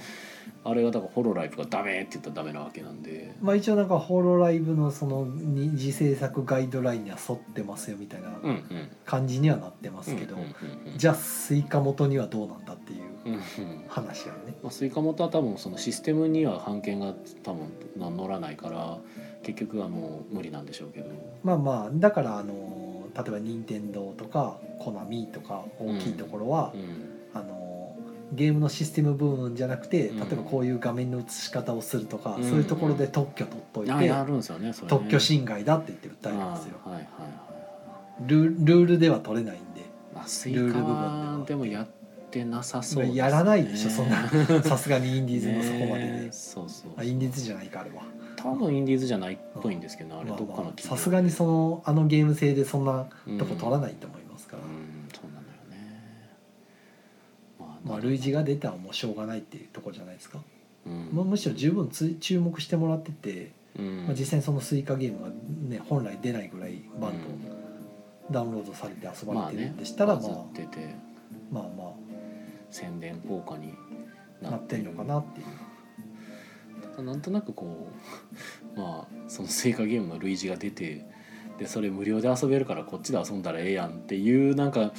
[0.65, 3.35] あれがだからホロライブがダメって言ったらダメなわけなんで。
[3.41, 8.65] まあ一応なんかホロライブのその二次制作ガイドラインには沿ってますよみたいなうんうん。
[9.05, 10.99] 感じにはなってますけど、うんうんうんうん。
[10.99, 13.41] じゃあスイカ元にはどうなんだっていううんうん。
[13.89, 14.55] 話やね。
[14.63, 18.99] まあ、スイカ元は多分そのシステムには版権が多分乗らないから
[19.43, 21.11] 結局はもう無理なんでしょうけど。
[21.43, 27.20] まあまあだからあの例えば任天堂とかコナミとか大きいところはう、ん
[28.33, 30.21] ゲームのシステム部分じゃなくてうん。
[30.21, 32.45] 例えばこういう画面の映し方をするとか、うん。
[32.45, 34.13] そういうところで特許取っといて、ね
[34.89, 36.91] 特許侵害だって言って訴えるんですよあ。
[36.91, 37.29] はいはいは
[38.27, 38.29] い。
[38.29, 39.81] ルルールでは取れないんで
[40.15, 41.87] まあ、ルール部分はでもやっ
[42.31, 43.15] てなさそうね。
[43.15, 44.29] やらないでしょそんな。
[44.63, 46.21] さすがにインディーズのそこまでね。
[46.27, 46.91] で、そうそう。
[46.97, 48.03] あインディーズじゃないかあれは。
[48.43, 56.31] 多分インディーズじゃないっぽいんですけどあれまあどっかのさすがにそのあのゲーム性でそんなうんとこ取らないと思いますから、うんそうなのよね
[57.85, 60.39] ままあ類似が出たらもうしょうがないっていうところじゃないですか、
[60.87, 61.11] うん。
[61.13, 64.07] まあ、むしろ十分つ注目してもらってて、うん。
[64.07, 65.29] まあ、実際にそのスイカゲームが
[65.69, 67.13] ね本来出ないぐらいバン
[68.29, 71.11] ドダウンロードされて遊ばれてるんでしたらまあバズってて。
[71.51, 71.93] まあま
[72.71, 73.75] 宣伝効果に
[74.45, 75.47] あなってんのかなっていう。
[77.03, 77.89] なんとなくこ
[78.77, 81.07] う まあその成果ゲームの類似が出て
[81.61, 84.93] でそれ無料で遊べるからこっちで遊んだらええやんっていうなんか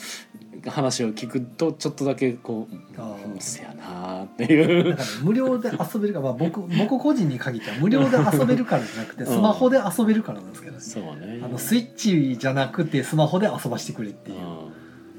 [0.68, 4.96] 話を聞くとちょっとだけこうせやなーっていう。
[5.24, 9.34] 無料で遊べるから、まあ、僕僕個人に限っては無料で遊べるからじゃなくて うん。
[9.34, 11.42] スマホで遊べるからなんですけど、そうね。
[11.44, 14.60] あのスイッチじゃなくてスマホで遊ばしてくれっていう、だか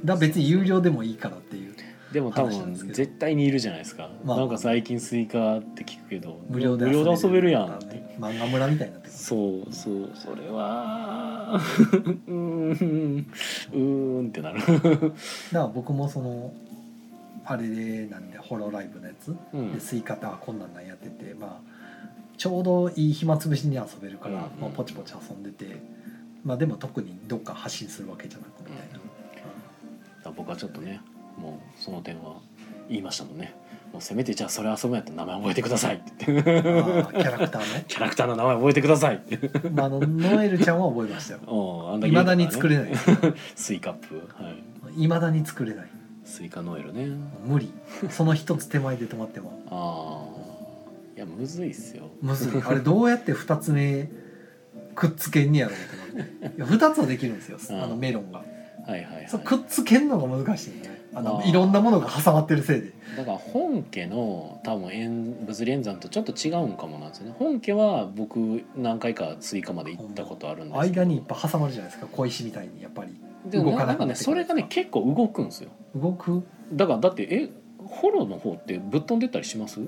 [0.04, 1.71] ら別に有料でもいいからっていう
[2.12, 4.36] でも多分絶対にいるじゃないですか、まあ。
[4.38, 11.58] なんか最近スイカって聞くけど無料で無料で遊べるやんって、ね漫画村みたいになってそうそうそれは
[12.28, 13.26] うーん
[13.72, 14.60] うーんってなる。
[14.60, 15.12] だか
[15.52, 16.52] ら僕もその
[17.44, 19.72] あれでなんでホロライブのやつ、うん。
[19.72, 21.72] でスイカタはこんなんなんやっててまあ
[22.36, 26.02] ちょうどいい暇つぶしに遊べるから、うんまあ、ポチポチ遊んでて。
[26.44, 28.88] まあでも特にどっか発信するわけじゃなくみたい
[30.24, 31.00] な、僕はちょっとね
[31.42, 32.36] もうその点は
[32.88, 33.54] 言いましたもんね。
[33.92, 36.52] もうせめてじゃあそれ遊ぶんやったら名前覚えてくださいって言って。
[36.52, 37.84] キャラクターね。
[37.88, 39.68] キャラクターの名前覚えてくださいって。
[39.68, 42.00] まあ、あのノエルちゃんは覚えましたよ。
[42.02, 42.78] いまだに作れい。
[42.78, 42.92] ない
[43.54, 44.16] スイカップ。
[44.16, 44.50] は
[44.96, 45.02] い。
[45.02, 45.86] いまだに作れない。
[46.24, 47.08] スイカノエルね。
[47.44, 47.70] 無理。
[48.08, 49.60] その一つ手前で止まっても。
[49.70, 52.04] ああいやむずいっすよ。
[52.22, 52.62] むずい。
[52.64, 54.08] あれどうやって二つ目
[54.94, 56.56] くっつけんねやろうってなって。
[56.56, 57.58] いや二つはできるんですよ。
[57.68, 57.82] うん。
[57.82, 58.38] あのメロンが。
[58.38, 58.44] は
[58.88, 59.26] いはいはい。
[59.44, 61.48] くっつけんのが難しいねあのあー。
[61.48, 62.92] いろんなものが挟まってるせいで。
[63.16, 67.34] だから本家の多分円物理演算とちょっと違うんかもなんですよね。
[67.38, 71.00] 本家は僕何回かスイカまで行ったことあるんですけど。
[71.00, 72.08] 間にいっぱい挟まるじゃないですか。
[72.10, 73.14] 小石みたいにやっぱり。
[73.46, 74.06] でも動かなんか。
[74.06, 75.70] ねそれがね結構動くんですよ。
[75.94, 76.44] 動く？
[76.72, 77.50] だからだってえ
[77.84, 79.80] ホロの方ってぶっ飛んでったりします？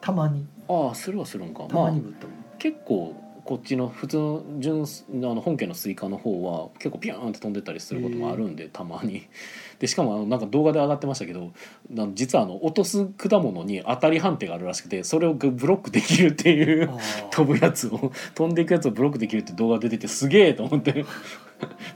[0.00, 0.46] たまに。
[0.68, 1.64] ああするはするんか。
[1.64, 3.14] たまあまにぶっ飛ぶ、結構
[3.44, 4.86] こっちの普通の純あ
[5.34, 9.26] の本家のスイカの方は結構ピューンって飛んでったりすることもあるんでたまに
[9.80, 11.52] でしかもあのなんか動画で上がってましたけど
[11.88, 16.90] な実はあの落とす果物に当たり判定があるらしくてそれをブロックできるっていう
[17.30, 21.04] 飛ぶやつを飛んでいくやつをブロックできるって動画出ててすげえと思って。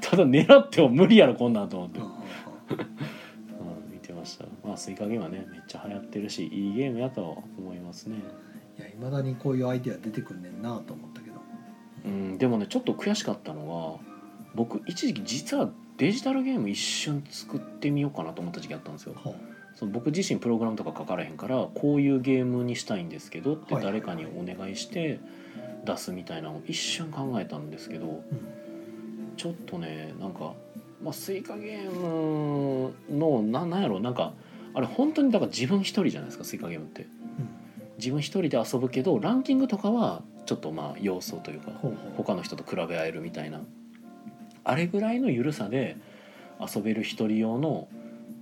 [0.00, 2.00] ただ狙っても無理やろこんなんと思って、
[3.90, 4.44] 見てました。
[4.64, 8.18] まあスイカゲームはねめっちゃ流行ってるしいいゲームやとは思いますね。
[8.78, 11.36] いやいまだにこういうアイデア出てくんねんなと思ったけど。
[12.04, 13.98] うんでもねちょっと悔しかったのは
[14.54, 19.14] 僕一時期実はデジタルゲーム一瞬作ってみようかなと思った時期あったんですよ。
[19.14, 19.34] は
[19.74, 25.18] その僕自身プログラムとか書かれへんからこういうゲームにしたいんですけどって誰かにお願いして
[25.84, 28.22] 出すみたいなのを一瞬考えたんですけどうん。
[29.36, 30.52] ちょっとねなんか、
[31.02, 34.32] まあ、スイカゲームのななんやろなんか
[34.74, 37.06] あれ本当にだから自分一人じゃないですかスイカゲームって。
[37.98, 41.70] 自分一人で遊ぶけどランキングとかはちょっとまあ要素というか
[42.16, 43.60] 他の人と比べ合えるみたいな
[44.64, 45.96] あれぐらいの緩さで
[46.60, 47.88] 遊べる一人用の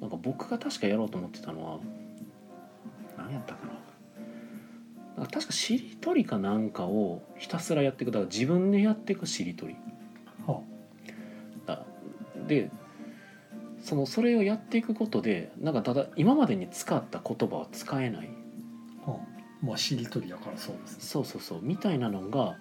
[0.00, 1.78] なんか僕が確かやろうと思ってたのは
[3.16, 3.72] 何やったかな。
[5.16, 9.76] なんか確かしりとりかなんかをひたすらやっていくだから自分でやっていくしりとり。
[10.46, 10.60] は
[11.66, 11.84] だ
[12.48, 12.70] で
[13.80, 18.30] そのそれをやっていくことでなんかただ今までに使った言葉は使えない。
[19.06, 19.64] あはあ。
[19.64, 20.98] まあしりとりだからそうですね。
[21.00, 21.58] そうそうそう。
[21.62, 22.56] みたいなのが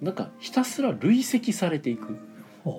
[0.00, 2.16] なんかひたすら累積されていく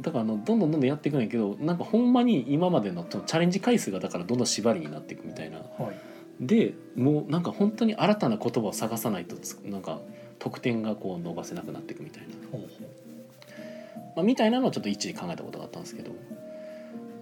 [0.00, 5.58] だからあのどんどんどんどんやっていくんやけどなんかほんまに今までのチャレンジ回数がだからどんどん縛りになっていくみたいな。
[5.58, 5.96] はい。
[6.40, 10.00] でもうなんか本当に新たな言葉を探さないとつなんか
[10.40, 12.28] 得点がこう伸ばせなくなっていくみたいな、
[14.16, 16.10] まあ、みたいなのをちょっと一時考えたことがあったんですけど。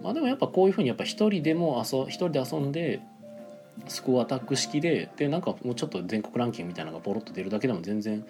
[0.03, 3.01] まあでもやっぱこういうふうにやっぱ一人でも遊一人で遊んで
[3.87, 8.25] スコアアタック式ででなんかもうちょっと全国ランキングみたいなのがポロッと出るだけでも全然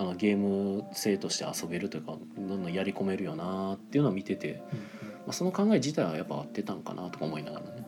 [0.00, 4.60] あのゲーム性として遊べるというかどんどんやり込めるよなっていうのを見てて、ううん。
[4.60, 4.66] ま
[5.28, 7.84] あ、その考え自体はやっぱ合ってたんかなとか思いながらね。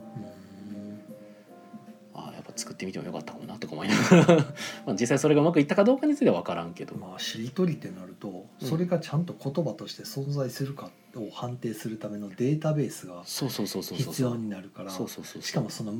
[2.14, 2.20] うん。
[2.20, 4.26] ああやっぱ作ってみてもよかったかもなとか思いながら。
[4.84, 8.68] まあ実際それがうまくいったかどうかについては分からんけど、まあしりとりってなるとうん。
[8.68, 14.12] それがちゃんと言葉として存在するかを判定するためのデータベースがそうそうそうそうそう。
[14.12, 15.42] 必要になるからそうそうそうそう。
[15.42, 15.94] しかもそのあ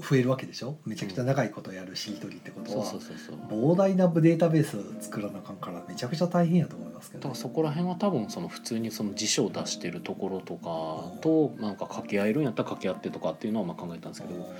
[0.00, 0.76] 増えるわけでしょ？
[0.86, 2.84] めちゃくちゃ長いことやるしりとりってことは。
[2.84, 14.52] 膨大なデータベース作らなあかんからめちゃくちゃ大変やと思いますけど、ね、だからそこら辺は多分その普通にその辞書を出してるところとかとなんか掛け合えるんやったら掛け合ってとかっていうのはまあ考えたんですけど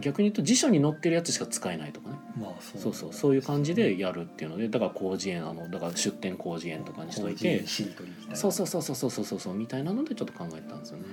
[0.00, 7.64] 逆に言うと辞書に載ってるやつしか使えないとかね、まあそう、そうそういう感じでやるっていうのでだから広辞苑あのだから出典広辞苑とかにしといて。
[8.34, 11.04] そうそうそうそうそうそうそうみたいなのでちょっと考えたんですよね。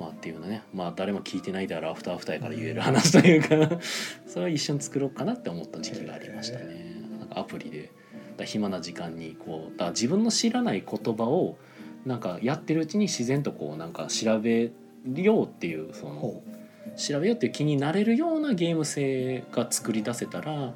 [0.00, 3.78] まあっていうのねまあ誰も聞いてないであるアフターアフターやから言える話というか
[4.26, 7.04] それは一緒に作ろうかなって思った時期がありましたね。
[7.20, 7.92] なんかアプリで
[8.38, 11.58] だ暇な時間にこうだ自分の知らない言葉を
[12.06, 14.72] なんかやってるうちに自然とこうなんか調べ
[15.14, 16.42] ようっていうそのほ
[16.96, 20.72] 調べようっていう気になれるようなゲーム性が作り出せたら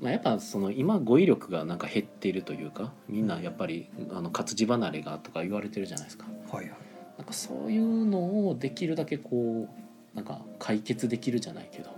[0.00, 6.26] まあ、やっぱその今語彙力がなんか減っているというかみんなやっぱりあの活字離れがとか言われてるじゃないですか。
[6.50, 6.89] はいはい
[7.20, 11.90] なんかそういうのをできるだけこうなんか解決できるじゃないけど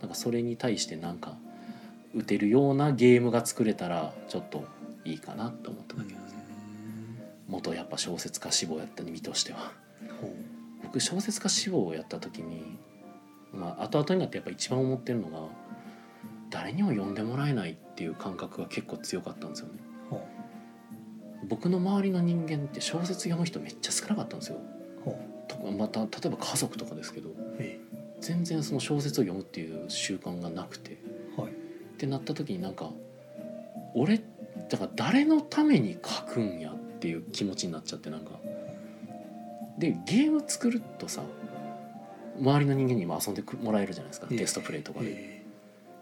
[0.00, 1.36] なんかそれに対してなんか
[2.12, 4.64] 打てるようなゲームが作れたらちょっと
[5.04, 6.22] いいかなと思っただけなん。
[6.24, 6.38] ですね
[7.46, 9.70] 元やっぱ小説家志望やった身としては。
[10.20, 10.34] ほ
[10.82, 12.78] 僕小説家志望をやった時に
[13.54, 15.46] まあ後々になってやっぱ一番思ってるのが
[16.50, 19.74] 誰にも読んでもらえないっていう感覚が結構強かったんですよね
[21.44, 24.58] 僕の周りの人間って小説読む人めっちゃ少なかったんですよ。
[25.46, 27.30] とかまた例えば家族とかですけど
[28.20, 30.98] 全然その小説を読むっていう習慣がなくて。
[31.36, 31.50] えはい。
[31.50, 31.54] っ
[31.98, 32.90] てなった時になんか
[33.94, 34.20] 俺
[34.68, 38.32] だから誰のために書くんやっていう気持ちになっちゃってなんか。
[39.78, 41.22] でゲーム作るとさ
[42.40, 44.26] 周りの人間にも遊んでくもらえるじゃないですか。
[44.30, 44.38] ええ。
[44.38, 45.06] テストプレイとかで。
[45.10, 45.38] え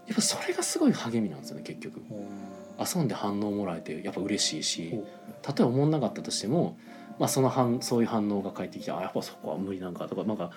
[0.06, 2.00] やっぱそれがすごい励みなんですよね結局
[2.78, 5.06] 遊んで反応もらえてやっぱ嬉しいしほ
[5.48, 6.78] 例えば思んなかったとしても、
[7.18, 10.50] まあ、その反そういう反応が返ってきてあやっぱそこは無理なんかとかなんか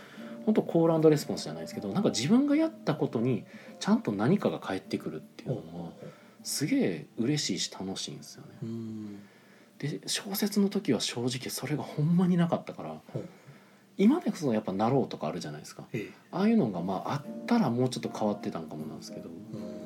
[0.46, 3.46] 本当コールレスポンスじゃないですけどなんか自分がやったことに
[3.80, 5.92] ちゃんと何かが返ってくるっていううのは
[6.44, 8.48] すげえ嬉しいし楽しいんですよね。
[8.64, 8.66] う。
[8.66, 9.20] ん
[9.78, 13.02] で小説の時は正直それがほんまになかったから
[13.98, 15.86] 今でこそやっぱ「なろう」とかあるじゃないですか。
[15.94, 16.14] ええ。
[16.32, 19.79] ああいうのがまああったらもうちょっと変わってたんかもなんですけどうん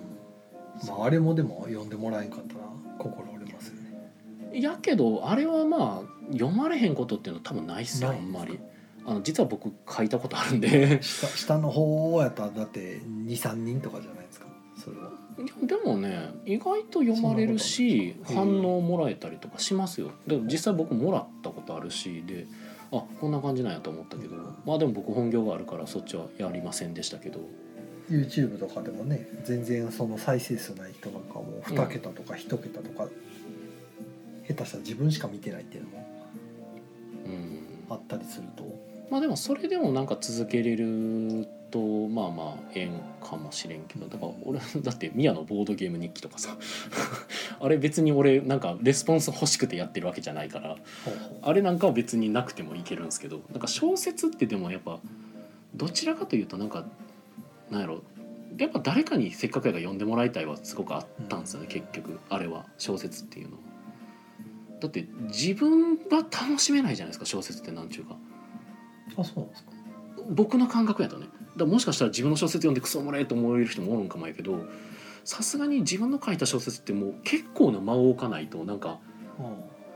[0.88, 2.62] まああれもでも読んでもらえんかったら
[2.98, 4.62] 心折れますよね。
[4.62, 8.60] やけどあれはまあ読まれへんことっていうのは多分ないっすよあないんまり。
[9.06, 11.02] あの実は僕書いたことあるんで。
[11.02, 14.48] 下下の方やったらだって23人とかじゃないですか？
[14.78, 15.10] それは。
[15.38, 18.70] いやでもね意外と読まれるしそんなことあるんですか？
[18.70, 20.12] 反応もらえたりとかしますよ。
[20.28, 22.46] で実際僕もらったことあるしで
[22.92, 24.36] あこんな感じなんやと思ったけど。
[24.66, 27.40] まあでも僕本業があるからそっちはやりませんでしたけど
[28.10, 33.08] YouTube とかでもね全然その再生数ない人なんかも2桁とか1桁とか、
[34.48, 36.08] 下手したら自分しか見てないっていうのも
[37.26, 37.64] うん。
[37.90, 38.64] あったりすると。
[39.10, 46.58] まあでもそれでもなんか続けれるとまあまあええんかもしれんけどだから俺だって宮のボードゲーム日記とかさ
[47.60, 50.78] あれ別に俺なんかレスポンス欲しくてやってるわけじゃないから
[51.42, 55.00] あれなんかは別になくてもいけるんですけどなんか小説ってでもやっぱ
[55.76, 56.86] どちらかというとなんか
[57.74, 58.04] なんやろ。
[58.58, 62.20] やっぱ誰かにせっかくやから読んでもらいたいはすごくあったんですよね、結局。
[62.30, 62.66] あれは。
[62.78, 63.64] 小説っていうのは。
[64.80, 68.16] だって自分は楽しめないじゃないですか小説ってなんちゅうか。
[69.18, 69.72] うあそうなんですか。
[70.30, 71.28] 僕の感覚やとね。
[71.58, 74.66] だもしかしたら自分の小説読んでクソおもれえと思える人もおるんかもやけど
[75.24, 79.00] さすがに自分の書いた小説ってもう結構な間を置かないとなんか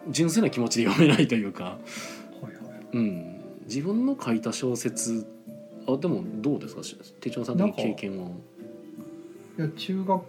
[0.09, 1.63] 純粋な気持ちで読めないというか。
[1.63, 1.79] は
[2.41, 2.53] いはい。
[2.93, 5.27] うん、自分の書いた小説
[5.87, 6.81] あでもどうですか？
[7.21, 8.29] 手帳さんの経験は。
[9.57, 10.23] いや中学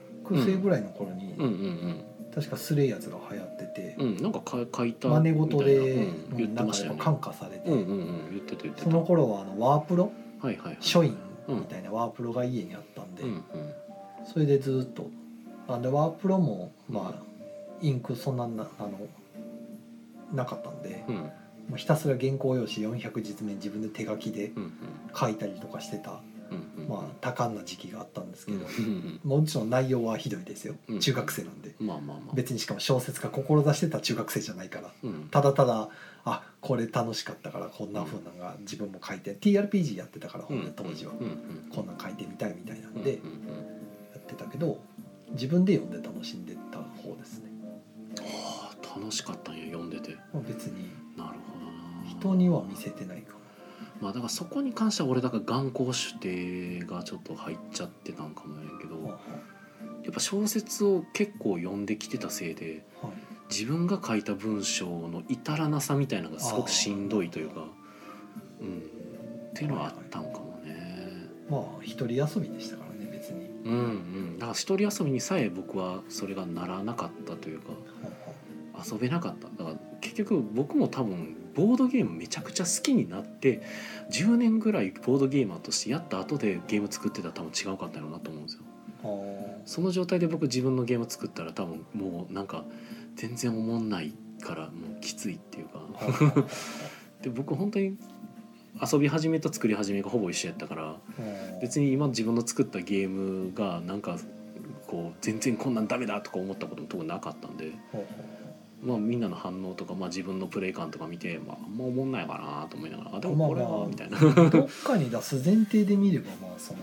[0.44, 1.44] 生ぐらいの頃に、うん。
[1.44, 2.04] うん
[2.34, 6.54] 確かスレイヤーズが流行ってて、うんうんなんかか書いた真似事で、うん。
[6.54, 8.30] なんかやっぱ感化されて、うんうんうん。
[8.30, 8.84] 言ってた言ってた。
[8.84, 10.12] その頃はあのワープロ？
[10.40, 10.76] はいはいはい。
[10.80, 11.16] 書院
[11.48, 13.42] みたいなワープロが家にあったんで、うんうん。
[14.30, 15.10] それでずっと。
[15.66, 17.22] あでワープロもまあ
[17.80, 18.90] インクそんななあの
[20.32, 21.30] なかったんで、うん
[21.68, 24.72] もうひたすら原稿用紙400実面自分で手書きでうんうん。
[25.14, 26.20] 書いたりとかしてた、
[26.50, 26.88] うんうん。
[26.88, 29.20] まあ多感な時期があったんですけうんど、うん。
[29.40, 31.00] もちろん内容はひどいですよ、うん。
[31.00, 31.74] 中学生なんで。
[31.80, 32.34] うんまあまあまあ。
[32.34, 34.90] 別にしかも小説家志してた中学生じゃないから。
[35.02, 35.28] うん。
[35.30, 35.88] ただただ
[36.24, 41.12] あこれ楽しかったからこんな風なのが自分も書いて TRPG やってたからうんほんで当時は。
[41.12, 44.18] うんうんこんなん書いてみたいみたいなんうんでやうんうん。
[44.18, 44.80] ってたけど
[45.32, 47.50] 自分で読んで楽しんでた方ですね。
[48.20, 50.16] はあ楽しかったんや読んでて。
[50.32, 50.88] まあ別に。
[52.18, 53.38] 人には見せてないかも。
[54.00, 59.02] まあだからそこに関しては俺だから眼光主定がちょっと入っちゃってたんかもやけど。
[59.04, 59.18] は
[60.04, 63.16] やっぱ小説を結構読んできてたせいであはい。
[63.50, 67.66] 自分が書いた文章の至らなさみたいなのがすごくしんどいというか、
[68.60, 68.78] うん、
[69.50, 71.28] っていうのはあったんかもね。
[71.50, 73.46] まあ一人遊びでしたからね別に。
[73.64, 77.76] うんうん、だから一人遊びにさえ僕はそれがならなかったというかは
[78.74, 79.48] あは遊べなかった。
[79.48, 83.62] だから結局僕も多分ボードゲームめちゃくちゃ好きになって
[84.12, 88.62] 10年ぐらいボードゲーマーとしてやった後でゲーム作ってたら多分違うかったよなと思うんですよ。
[89.66, 92.64] その状態で僕自分のゲーム作ったら多分もうなんか
[93.16, 95.80] 全然おもんないからもうきついっていうか。
[97.22, 97.96] で僕本当に
[98.80, 100.96] 遊び始めと作り始めがほぼ一緒やったからあ
[101.60, 104.16] 別に今自分の作ったゲームがなんか
[104.86, 108.00] こう全然こんなんダメだとか思ったことも特になかったんで、は
[108.82, 114.18] まあ、みんなの反応とか、まあ、自分のプレイ感とか見て、まあ、あんま思んないかなと思いながらあでもこれまあまあはみたいな。
[114.18, 116.80] どっかに出す前提で見ればまあその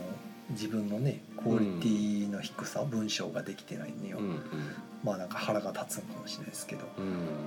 [0.51, 4.41] 自分のねこクオリティの低さ、文章ができてないのよ、うんうん。
[5.03, 6.85] まあなんか腹が立つのかもしれないですけど。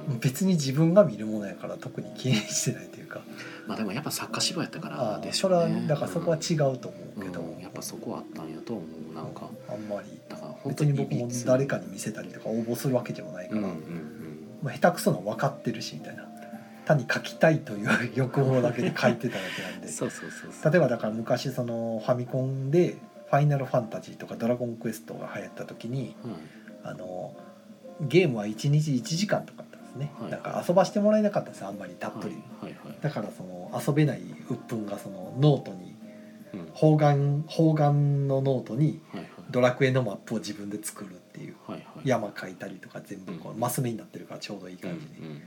[0.09, 0.19] うん。
[0.21, 3.21] 別に自分が見るものやから特に気にしてないというか。
[3.67, 7.61] まあでもやっぱ作家志望やったからでしそれはだからそこは違うと思うけど、うん。
[7.61, 9.49] やっぱそこはあったんやと思うなんか。
[9.69, 10.09] あんまり。
[10.29, 14.18] だから本当に別に僕も誰かに見せたりとか応募するわけでもないから、うんうんうん
[14.63, 16.29] まあ、下手くそなの分かってるしみたいな。
[16.89, 19.89] 単に書きたいという欲望だけで書いてただけなんで。
[19.93, 22.97] そうそうそう例えばだから昔そのファミコンで
[23.29, 26.33] 「ファイナルファンタジー」とか「ドラゴンクエスト」が流行った時にはい
[26.85, 27.35] あの
[28.01, 30.31] ゲームは1日1時間とかだったんですね、はい。
[30.31, 31.69] なんか遊ばしてもらえなかったんですよ。
[31.69, 32.73] あんまりたっぷり、はい。
[32.73, 32.89] はい。
[32.91, 32.99] はい。
[33.01, 35.97] だからその遊べない鬱憤がそのノートに
[36.55, 36.71] うん。
[36.73, 39.01] 方眼方眼のノートに
[39.51, 42.09] ドラクエのマップを自分で作るっていうはいはい。
[42.09, 43.61] 山描いたりとか全部こううん。
[43.61, 45.43] マス目になってるからちょうどいい感じに、うんうん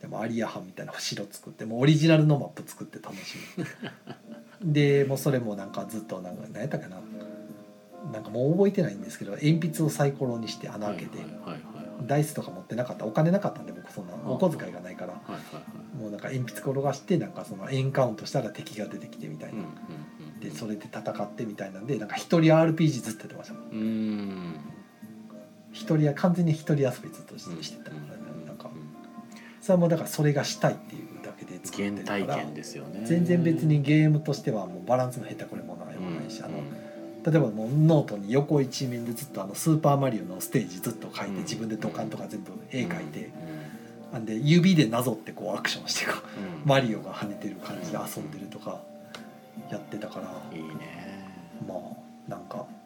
[0.00, 3.66] でもアリアハンみたいな城作ってもうオリジナルのマップ作って楽しむ。
[4.72, 6.96] でもうそれもなんかずっとなんか何やったかな。
[8.10, 11.60] なんかもう覚えてないんですけど鉛筆をサイコロにしてうん穴開けて、はいはいはい
[12.06, 13.04] ダイスとか持ってなかった。
[13.04, 15.12] お金なかったんで僕そんなうんお小遣いがないから。
[15.12, 19.68] はいもうなんか鉛筆転がしてなんかそのエンカウントしたら敵が出てきてみたいうんうんな、
[20.34, 20.40] うん。
[20.40, 24.54] でそれで戦ってみたいなんでなんか一人 RPG ずっとやってましたうーん
[25.72, 28.80] 一人や完全に一人遊びずっとしてたから、うんなんかうん。
[29.60, 33.02] それはもうだからそれがしたいっていうだけで作って原るから体験ですよね。
[33.04, 36.58] 全然別にゲームとしてはもうバランスの下手これもないもないし、あの
[37.24, 46.68] 例えばもうノートに横一面でずっとあのスーパーマリオのステージずっと書いてうん自分で土管とか全部絵描いてうんなんで指でなぞってこうアクションしてこううん。
[46.68, 48.80] マリオが跳ねてる感じで遊んでるとか
[49.70, 50.56] やってたから。
[50.56, 51.28] いいね。
[51.68, 52.79] まあなんかうん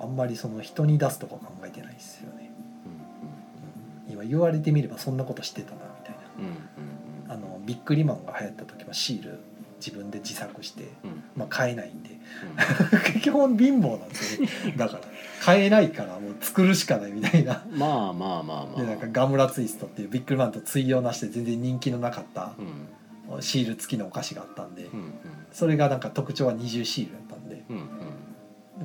[0.00, 2.50] あんまりその人に出すとか考えてないですよね。
[4.06, 6.14] うん今言われてみればそんなことしてたなみたい
[7.28, 7.34] な。
[7.34, 9.38] あのビックリマンが流行った時はシール
[9.76, 10.88] 自分で自作して
[11.36, 12.10] まあ買えないんで。
[13.22, 14.52] 基本貧乏なんですよね。
[14.76, 15.02] だから
[15.40, 17.62] 買えないからもう作るしかないみたいな。
[17.70, 18.80] うんまあまあまあまあ。
[18.80, 22.88] でなんかガムラツイストっていうビックリマンと対応なしで全然人気のなかったうん。
[23.40, 25.12] シール付きのお菓子があったんでうん
[25.52, 27.62] それがなんか特徴は二重シールやったんで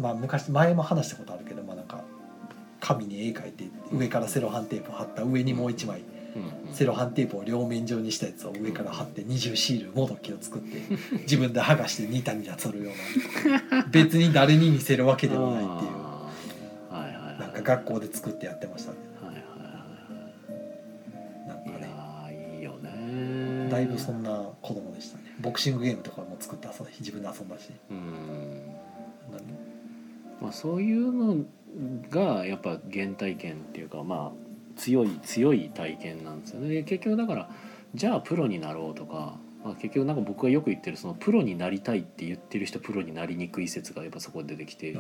[0.06, 2.04] まあ昔前も話したことあるけどまあなんか
[2.80, 6.04] 紙に絵描いて上からセロハンテープ貼った上にもう一枚
[6.72, 10.78] セロハンテープを両面状にしたやつを上から貼って二重シールもどきを作って
[11.24, 13.84] 自分で剥がしてニタニタするような。
[13.90, 16.06] 別に誰に見せるわけでもないっていう。
[17.40, 18.98] なんか学校で作ってやってましたね。
[23.72, 24.30] だいぶそんな
[24.62, 25.24] 子供でしたね。
[25.40, 27.00] ボクシングゲームとかも作って遊んだし。
[27.00, 28.76] 自分で遊んだしうん
[30.46, 31.44] まあそういうの
[32.12, 36.84] がやっぱ原体験っていうかまあ強い強い体験なんですよね。
[36.84, 37.50] 結局だから
[37.96, 44.96] じゃあプロになろうとか、まあ、結局なんか僕がよく言ってるそのプロになりたいって言ってる人プロになりにくい説がやっぱそこで出てきて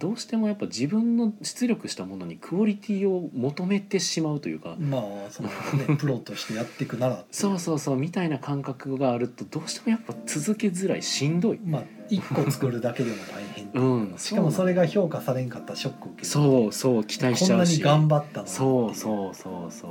[0.00, 11.60] どうしてもやっぱ自分の出力したものにクオリティを求めてしまうというかまあそのね プロとしてやっていくならっていそうそうそうみたいな感覚があるとどうしてもやっぱ続けづらいしんどい。
[11.62, 13.80] まあ一個作るだけでも大変う。
[13.80, 17.82] うん、しかもそれが評価されんかったらショック受けるそうそう期待しこんなにちゃうし。
[17.82, 19.90] 頑張ったのにそううそうそうそう。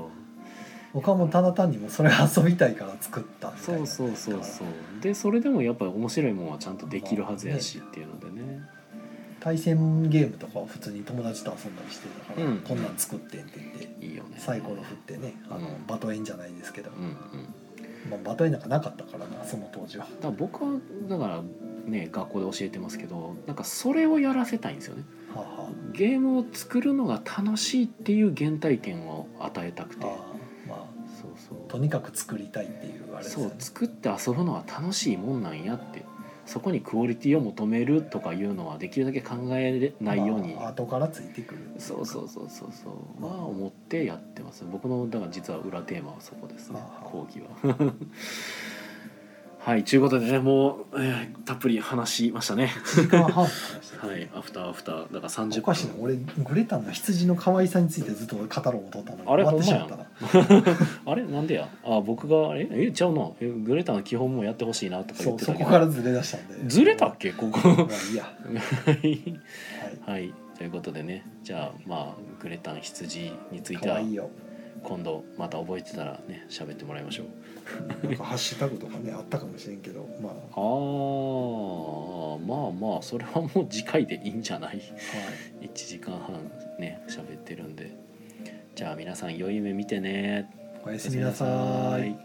[0.92, 5.02] 僕はもうただ単にもうそれ遊びたいから作ったそうそうそうそう。
[5.02, 8.64] でそれでもやっぱり面白いもんはちゃんとできるはずやしっていうのでね
[9.40, 12.58] 対戦ゲームとかは普通に友達と遊んだりしてたから、うん。
[12.60, 14.38] こんなん作ってんって言っていいよね。
[14.38, 15.86] サイコロ振ってねあの、うん。
[15.88, 17.14] バトエンじゃないですけど、うんうん。
[18.10, 20.06] まあ、バトエンなんかなかったからなその当時は。
[20.06, 20.80] だから僕は
[21.10, 21.44] だから
[21.86, 25.04] ね学校で教えてますけどなんかそれをやらせたいんですよね。
[25.34, 30.06] はあはゲームを作るのが楽しいっていう原体験を与えたくて。
[30.06, 30.16] あああ
[30.68, 30.86] まあ
[31.22, 31.68] そうそう。
[31.68, 36.06] とにかく作りたいっていうあれですそう作って遊ぶのは楽しいもんなんやって
[36.50, 41.62] そこにクオリティを求めるとかいうのはできるだけ考えないように、まあ、後からついてくる。
[41.78, 42.90] そうそうそうそうそ
[43.22, 43.24] う。
[43.24, 44.66] は思ってやってます。
[44.66, 46.80] 僕のだから実は裏テーマはそこですね。
[46.82, 47.94] ああ講義は
[49.70, 52.72] はいということでねもう、えーたっぷり話しましたね。
[52.86, 54.10] 1時間半の話ですね。
[54.10, 55.14] はいアフターアフター。
[55.14, 55.94] だから30おかしいな。
[56.00, 59.30] 俺グレタンの羊の可愛さについてずっと語ろうと思ったのに。
[59.32, 59.46] あれ？
[59.46, 60.72] 終わって
[61.06, 61.24] あれ？
[61.24, 61.70] なんでや？
[61.86, 62.68] あ僕がえ？
[62.72, 63.30] えちゃうな。
[63.42, 65.60] えグレタの基本もやってほしいなとか言ってたけど。
[65.60, 66.56] そこからずれ出したんで。
[66.68, 67.32] ずれたっけ？
[67.34, 67.60] ここ。
[67.68, 68.26] まあいいや。
[70.12, 70.34] はい。
[70.58, 71.26] ということでね。
[71.44, 74.00] じゃあまあグレタン羊については
[74.84, 77.26] 今度また覚えてたらね喋ってもらいましょう
[78.04, 80.34] なんかハッシュタグとかねあったかもしれんけどまあ。
[80.56, 84.78] あーまあまあそれはもう次回でいいんじゃない？
[84.78, 84.84] は
[85.62, 85.68] い。
[85.68, 86.36] 1時間半
[86.80, 87.92] ね喋ってるんで。
[88.76, 90.50] じゃあ皆さん良い夢見てね。
[90.86, 92.10] おやすみなさい。
[92.12, 92.16] い